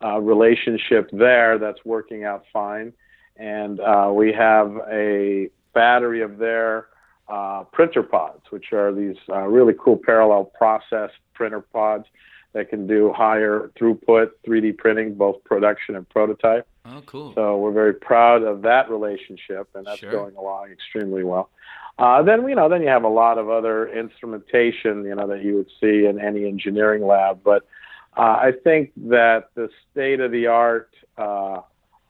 uh, 0.02 0.20
relationship 0.20 1.10
there 1.12 1.58
that's 1.58 1.84
working 1.84 2.24
out 2.24 2.44
fine 2.52 2.92
and 3.36 3.80
uh, 3.80 4.10
we 4.12 4.32
have 4.32 4.76
a 4.90 5.50
battery 5.74 6.22
of 6.22 6.38
their 6.38 6.86
uh, 7.28 7.64
printer 7.72 8.02
pods, 8.02 8.42
which 8.50 8.72
are 8.72 8.92
these 8.92 9.16
uh, 9.28 9.40
really 9.40 9.74
cool 9.82 9.96
parallel 9.96 10.44
process 10.44 11.10
printer 11.34 11.60
pods 11.60 12.06
that 12.52 12.68
can 12.70 12.86
do 12.86 13.12
higher 13.12 13.70
throughput 13.78 14.30
3D 14.46 14.78
printing, 14.78 15.14
both 15.14 15.42
production 15.44 15.96
and 15.96 16.08
prototype. 16.08 16.66
oh, 16.86 17.02
cool. 17.06 17.32
So 17.34 17.58
we're 17.58 17.72
very 17.72 17.94
proud 17.94 18.42
of 18.42 18.62
that 18.62 18.88
relationship, 18.90 19.68
and 19.74 19.84
that's 19.86 19.98
Sure. 19.98 20.12
going 20.12 20.36
along 20.36 20.70
extremely 20.70 21.24
well. 21.24 21.50
Uh, 21.98 22.22
then 22.22 22.46
you 22.48 22.54
know, 22.54 22.68
then 22.68 22.82
you 22.82 22.88
have 22.88 23.04
a 23.04 23.08
lot 23.08 23.38
of 23.38 23.48
other 23.48 23.88
instrumentation, 23.88 25.04
you 25.04 25.14
know, 25.14 25.26
that 25.28 25.42
you 25.42 25.56
would 25.56 25.70
see 25.80 26.06
in 26.06 26.20
any 26.20 26.44
engineering 26.46 27.06
lab. 27.06 27.40
But 27.44 27.62
uh, 28.16 28.20
I 28.20 28.52
think 28.62 28.92
that 29.08 29.48
the 29.54 29.68
state 29.90 30.20
of 30.20 30.30
the 30.30 30.46
art 30.46 30.90
uh, 31.18 31.60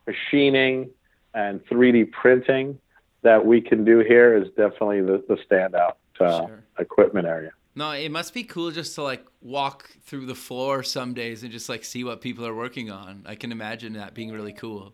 machining 0.06 0.90
and 1.34 1.64
3D 1.66 2.12
printing 2.12 2.78
that 3.24 3.44
we 3.44 3.60
can 3.60 3.84
do 3.84 3.98
here 4.00 4.36
is 4.36 4.48
definitely 4.50 5.00
the, 5.00 5.24
the 5.28 5.36
standout 5.50 5.94
uh, 6.20 6.46
Sure. 6.46 6.64
equipment 6.78 7.26
area. 7.26 7.50
No, 7.74 7.90
it 7.90 8.10
must 8.10 8.32
be 8.32 8.44
cool 8.44 8.70
just 8.70 8.94
to 8.94 9.02
like 9.02 9.26
walk 9.42 9.90
through 10.04 10.26
the 10.26 10.34
floor 10.34 10.84
some 10.84 11.12
days 11.12 11.42
and 11.42 11.50
just 11.50 11.68
like 11.68 11.84
see 11.84 12.04
what 12.04 12.20
people 12.20 12.46
are 12.46 12.54
working 12.54 12.90
on. 12.90 13.24
I 13.26 13.34
can 13.34 13.50
imagine 13.50 13.94
that 13.94 14.14
being 14.14 14.30
really 14.30 14.52
cool. 14.52 14.92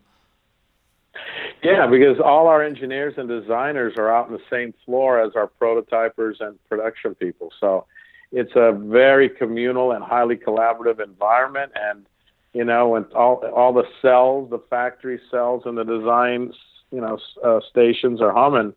Yeah, 1.62 1.87
because 1.87 2.18
all 2.24 2.47
our 2.47 2.62
engineers 2.62 3.14
and 3.18 3.28
designers 3.28 3.95
are 3.99 4.11
out 4.11 4.28
on 4.28 4.33
the 4.33 4.41
same 4.51 4.72
floor 4.87 5.20
as 5.20 5.33
our 5.37 5.51
prototypers 5.61 6.41
and 6.41 6.59
production 6.70 7.14
people. 7.16 7.53
So 7.61 7.85
it's 8.33 8.53
a 8.55 8.72
very 8.72 9.28
communal 9.28 9.93
and 9.93 10.03
highly 10.03 10.37
collaborative 10.37 11.03
environment. 11.05 11.72
And, 11.74 12.07
you 12.55 12.64
know, 12.64 12.95
and 12.95 13.05
all, 13.12 13.45
all 13.55 13.74
the 13.74 13.85
cells, 14.01 14.49
the 14.49 14.61
factory 14.70 15.20
cells 15.31 15.64
and 15.66 15.76
the 15.76 15.85
design, 15.85 16.55
you 16.91 17.01
know, 17.01 17.18
uh, 17.45 17.61
stations 17.68 18.20
are 18.20 18.32
humming. 18.32 18.74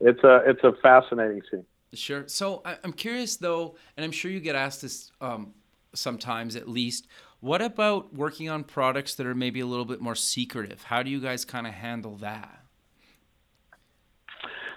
It's 0.00 0.22
a, 0.24 0.42
it's 0.46 0.62
a 0.64 0.72
fascinating 0.82 1.42
scene. 1.50 1.64
Sure. 1.94 2.24
So 2.26 2.62
I, 2.64 2.76
I'm 2.84 2.92
curious 2.92 3.36
though, 3.36 3.76
and 3.96 4.04
I'm 4.04 4.12
sure 4.12 4.30
you 4.30 4.40
get 4.40 4.56
asked 4.56 4.82
this 4.82 5.12
um, 5.20 5.54
sometimes 5.94 6.56
at 6.56 6.68
least. 6.68 7.06
What 7.40 7.60
about 7.60 8.14
working 8.14 8.48
on 8.48 8.64
products 8.64 9.14
that 9.16 9.26
are 9.26 9.34
maybe 9.34 9.60
a 9.60 9.66
little 9.66 9.84
bit 9.84 10.00
more 10.00 10.14
secretive? 10.14 10.84
How 10.84 11.02
do 11.02 11.10
you 11.10 11.20
guys 11.20 11.44
kind 11.44 11.66
of 11.66 11.74
handle 11.74 12.16
that? 12.16 12.60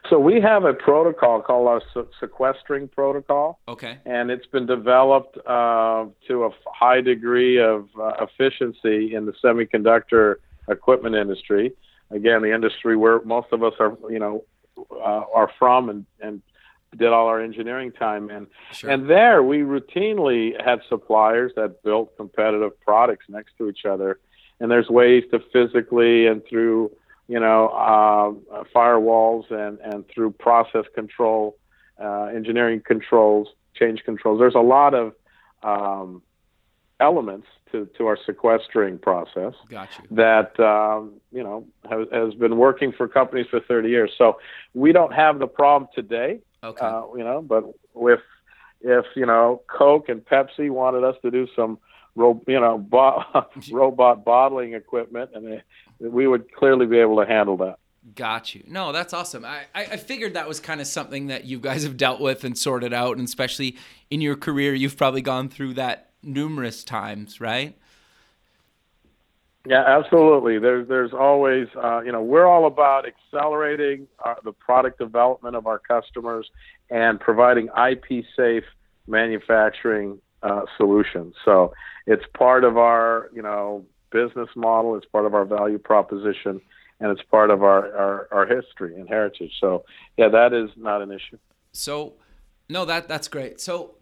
So 0.10 0.20
we 0.20 0.40
have 0.42 0.66
a 0.66 0.74
protocol 0.74 1.42
called 1.42 1.68
our 1.68 1.82
se- 1.94 2.10
sequestering 2.20 2.88
protocol. 2.88 3.60
Okay. 3.68 3.98
and 4.06 4.30
it's 4.30 4.46
been 4.48 4.66
developed 4.66 5.38
uh, 5.48 6.06
to 6.28 6.46
a 6.46 6.50
high 6.68 7.02
degree 7.02 7.60
of 7.60 7.88
uh, 8.00 8.12
efficiency 8.22 9.16
in 9.16 9.26
the 9.26 9.34
semiconductor 9.44 10.36
equipment 10.70 11.16
industry. 11.16 11.74
Again, 12.12 12.42
the 12.42 12.54
industry 12.54 12.96
where 12.96 13.22
most 13.24 13.48
of 13.52 13.64
us 13.64 13.74
are, 13.80 13.98
you 14.10 14.20
know, 14.20 14.44
uh, 14.92 15.24
are 15.34 15.52
from 15.58 15.90
and, 15.90 16.06
and 16.22 16.42
did 16.96 17.08
all 17.08 17.28
our 17.28 17.42
engineering 17.42 17.92
time 17.92 18.30
in. 18.30 18.48
Sure. 18.72 18.90
And 18.90 19.10
there, 19.10 19.44
we 19.44 19.60
routinely 19.60 20.54
had 20.64 20.82
suppliers 20.88 21.52
that 21.56 21.84
built 21.84 22.16
competitive 22.18 22.80
products 22.82 23.26
next 23.28 23.58
to 23.58 23.70
each 23.70 23.86
other. 23.86 24.20
And 24.60 24.72
there's 24.72 24.88
ways 24.88 25.24
to 25.32 25.40
physically 25.52 26.28
and 26.28 26.42
through, 26.46 26.92
you 27.28 27.40
know, 27.40 27.68
uh, 27.70 28.64
firewalls 28.74 29.52
and, 29.52 29.80
and 29.80 30.08
through 30.08 30.32
process 30.32 30.86
control, 30.94 31.58
uh, 32.02 32.26
engineering 32.26 32.82
controls, 32.86 33.50
change 33.74 34.04
controls. 34.04 34.40
There's 34.40 34.56
a 34.56 34.60
lot 34.60 34.94
of 34.94 35.14
um, 35.64 36.22
elements 37.00 37.48
to, 37.72 37.88
to 37.98 38.08
our 38.08 38.18
sequestering 38.26 38.98
process 38.98 39.54
Got 39.70 39.90
you. 40.00 40.16
that 40.16 40.60
um, 40.60 41.14
you 41.32 41.44
know 41.44 41.66
has, 41.90 42.08
has 42.12 42.34
been 42.36 42.58
working 42.58 42.92
for 42.92 43.08
companies 43.08 43.48
for 43.50 43.60
30 43.60 43.90
years. 43.90 44.12
So 44.18 44.38
we 44.74 44.92
don't 44.92 45.14
have 45.14 45.40
the 45.40 45.48
problem 45.48 45.90
today, 45.96 46.40
Okay. 46.64 46.86
uh, 46.86 47.04
you 47.18 47.24
know. 47.24 47.42
But 47.42 47.64
if 47.96 48.20
if 48.82 49.06
you 49.16 49.26
know 49.26 49.62
Coke 49.68 50.10
and 50.10 50.24
Pepsi 50.24 50.70
wanted 50.70 51.04
us 51.04 51.16
to 51.24 51.32
do 51.32 51.48
some 51.56 51.80
ro- 52.16 52.42
you 52.48 52.60
know 52.60 52.78
bo- 52.78 53.24
robot 53.72 54.24
bottling 54.24 54.74
equipment, 54.74 55.32
and 55.34 55.46
they, 55.48 55.64
we 56.00 56.28
would 56.28 56.52
clearly 56.54 56.86
be 56.86 56.98
able 57.00 57.18
to 57.24 57.26
handle 57.28 57.58
that. 57.58 57.80
Got 58.14 58.54
you. 58.54 58.64
No, 58.68 58.92
that's 58.92 59.14
awesome. 59.14 59.44
I 59.44 59.64
I 59.74 59.98
figured 59.98 60.36
that 60.36 60.48
was 60.48 60.60
kind 60.60 60.80
of 60.80 60.86
something 60.86 61.28
that 61.28 61.46
you 61.46 61.60
guys 61.60 61.82
have 61.84 61.98
dealt 61.98 62.22
with 62.22 62.44
and 62.44 62.56
sorted 62.56 62.94
out, 62.94 63.18
and 63.18 63.28
especially 63.28 63.78
in 64.12 64.22
your 64.22 64.36
career, 64.36 64.76
you've 64.76 64.96
probably 64.98 65.24
gone 65.24 65.50
through 65.50 65.74
that 65.74 66.12
numerous 66.26 66.84
times, 66.84 67.40
right? 67.40 67.78
Yeah, 69.68 69.84
absolutely. 69.86 70.60
There's 70.60 70.88
there's 70.88 71.14
always 71.14 71.68
uh, 71.82 72.02
you 72.02 72.12
know 72.12 72.22
we're 72.22 72.46
all 72.46 72.68
about 72.68 73.06
accelerating 73.08 74.08
uh, 74.24 74.36
the 74.44 74.52
product 74.52 75.00
development 75.00 75.56
of 75.56 75.66
our 75.66 75.80
customers 75.80 76.50
and 76.92 77.20
providing 77.20 77.70
IP 77.70 78.26
safe 78.36 78.64
manufacturing 79.08 80.20
uh, 80.44 80.62
solutions. 80.78 81.34
So 81.44 81.74
it's 82.06 82.24
part 82.38 82.64
of 82.64 82.78
our 82.78 83.32
you 83.34 83.42
know 83.42 83.86
business 84.12 84.50
model. 84.56 84.96
It's 84.96 85.08
part 85.08 85.26
of 85.26 85.34
our 85.34 85.46
value 85.46 85.80
proposition, 85.80 86.62
and 87.00 87.12
it's 87.12 87.24
part 87.24 87.50
of 87.50 87.64
our 87.64 87.92
our, 87.98 88.28
our 88.32 88.46
history 88.46 88.96
and 89.00 89.10
heritage. 89.10 89.52
So 89.60 89.86
yeah, 90.16 90.30
that 90.30 90.54
is 90.54 90.70
not 90.78 91.02
an 91.02 91.12
issue. 91.12 91.40
So, 91.72 92.14
no, 92.70 92.86
that 92.86 93.08
that's 93.08 93.28
great. 93.28 93.60
So, 93.60 93.96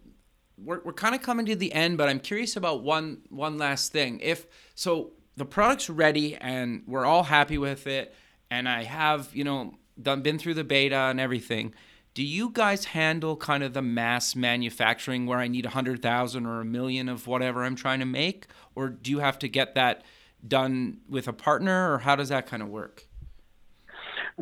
we're 0.56 0.80
we're 0.84 0.92
kind 0.92 1.14
of 1.14 1.22
coming 1.22 1.46
to 1.46 1.56
the 1.56 1.72
end, 1.72 1.98
but 1.98 2.08
I'm 2.08 2.20
curious 2.20 2.56
about 2.56 2.82
one 2.82 3.22
one 3.28 3.58
last 3.58 3.92
thing. 3.92 4.20
If 4.20 4.46
so, 4.74 5.12
the 5.36 5.44
product's 5.44 5.90
ready 5.90 6.36
and 6.36 6.82
we're 6.86 7.04
all 7.04 7.24
happy 7.24 7.58
with 7.58 7.86
it, 7.86 8.14
and 8.50 8.68
I 8.68 8.84
have 8.84 9.34
you 9.34 9.44
know 9.44 9.74
done 10.00 10.22
been 10.22 10.38
through 10.38 10.54
the 10.54 10.64
beta 10.64 10.96
and 10.96 11.20
everything. 11.20 11.74
Do 12.14 12.22
you 12.22 12.50
guys 12.50 12.84
handle 12.84 13.36
kind 13.36 13.64
of 13.64 13.72
the 13.72 13.82
mass 13.82 14.36
manufacturing 14.36 15.26
where 15.26 15.38
I 15.38 15.48
need 15.48 15.66
a 15.66 15.70
hundred 15.70 16.00
thousand 16.00 16.46
or 16.46 16.60
a 16.60 16.64
million 16.64 17.08
of 17.08 17.26
whatever 17.26 17.64
I'm 17.64 17.74
trying 17.74 17.98
to 17.98 18.06
make, 18.06 18.46
or 18.76 18.88
do 18.88 19.10
you 19.10 19.18
have 19.18 19.38
to 19.40 19.48
get 19.48 19.74
that 19.74 20.02
done 20.46 20.98
with 21.08 21.26
a 21.26 21.32
partner, 21.32 21.92
or 21.92 21.98
how 21.98 22.14
does 22.14 22.28
that 22.28 22.46
kind 22.46 22.62
of 22.62 22.68
work? 22.68 23.08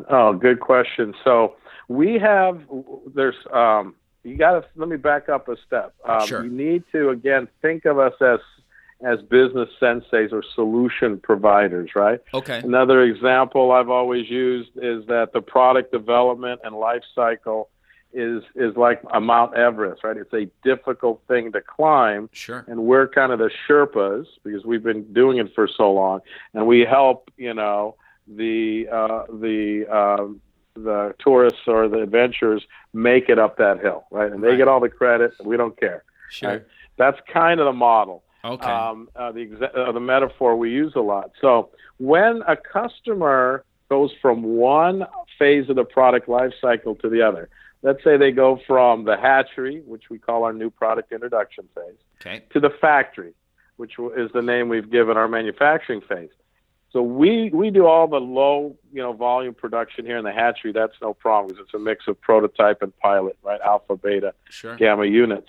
Oh, 0.09 0.33
good 0.33 0.59
question. 0.59 1.13
So 1.23 1.55
we 1.87 2.19
have 2.19 2.61
there's 3.15 3.35
um, 3.51 3.95
you 4.23 4.37
got 4.37 4.51
to 4.51 4.65
let 4.75 4.89
me 4.89 4.97
back 4.97 5.29
up 5.29 5.47
a 5.47 5.55
step. 5.65 5.93
Um, 6.07 6.25
Sure. 6.27 6.43
You 6.43 6.51
need 6.51 6.83
to 6.91 7.09
again 7.09 7.47
think 7.61 7.85
of 7.85 7.99
us 7.99 8.13
as 8.21 8.39
as 9.05 9.21
business 9.23 9.67
senseis 9.81 10.31
or 10.31 10.41
solution 10.55 11.19
providers, 11.19 11.89
right? 11.93 12.21
Okay. 12.33 12.59
Another 12.63 13.01
example 13.03 13.71
I've 13.73 13.89
always 13.89 14.29
used 14.29 14.69
is 14.77 15.05
that 15.07 15.31
the 15.33 15.41
product 15.41 15.91
development 15.91 16.61
and 16.63 16.73
life 16.75 17.03
cycle 17.13 17.69
is 18.13 18.43
is 18.55 18.77
like 18.77 19.01
a 19.13 19.19
Mount 19.19 19.55
Everest, 19.55 20.03
right? 20.03 20.15
It's 20.15 20.33
a 20.33 20.47
difficult 20.63 21.21
thing 21.27 21.51
to 21.51 21.61
climb, 21.61 22.29
Sure. 22.31 22.63
and 22.67 22.83
we're 22.85 23.07
kind 23.07 23.31
of 23.31 23.39
the 23.39 23.49
Sherpas 23.67 24.25
because 24.43 24.63
we've 24.63 24.83
been 24.83 25.11
doing 25.13 25.37
it 25.39 25.53
for 25.53 25.67
so 25.67 25.91
long, 25.91 26.21
and 26.53 26.65
we 26.67 26.81
help 26.81 27.29
you 27.37 27.53
know 27.53 27.95
the 28.27 28.87
uh, 28.89 29.23
the 29.33 29.85
um, 29.87 30.39
the 30.75 31.13
tourists 31.19 31.61
or 31.67 31.87
the 31.87 32.01
adventurers 32.01 32.65
make 32.93 33.29
it 33.29 33.37
up 33.39 33.57
that 33.57 33.79
hill, 33.79 34.05
right? 34.11 34.31
And 34.31 34.43
they 34.43 34.49
Right. 34.49 34.57
get 34.57 34.67
all 34.67 34.79
the 34.79 34.89
credit, 34.89 35.33
we 35.43 35.57
don't 35.57 35.77
care. 35.79 36.03
Sure. 36.29 36.49
Right? 36.49 36.63
That's 36.97 37.19
kind 37.31 37.59
of 37.59 37.65
the 37.65 37.73
model. 37.73 38.23
Okay. 38.45 38.65
Um, 38.69 39.09
uh, 39.15 39.31
the 39.31 39.45
exa- 39.47 39.77
uh, 39.77 39.91
the 39.91 39.99
metaphor 39.99 40.55
we 40.55 40.69
use 40.71 40.93
a 40.95 41.01
lot. 41.01 41.31
So 41.39 41.69
when 41.97 42.41
a 42.47 42.57
customer 42.57 43.63
goes 43.89 44.11
from 44.21 44.43
one 44.43 45.05
phase 45.39 45.69
of 45.69 45.75
the 45.75 45.85
product 45.85 46.27
life 46.27 46.53
cycle 46.59 46.95
to 46.95 47.09
the 47.09 47.21
other, 47.21 47.49
let's 47.83 48.03
say 48.03 48.17
they 48.17 48.31
go 48.31 48.57
from 48.67 49.05
the 49.05 49.15
hatchery, 49.15 49.81
which 49.85 50.09
we 50.09 50.17
call 50.17 50.43
our 50.43 50.53
new 50.53 50.69
product 50.69 51.11
introduction 51.11 51.69
phase, 51.75 51.95
okay. 52.19 52.43
to 52.51 52.59
the 52.59 52.69
factory, 52.69 53.33
which 53.77 53.93
is 54.17 54.31
the 54.33 54.41
name 54.41 54.67
we've 54.69 54.89
given 54.91 55.15
our 55.17 55.27
manufacturing 55.27 56.01
phase. 56.01 56.29
So 56.93 57.01
we 57.01 57.49
we 57.51 57.71
do 57.71 57.87
all 57.87 58.07
the 58.07 58.19
low 58.21 58.75
you 58.93 59.01
know 59.01 59.13
volume 59.13 59.55
production 59.55 60.05
here 60.05 60.17
in 60.17 60.23
the 60.23 60.31
hatchery. 60.31 60.71
That's 60.71 60.93
no 61.01 61.13
problem 61.15 61.47
because 61.49 61.65
it's 61.65 61.73
a 61.73 61.79
mix 61.79 62.07
of 62.07 62.21
prototype 62.21 62.83
and 62.83 62.95
pilot, 62.99 63.35
right? 63.43 63.59
Alpha, 63.61 63.95
beta, 63.97 64.33
Sure. 64.49 64.75
gamma 64.75 65.05
units. 65.05 65.47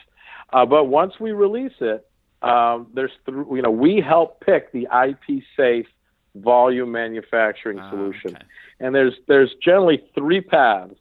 Uh, 0.52 0.64
but 0.64 0.84
once 0.84 1.20
we 1.20 1.32
release 1.32 1.74
it, 1.80 2.06
um, 2.40 2.86
there's 2.94 3.12
th- 3.26 3.36
you 3.52 3.60
know 3.60 3.70
we 3.70 4.00
help 4.00 4.40
pick 4.40 4.72
the 4.72 4.88
IP 4.90 5.42
safe 5.54 5.86
volume 6.34 6.90
manufacturing 6.92 7.78
Ah, 7.78 7.90
solution, 7.90 8.34
okay. 8.34 8.44
and 8.80 8.94
there's 8.94 9.14
there's 9.28 9.54
generally 9.62 10.02
three 10.14 10.40
paths 10.40 10.94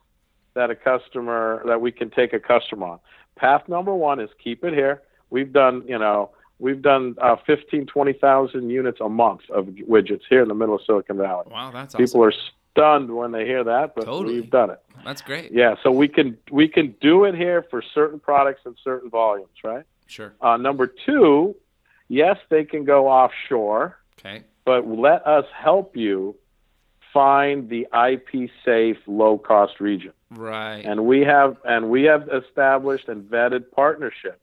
that 0.56 0.70
a 0.70 0.76
customer 0.76 1.64
that 1.66 1.80
we 1.80 1.92
can 1.92 2.10
take 2.10 2.34
a 2.34 2.40
customer 2.40 2.86
on. 2.88 3.00
Path 3.38 3.68
number 3.70 3.96
one 3.96 4.20
is 4.20 4.30
keep 4.44 4.64
it 4.66 4.74
here. 4.74 5.02
We've 5.30 5.54
done 5.54 5.84
you 5.88 5.98
know 5.98 6.32
we've 6.64 6.82
done 6.82 7.16
uh, 7.22 7.36
15 7.46 7.86
20,000 7.86 8.70
units 8.70 9.00
a 9.02 9.10
month 9.10 9.42
of 9.50 9.66
widgets 9.66 10.22
here 10.30 10.42
in 10.42 10.48
the 10.48 10.56
middle 10.56 10.76
of 10.76 10.82
Silicon 10.86 11.18
Valley. 11.18 11.46
Wow, 11.52 11.72
that's 11.72 11.94
awesome. 11.94 12.06
People 12.06 12.24
are 12.24 12.34
stunned 12.72 13.14
when 13.14 13.32
they 13.34 13.46
hear 13.46 13.64
that, 13.66 13.94
but 13.96 14.06
Totally. 14.06 14.36
we've 14.36 14.50
done 14.50 14.72
it. 14.72 14.80
That's 15.06 15.22
great. 15.22 15.52
Yeah, 15.52 15.76
so 15.84 15.92
we 15.92 16.08
can 16.08 16.38
we 16.50 16.68
can 16.68 16.96
do 17.02 17.26
it 17.26 17.36
here 17.36 17.64
for 17.70 17.84
certain 17.94 18.20
products 18.20 18.62
and 18.66 18.76
certain 18.82 19.10
volumes, 19.10 19.58
right? 19.64 19.84
Sure. 20.08 20.34
Uh, 20.42 20.58
number 20.58 20.88
two, 20.88 21.56
yes, 22.08 22.38
they 22.50 22.64
can 22.64 22.86
go 22.86 23.08
offshore, 23.08 23.98
Okay. 24.20 24.44
but 24.66 24.88
let 24.88 25.28
us 25.28 25.46
help 25.54 25.98
you 25.98 26.36
find 27.12 27.70
the 27.70 27.88
IP 28.10 28.50
safe, 28.66 28.98
low 29.06 29.38
cost 29.38 29.80
region. 29.80 30.14
Right. 30.32 30.84
And 30.84 31.06
we 31.06 31.20
have 31.22 31.58
and 31.66 31.90
we 31.90 32.04
have 32.04 32.30
established 32.30 33.08
and 33.10 33.24
vetted 33.30 33.70
partnerships 33.72 34.43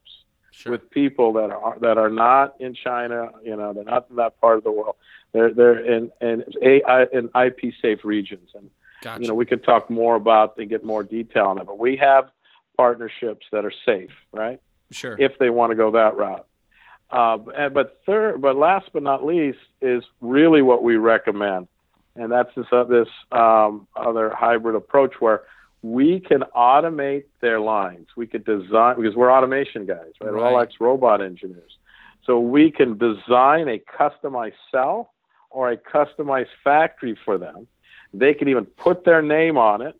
sure. 0.51 0.73
with 0.73 0.89
people 0.89 1.33
that 1.33 1.49
are 1.51 1.77
that 1.79 1.97
are 1.97 2.09
not 2.09 2.55
in 2.59 2.73
China. 2.73 3.31
You 3.43 3.55
know, 3.55 3.73
they're 3.73 3.83
not 3.83 4.07
in 4.09 4.17
that 4.17 4.39
part 4.39 4.57
of 4.57 4.63
the 4.63 4.71
world. 4.71 4.95
They're 5.31 5.53
they're 5.53 5.79
in 5.79 6.11
in 6.21 6.43
AI 6.61 7.05
in 7.11 7.29
IP 7.35 7.73
safe 7.81 8.03
regions, 8.03 8.49
and 8.53 8.69
gotcha. 9.01 9.21
you 9.21 9.27
know 9.27 9.33
we 9.33 9.45
could 9.45 9.63
talk 9.63 9.89
more 9.89 10.15
about 10.15 10.57
and 10.57 10.69
get 10.69 10.83
more 10.83 11.03
detail 11.03 11.45
on 11.45 11.57
it. 11.57 11.65
But 11.65 11.79
we 11.79 11.97
have 11.97 12.29
partnerships 12.77 13.45
that 13.51 13.65
are 13.65 13.73
safe, 13.85 14.11
right? 14.31 14.59
sure. 14.91 15.15
If 15.19 15.37
they 15.39 15.49
want 15.49 15.71
to 15.71 15.75
go 15.75 15.91
that 15.91 16.17
route. 16.17 16.45
Uh, 17.09 17.37
and, 17.55 17.73
but 17.73 17.99
third, 18.05 18.41
but 18.41 18.55
last 18.55 18.89
but 18.93 19.03
not 19.03 19.25
least 19.25 19.59
is 19.81 20.03
really 20.21 20.61
what 20.61 20.81
we 20.81 20.95
recommend, 20.95 21.67
and 22.15 22.31
that's 22.31 22.49
this 22.55 22.65
uh, 22.71 22.85
this 22.85 23.09
um, 23.31 23.87
other 23.95 24.29
hybrid 24.29 24.75
approach 24.75 25.15
where 25.19 25.41
we 25.83 26.19
can 26.19 26.43
automate 26.55 27.23
their 27.41 27.59
lines. 27.59 28.07
We 28.15 28.27
could 28.27 28.45
design 28.45 28.97
because 28.97 29.15
we're 29.15 29.31
automation 29.31 29.85
guys, 29.85 30.11
right? 30.21 30.31
We're 30.31 30.39
all 30.45 30.55
Right. 30.55 30.63
ex 30.67 30.75
robot 30.79 31.21
engineers, 31.21 31.77
so 32.23 32.39
we 32.39 32.71
can 32.71 32.97
design 32.97 33.67
a 33.67 33.79
customized 33.79 34.53
cell 34.71 35.11
or 35.49 35.71
a 35.71 35.77
customized 35.77 36.49
factory 36.63 37.15
for 37.25 37.37
them. 37.37 37.67
They 38.13 38.33
can 38.33 38.47
even 38.47 38.65
put 38.65 39.03
their 39.05 39.21
name 39.21 39.57
on 39.57 39.81
it, 39.81 39.95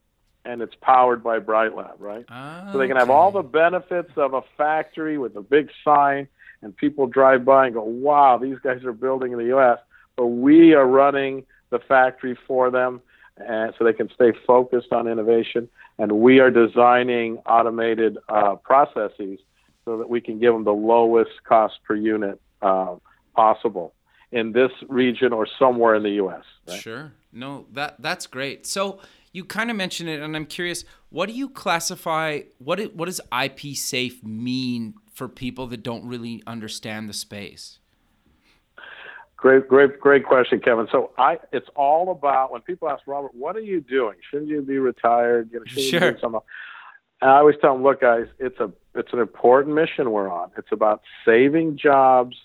and 0.46 0.62
it's 0.62 0.76
powered 0.76 1.24
by 1.24 1.40
Brite 1.40 1.76
Lab, 1.76 1.96
right? 2.00 2.26
So 2.72 2.78
they 2.78 2.88
can 2.88 2.98
have 2.98 3.10
all 3.10 3.32
the 3.32 3.42
benefits 3.44 4.12
of 4.18 4.34
a 4.34 4.42
factory 4.58 5.18
with 5.18 5.36
a 5.36 5.42
big 5.42 5.70
sign, 5.84 6.28
and 6.62 6.76
people 6.76 7.08
drive 7.08 7.44
by 7.44 7.66
and 7.66 7.74
go, 7.74 7.84
"Wow, 7.84 8.38
these 8.38 8.60
guys 8.60 8.84
are 8.86 8.94
building 8.94 9.32
in 9.32 9.40
the 9.40 9.46
U.S." 9.46 9.80
But 10.16 10.28
we 10.28 10.74
are 10.74 10.86
running 10.86 11.46
the 11.72 11.80
factory 11.80 12.36
for 12.48 12.70
them, 12.70 13.02
and 13.38 13.74
so 13.78 13.86
they 13.86 13.94
can 13.94 14.10
stay 14.14 14.32
focused 14.46 14.92
on 14.92 15.08
innovation. 15.08 15.70
And 15.98 16.12
we 16.14 16.40
are 16.40 16.52
designing 16.52 17.38
automated 17.46 18.18
uh, 18.30 18.56
processes 18.56 19.40
so 19.86 19.98
that 19.98 20.10
we 20.10 20.22
can 20.22 20.40
give 20.40 20.54
them 20.54 20.64
the 20.64 20.74
lowest 20.74 21.32
cost 21.44 21.76
per 21.84 21.96
unit 21.96 22.40
uh, 22.62 22.96
possible 23.36 23.94
in 24.32 24.52
this 24.52 24.72
region 24.88 25.34
or 25.34 25.48
somewhere 25.60 25.96
in 25.96 26.04
the 26.04 26.12
U.S. 26.12 26.44
Right? 26.68 26.80
Sure. 26.80 27.14
No, 27.34 27.66
that 27.74 27.96
that's 28.00 28.28
great. 28.28 28.66
So 28.66 29.00
you 29.32 29.46
kind 29.46 29.70
of 29.70 29.78
mentioned 29.78 30.10
it, 30.10 30.22
and 30.22 30.36
I'm 30.36 30.46
curious. 30.46 30.84
What 31.10 31.28
do 31.28 31.34
you 31.34 31.50
classify? 31.50 32.42
What 32.58 32.80
it, 32.80 32.96
what 32.96 33.06
does 33.06 33.22
IP 33.32 33.76
safe 33.76 34.24
mean 34.24 34.96
for 35.14 35.28
people 35.28 35.68
that 35.68 35.84
don't 35.84 36.06
really 36.06 36.42
understand 36.46 37.10
the 37.10 37.14
space? 37.14 37.80
Great, 39.42 39.68
great, 39.68 40.00
great 40.00 40.24
question, 40.24 40.60
Kevin. 40.60 40.88
So 40.92 41.10
I, 41.18 41.39
it's 41.52 41.68
all 41.76 42.12
about 42.12 42.52
when 42.52 42.62
people 42.62 42.88
ask 42.88 43.02
Robert, 43.08 43.34
"What 43.34 43.56
are 43.56 43.62
you 43.62 43.82
doing? 43.82 44.18
Shouldn't 44.30 44.50
you 44.50 44.62
be 44.62 44.78
retired? 44.78 45.50
You 45.52 45.60
know, 45.60 45.66
shouldn't 45.66 45.86
you 45.88 46.00
be 46.00 46.20
Sure. 46.20 46.44
And 47.22 47.30
I 47.32 47.38
always 47.38 47.56
tell 47.60 47.74
them, 47.74 47.82
"Look, 47.82 48.02
guys, 48.02 48.28
it's 48.38 48.60
a, 48.60 48.72
it's 48.94 49.12
an 49.14 49.18
important 49.20 49.74
mission 49.74 50.12
we're 50.12 50.30
on. 50.30 50.52
It's 50.60 50.72
about 50.72 51.02
saving 51.26 51.78
jobs 51.78 52.38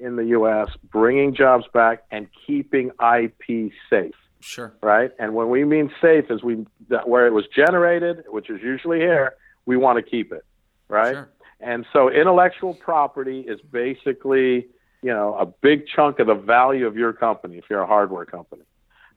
in 0.00 0.16
the 0.16 0.24
U.S., 0.26 0.68
bringing 0.90 1.36
jobs 1.36 1.66
back, 1.72 2.02
and 2.10 2.26
keeping 2.46 2.90
IP 3.00 3.70
safe." 3.88 4.14
Sure. 4.40 4.72
right? 4.82 5.12
And 5.18 5.34
when 5.34 5.50
we 5.50 5.64
mean 5.64 5.92
safe, 6.00 6.30
is 6.30 6.42
we 6.42 6.66
that 6.88 7.08
where 7.08 7.28
it 7.28 7.32
was 7.32 7.44
generated, 7.54 8.24
which 8.26 8.50
is 8.50 8.60
usually 8.60 8.98
here, 8.98 9.34
we 9.66 9.76
want 9.76 10.04
to 10.04 10.10
keep 10.10 10.32
it, 10.32 10.44
right? 10.88 11.14
Sure. 11.14 11.28
And 11.60 11.86
so 11.92 12.10
intellectual 12.10 12.74
property 12.74 13.40
is 13.40 13.60
basically, 13.60 14.66
you 15.02 15.12
know, 15.12 15.34
a 15.34 15.46
big 15.46 15.86
chunk 15.86 16.18
of 16.18 16.26
the 16.26 16.34
value 16.34 16.86
of 16.86 16.96
your 16.96 17.12
company 17.12 17.58
if 17.58 17.64
you're 17.70 17.82
a 17.82 17.86
hardware 17.86 18.24
company, 18.24 18.62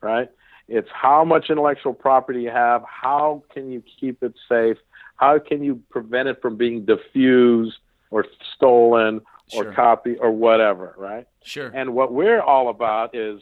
right? 0.02 0.30
It's 0.68 0.90
how 0.94 1.26
much 1.26 1.50
intellectual 1.50 1.94
property 1.94 2.44
you 2.44 2.50
have, 2.50 2.84
how 2.88 3.44
can 3.54 3.72
you 3.72 3.84
keep 4.00 4.24
it 4.24 4.34
safe, 4.48 4.78
how 5.18 5.40
can 5.40 5.64
you 5.64 5.82
prevent 5.90 6.30
it 6.30 6.42
from 6.42 6.56
being 6.56 6.86
diffused 6.86 7.78
or 8.12 8.26
stolen 8.56 9.22
or 9.54 9.64
Sure. 9.64 9.74
copied 9.74 10.18
or 10.20 10.32
whatever, 10.32 10.96
right? 10.98 11.28
Sure. 11.44 11.70
And 11.74 11.94
what 11.94 12.14
we're 12.14 12.42
all 12.42 12.70
about 12.70 13.14
is 13.14 13.42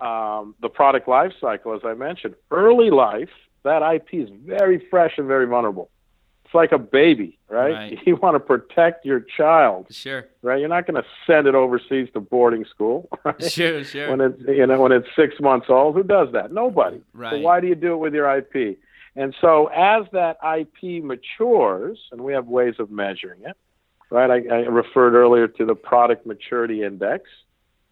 um, 0.00 0.54
the 0.60 0.68
product 0.68 1.08
life 1.08 1.32
cycle, 1.40 1.74
as 1.74 1.82
I 1.84 1.94
mentioned. 1.94 2.34
Early 2.50 2.90
life, 2.90 3.28
that 3.64 3.82
IP 3.82 4.14
is 4.14 4.30
very 4.44 4.84
fresh 4.90 5.18
and 5.18 5.28
very 5.28 5.46
vulnerable. 5.46 5.90
It's 6.52 6.54
like 6.54 6.72
a 6.72 6.78
baby, 6.78 7.38
right? 7.48 7.72
Right. 7.72 7.98
You 8.06 8.16
want 8.16 8.34
to 8.34 8.40
protect 8.40 9.06
your 9.06 9.20
child, 9.20 9.86
Sure. 9.90 10.26
right? 10.42 10.60
You're 10.60 10.68
not 10.68 10.86
going 10.86 11.02
to 11.02 11.08
send 11.26 11.46
it 11.46 11.54
overseas 11.54 12.08
to 12.12 12.20
boarding 12.20 12.66
school, 12.66 13.08
right? 13.24 13.42
Sure. 13.50 13.82
Sure. 13.84 14.10
When 14.10 14.20
it's 14.20 14.38
you 14.46 14.66
know 14.66 14.78
when 14.78 14.92
it's 14.92 15.08
six 15.16 15.40
months 15.40 15.66
old, 15.70 15.94
who 15.94 16.02
does 16.02 16.28
that? 16.32 16.52
Nobody. 16.52 16.98
So 16.98 17.04
Right. 17.14 17.42
why 17.42 17.60
do 17.60 17.68
you 17.68 17.74
do 17.74 17.94
it 17.94 17.96
with 17.96 18.12
your 18.12 18.28
IP? 18.36 18.78
And 19.16 19.34
so 19.40 19.68
as 19.68 20.04
that 20.12 20.36
IP 20.44 21.02
matures, 21.02 21.98
and 22.12 22.20
we 22.20 22.34
have 22.34 22.46
ways 22.48 22.74
of 22.78 22.90
measuring 22.90 23.40
it, 23.44 23.56
right? 24.10 24.30
I, 24.30 24.54
I 24.54 24.58
referred 24.66 25.14
earlier 25.14 25.48
to 25.48 25.64
the 25.64 25.74
Product 25.74 26.26
Maturity 26.26 26.82
Index, 26.82 27.30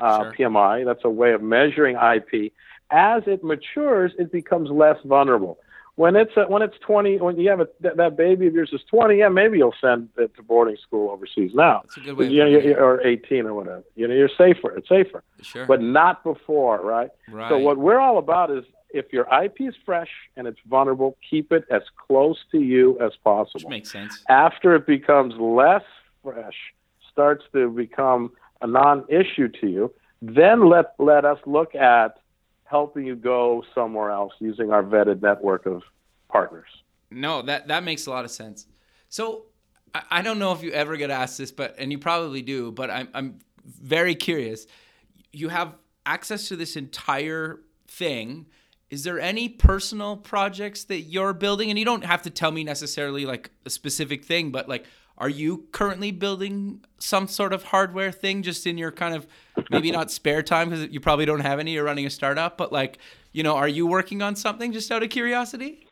uh, 0.00 0.24
Sure. 0.24 0.34
PMI. 0.50 0.84
That's 0.84 1.04
a 1.04 1.10
way 1.10 1.32
of 1.32 1.40
measuring 1.42 1.96
IP. 1.96 2.52
As 2.90 3.22
it 3.26 3.42
matures, 3.42 4.12
it 4.18 4.30
becomes 4.30 4.68
less 4.70 4.96
vulnerable. 5.04 5.58
When 6.00 6.16
it's 6.16 6.32
a, 6.34 6.44
when 6.44 6.62
it's 6.62 6.78
20, 6.80 7.18
when 7.18 7.38
you 7.38 7.50
have 7.50 7.60
a, 7.60 7.68
that, 7.80 7.98
that 7.98 8.16
baby 8.16 8.46
of 8.46 8.54
yours 8.54 8.70
is 8.72 8.80
20, 8.90 9.18
yeah, 9.18 9.28
maybe 9.28 9.58
you'll 9.58 9.74
send 9.82 10.08
it 10.16 10.34
to 10.36 10.42
boarding 10.42 10.78
school 10.82 11.10
overseas 11.10 11.50
now. 11.54 11.82
That's 11.84 11.98
a 11.98 12.00
good 12.00 12.16
way 12.16 12.28
You 12.28 12.38
know, 12.44 12.46
you- 12.48 12.58
it. 12.70 12.78
or 12.78 13.06
18 13.06 13.44
or 13.44 13.52
whatever. 13.52 13.84
You 13.96 14.08
know, 14.08 14.14
you're 14.14 14.30
safer. 14.38 14.70
It's 14.78 14.88
safer 14.88 15.22
Sure. 15.42 15.66
but 15.66 15.82
not 15.82 16.24
before, 16.24 16.80
right? 16.80 17.10
right. 17.30 17.50
So 17.50 17.58
what 17.58 17.76
we're 17.76 17.98
all 17.98 18.16
about 18.16 18.50
is 18.50 18.64
if 18.94 19.12
your 19.12 19.26
IP 19.44 19.60
is 19.68 19.74
fresh 19.84 20.08
and 20.38 20.46
it's 20.46 20.58
vulnerable, 20.70 21.18
keep 21.28 21.52
it 21.52 21.64
as 21.70 21.82
close 22.06 22.38
to 22.52 22.58
you 22.60 22.98
as 22.98 23.10
Which 23.12 23.22
possible. 23.22 23.68
makes 23.68 23.92
sense. 23.92 24.24
After 24.30 24.74
it 24.76 24.86
becomes 24.86 25.34
less 25.38 25.84
fresh, 26.22 26.56
starts 27.12 27.44
to 27.52 27.68
become 27.68 28.32
a 28.62 28.66
non-issue 28.66 29.48
to 29.60 29.66
you, 29.68 29.92
then 30.22 30.66
let 30.70 30.94
let 30.98 31.26
us 31.26 31.38
look 31.44 31.74
at 31.74 32.19
helping 32.70 33.04
you 33.04 33.16
go 33.16 33.64
somewhere 33.74 34.10
else 34.10 34.32
using 34.38 34.70
our 34.70 34.82
vetted 34.82 35.20
network 35.20 35.66
of 35.66 35.82
partners. 36.28 36.68
No, 37.10 37.42
that 37.42 37.68
that 37.68 37.82
makes 37.82 38.06
a 38.06 38.10
lot 38.10 38.24
of 38.24 38.30
sense. 38.30 38.66
So 39.08 39.46
I, 39.92 40.02
I 40.10 40.22
don't 40.22 40.38
know 40.38 40.52
if 40.52 40.62
you 40.62 40.70
ever 40.70 40.96
get 40.96 41.10
asked 41.10 41.38
this, 41.38 41.50
but 41.50 41.74
and 41.78 41.90
you 41.90 41.98
probably 41.98 42.42
do, 42.42 42.70
but 42.70 42.90
I'm 42.90 43.08
I'm 43.12 43.38
very 43.64 44.14
curious. 44.14 44.66
You 45.32 45.48
have 45.48 45.74
access 46.06 46.48
to 46.48 46.56
this 46.56 46.76
entire 46.76 47.60
thing. 47.88 48.46
Is 48.88 49.04
there 49.04 49.20
any 49.20 49.48
personal 49.48 50.16
projects 50.16 50.84
that 50.84 51.02
you're 51.02 51.32
building? 51.32 51.70
And 51.70 51.78
you 51.78 51.84
don't 51.84 52.04
have 52.04 52.22
to 52.22 52.30
tell 52.30 52.50
me 52.50 52.64
necessarily 52.64 53.26
like 53.26 53.50
a 53.64 53.70
specific 53.70 54.24
thing, 54.24 54.50
but 54.50 54.68
like 54.68 54.84
are 55.20 55.28
you 55.28 55.66
currently 55.72 56.10
building 56.10 56.80
some 56.98 57.28
sort 57.28 57.52
of 57.52 57.62
hardware 57.64 58.10
thing 58.10 58.42
just 58.42 58.66
in 58.66 58.78
your 58.78 58.90
kind 58.90 59.14
of 59.14 59.26
maybe 59.70 59.90
not 59.90 60.10
spare 60.10 60.42
time 60.42 60.70
because 60.70 60.88
you 60.90 60.98
probably 60.98 61.26
don't 61.26 61.40
have 61.40 61.58
any 61.58 61.72
you're 61.72 61.84
running 61.84 62.06
a 62.06 62.10
startup, 62.10 62.56
but 62.56 62.72
like, 62.72 62.98
you 63.32 63.42
know, 63.42 63.54
are 63.54 63.68
you 63.68 63.86
working 63.86 64.22
on 64.22 64.34
something 64.34 64.72
just 64.72 64.90
out 64.90 65.02
of 65.02 65.10
curiosity? 65.10 65.86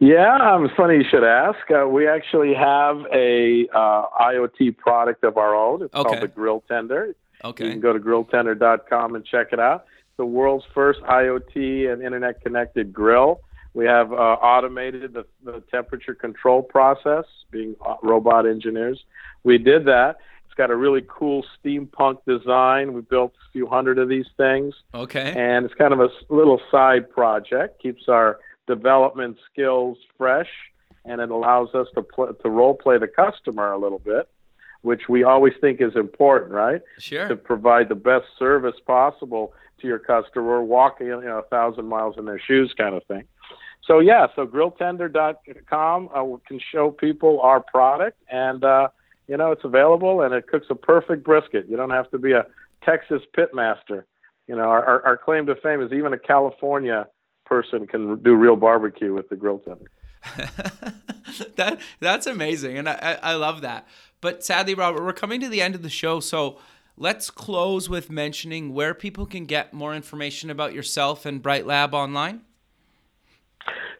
Yeah, 0.00 0.36
um, 0.36 0.64
it's 0.64 0.74
funny 0.74 0.96
you 0.96 1.04
should 1.08 1.24
ask. 1.24 1.58
Uh, 1.70 1.86
we 1.86 2.08
actually 2.08 2.52
have 2.54 2.98
a 3.14 3.68
uh, 3.72 4.06
IoT 4.20 4.76
product 4.76 5.22
of 5.22 5.38
our 5.38 5.54
own. 5.54 5.84
It's 5.84 5.94
Okay. 5.94 6.08
called 6.10 6.22
the 6.22 6.28
Grill 6.28 6.64
Tender. 6.68 7.14
Okay. 7.44 7.66
You 7.66 7.70
can 7.70 7.80
go 7.80 7.92
to 7.92 8.00
grilltender.com 8.00 9.14
and 9.14 9.24
check 9.24 9.48
it 9.52 9.60
out. 9.60 9.86
It's 10.00 10.16
the 10.16 10.26
world's 10.26 10.64
first 10.74 11.00
IoT 11.02 11.90
and 11.90 12.02
internet 12.02 12.42
connected 12.42 12.92
grill. 12.92 13.40
We 13.74 13.86
have 13.86 14.12
uh, 14.12 14.16
automated 14.16 15.14
the, 15.14 15.24
the 15.44 15.62
temperature 15.70 16.14
control 16.14 16.62
process, 16.62 17.24
being 17.50 17.74
uh, 17.86 17.96
robot 18.02 18.46
engineers. 18.46 19.02
We 19.44 19.58
did 19.58 19.86
that. 19.86 20.16
It's 20.44 20.54
got 20.54 20.70
a 20.70 20.76
really 20.76 21.02
cool 21.08 21.44
steampunk 21.64 22.18
design. 22.26 22.92
We 22.92 23.00
built 23.00 23.32
a 23.32 23.52
few 23.52 23.66
hundred 23.66 23.98
of 23.98 24.08
these 24.10 24.26
things 24.36 24.74
Okay. 24.94 25.32
and 25.34 25.64
it's 25.64 25.74
kind 25.74 25.94
of 25.94 26.00
a 26.00 26.08
little 26.28 26.60
side 26.70 27.10
project. 27.10 27.80
Keeps 27.82 28.08
our 28.08 28.38
development 28.66 29.38
skills 29.50 29.96
fresh, 30.18 30.50
and 31.06 31.20
it 31.22 31.30
allows 31.30 31.74
us 31.74 31.88
to 31.94 32.02
pl- 32.02 32.34
to 32.34 32.50
role 32.50 32.74
play 32.74 32.98
the 32.98 33.08
customer 33.08 33.72
a 33.72 33.78
little 33.78 33.98
bit, 33.98 34.28
which 34.82 35.08
we 35.08 35.24
always 35.24 35.54
think 35.60 35.80
is 35.80 35.96
important, 35.96 36.52
right? 36.52 36.82
Sure. 36.98 37.28
To 37.28 37.34
provide 37.36 37.88
the 37.88 37.94
best 37.94 38.26
service 38.38 38.76
possible 38.86 39.54
to 39.80 39.86
your 39.86 39.98
customer, 39.98 40.62
walking 40.62 41.06
you 41.06 41.20
know 41.22 41.38
a 41.38 41.42
thousand 41.48 41.86
miles 41.86 42.16
in 42.18 42.26
their 42.26 42.38
shoes, 42.38 42.72
kind 42.76 42.94
of 42.94 43.02
thing. 43.04 43.24
So 43.84 43.98
yeah, 43.98 44.28
so 44.36 44.46
grilltender.com 44.46 46.08
uh, 46.14 46.36
can 46.46 46.60
show 46.70 46.90
people 46.90 47.40
our 47.40 47.60
product, 47.60 48.18
and 48.30 48.62
uh, 48.62 48.88
you 49.26 49.36
know 49.36 49.50
it's 49.50 49.64
available, 49.64 50.22
and 50.22 50.32
it 50.34 50.46
cooks 50.46 50.66
a 50.70 50.74
perfect 50.74 51.24
brisket. 51.24 51.66
You 51.68 51.76
don't 51.76 51.90
have 51.90 52.10
to 52.12 52.18
be 52.18 52.32
a 52.32 52.46
Texas 52.84 53.22
pitmaster. 53.36 54.04
You 54.46 54.56
know, 54.56 54.62
our, 54.62 54.84
our, 54.84 55.06
our 55.06 55.16
claim 55.16 55.46
to 55.46 55.56
fame 55.56 55.80
is 55.80 55.92
even 55.92 56.12
a 56.12 56.18
California 56.18 57.06
person 57.44 57.86
can 57.86 58.22
do 58.22 58.34
real 58.34 58.56
barbecue 58.56 59.12
with 59.12 59.28
the 59.28 59.36
grill 59.36 59.58
tender. 59.58 59.90
that 61.56 61.80
that's 61.98 62.26
amazing, 62.28 62.78
and 62.78 62.88
I, 62.88 62.94
I 62.94 63.32
I 63.32 63.34
love 63.34 63.62
that. 63.62 63.88
But 64.20 64.44
sadly, 64.44 64.74
Robert, 64.74 65.02
we're 65.02 65.12
coming 65.12 65.40
to 65.40 65.48
the 65.48 65.60
end 65.60 65.74
of 65.74 65.82
the 65.82 65.90
show, 65.90 66.20
so 66.20 66.58
let's 66.96 67.30
close 67.30 67.88
with 67.88 68.10
mentioning 68.10 68.72
where 68.72 68.94
people 68.94 69.26
can 69.26 69.46
get 69.46 69.74
more 69.74 69.92
information 69.92 70.50
about 70.50 70.72
yourself 70.72 71.26
and 71.26 71.42
Brite 71.42 71.66
Lab 71.66 71.94
online. 71.94 72.42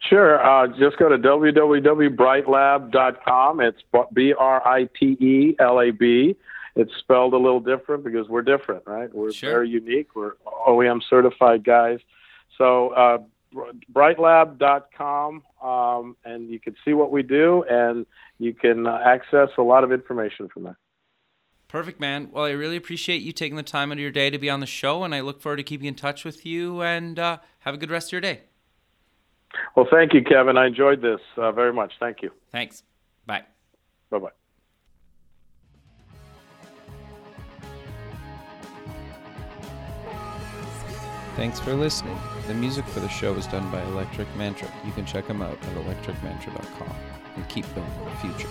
Sure. 0.09 0.43
Uh, 0.45 0.67
just 0.67 0.97
go 0.97 1.07
to 1.09 1.17
www.britelab.com. 1.17 3.61
It's 3.61 3.81
B 4.13 4.33
R 4.37 4.67
I 4.67 4.89
T 4.99 5.05
E 5.19 5.55
L 5.59 5.79
A 5.79 5.91
B. 5.91 6.35
It's 6.75 6.91
spelled 6.99 7.33
a 7.33 7.37
little 7.37 7.59
different 7.59 8.03
because 8.03 8.27
we're 8.27 8.41
different, 8.41 8.83
right? 8.87 9.13
We're 9.13 9.31
Sure. 9.31 9.51
very 9.51 9.69
unique. 9.69 10.15
We're 10.15 10.33
OEM 10.67 11.01
certified 11.07 11.63
guys. 11.63 11.99
So, 12.57 12.89
uh, 12.89 13.17
britelab.com, 13.91 15.43
um, 15.61 16.17
and 16.25 16.49
you 16.49 16.59
can 16.59 16.75
see 16.83 16.93
what 16.93 17.11
we 17.11 17.23
do, 17.23 17.63
and 17.69 18.05
you 18.39 18.53
can 18.53 18.87
uh, 18.87 18.99
access 19.05 19.49
a 19.57 19.61
lot 19.61 19.83
of 19.83 19.91
information 19.91 20.49
from 20.49 20.63
there. 20.63 20.77
Perfect, 21.67 21.99
man. 21.99 22.29
Well, 22.31 22.45
I 22.45 22.51
really 22.51 22.77
appreciate 22.77 23.21
you 23.21 23.31
taking 23.31 23.55
the 23.55 23.63
time 23.63 23.91
out 23.91 23.97
of 23.97 23.99
your 23.99 24.11
day 24.11 24.29
to 24.29 24.37
be 24.37 24.49
on 24.49 24.59
the 24.59 24.67
show, 24.67 25.03
and 25.03 25.13
I 25.13 25.21
look 25.21 25.41
forward 25.41 25.57
to 25.57 25.63
keeping 25.63 25.87
in 25.87 25.95
touch 25.95 26.23
with 26.25 26.45
you. 26.45 26.81
And 26.81 27.17
uh, 27.17 27.37
have 27.59 27.73
a 27.73 27.77
good 27.77 27.91
rest 27.91 28.09
of 28.09 28.11
your 28.13 28.21
day. 28.21 28.41
Well, 29.75 29.87
thank 29.89 30.13
you, 30.13 30.23
Kevin. 30.23 30.57
I 30.57 30.67
enjoyed 30.67 31.01
this 31.01 31.21
uh, 31.37 31.51
very 31.51 31.73
much. 31.73 31.93
Thank 31.99 32.21
you. 32.21 32.31
Thanks. 32.51 32.83
Bye. 33.25 33.43
Bye 34.09 34.19
bye. 34.19 34.29
Thanks 41.35 41.59
for 41.59 41.73
listening. 41.73 42.17
The 42.47 42.53
music 42.53 42.85
for 42.85 42.99
the 42.99 43.09
show 43.09 43.33
is 43.33 43.47
done 43.47 43.69
by 43.71 43.81
Electric 43.85 44.27
Mantra. 44.35 44.71
You 44.85 44.91
can 44.91 45.05
check 45.05 45.27
them 45.27 45.41
out 45.41 45.57
at 45.63 45.75
electricmantra.com 45.77 46.95
and 47.35 47.49
keep 47.49 47.65
building 47.73 48.05
the 48.05 48.11
future. 48.17 48.49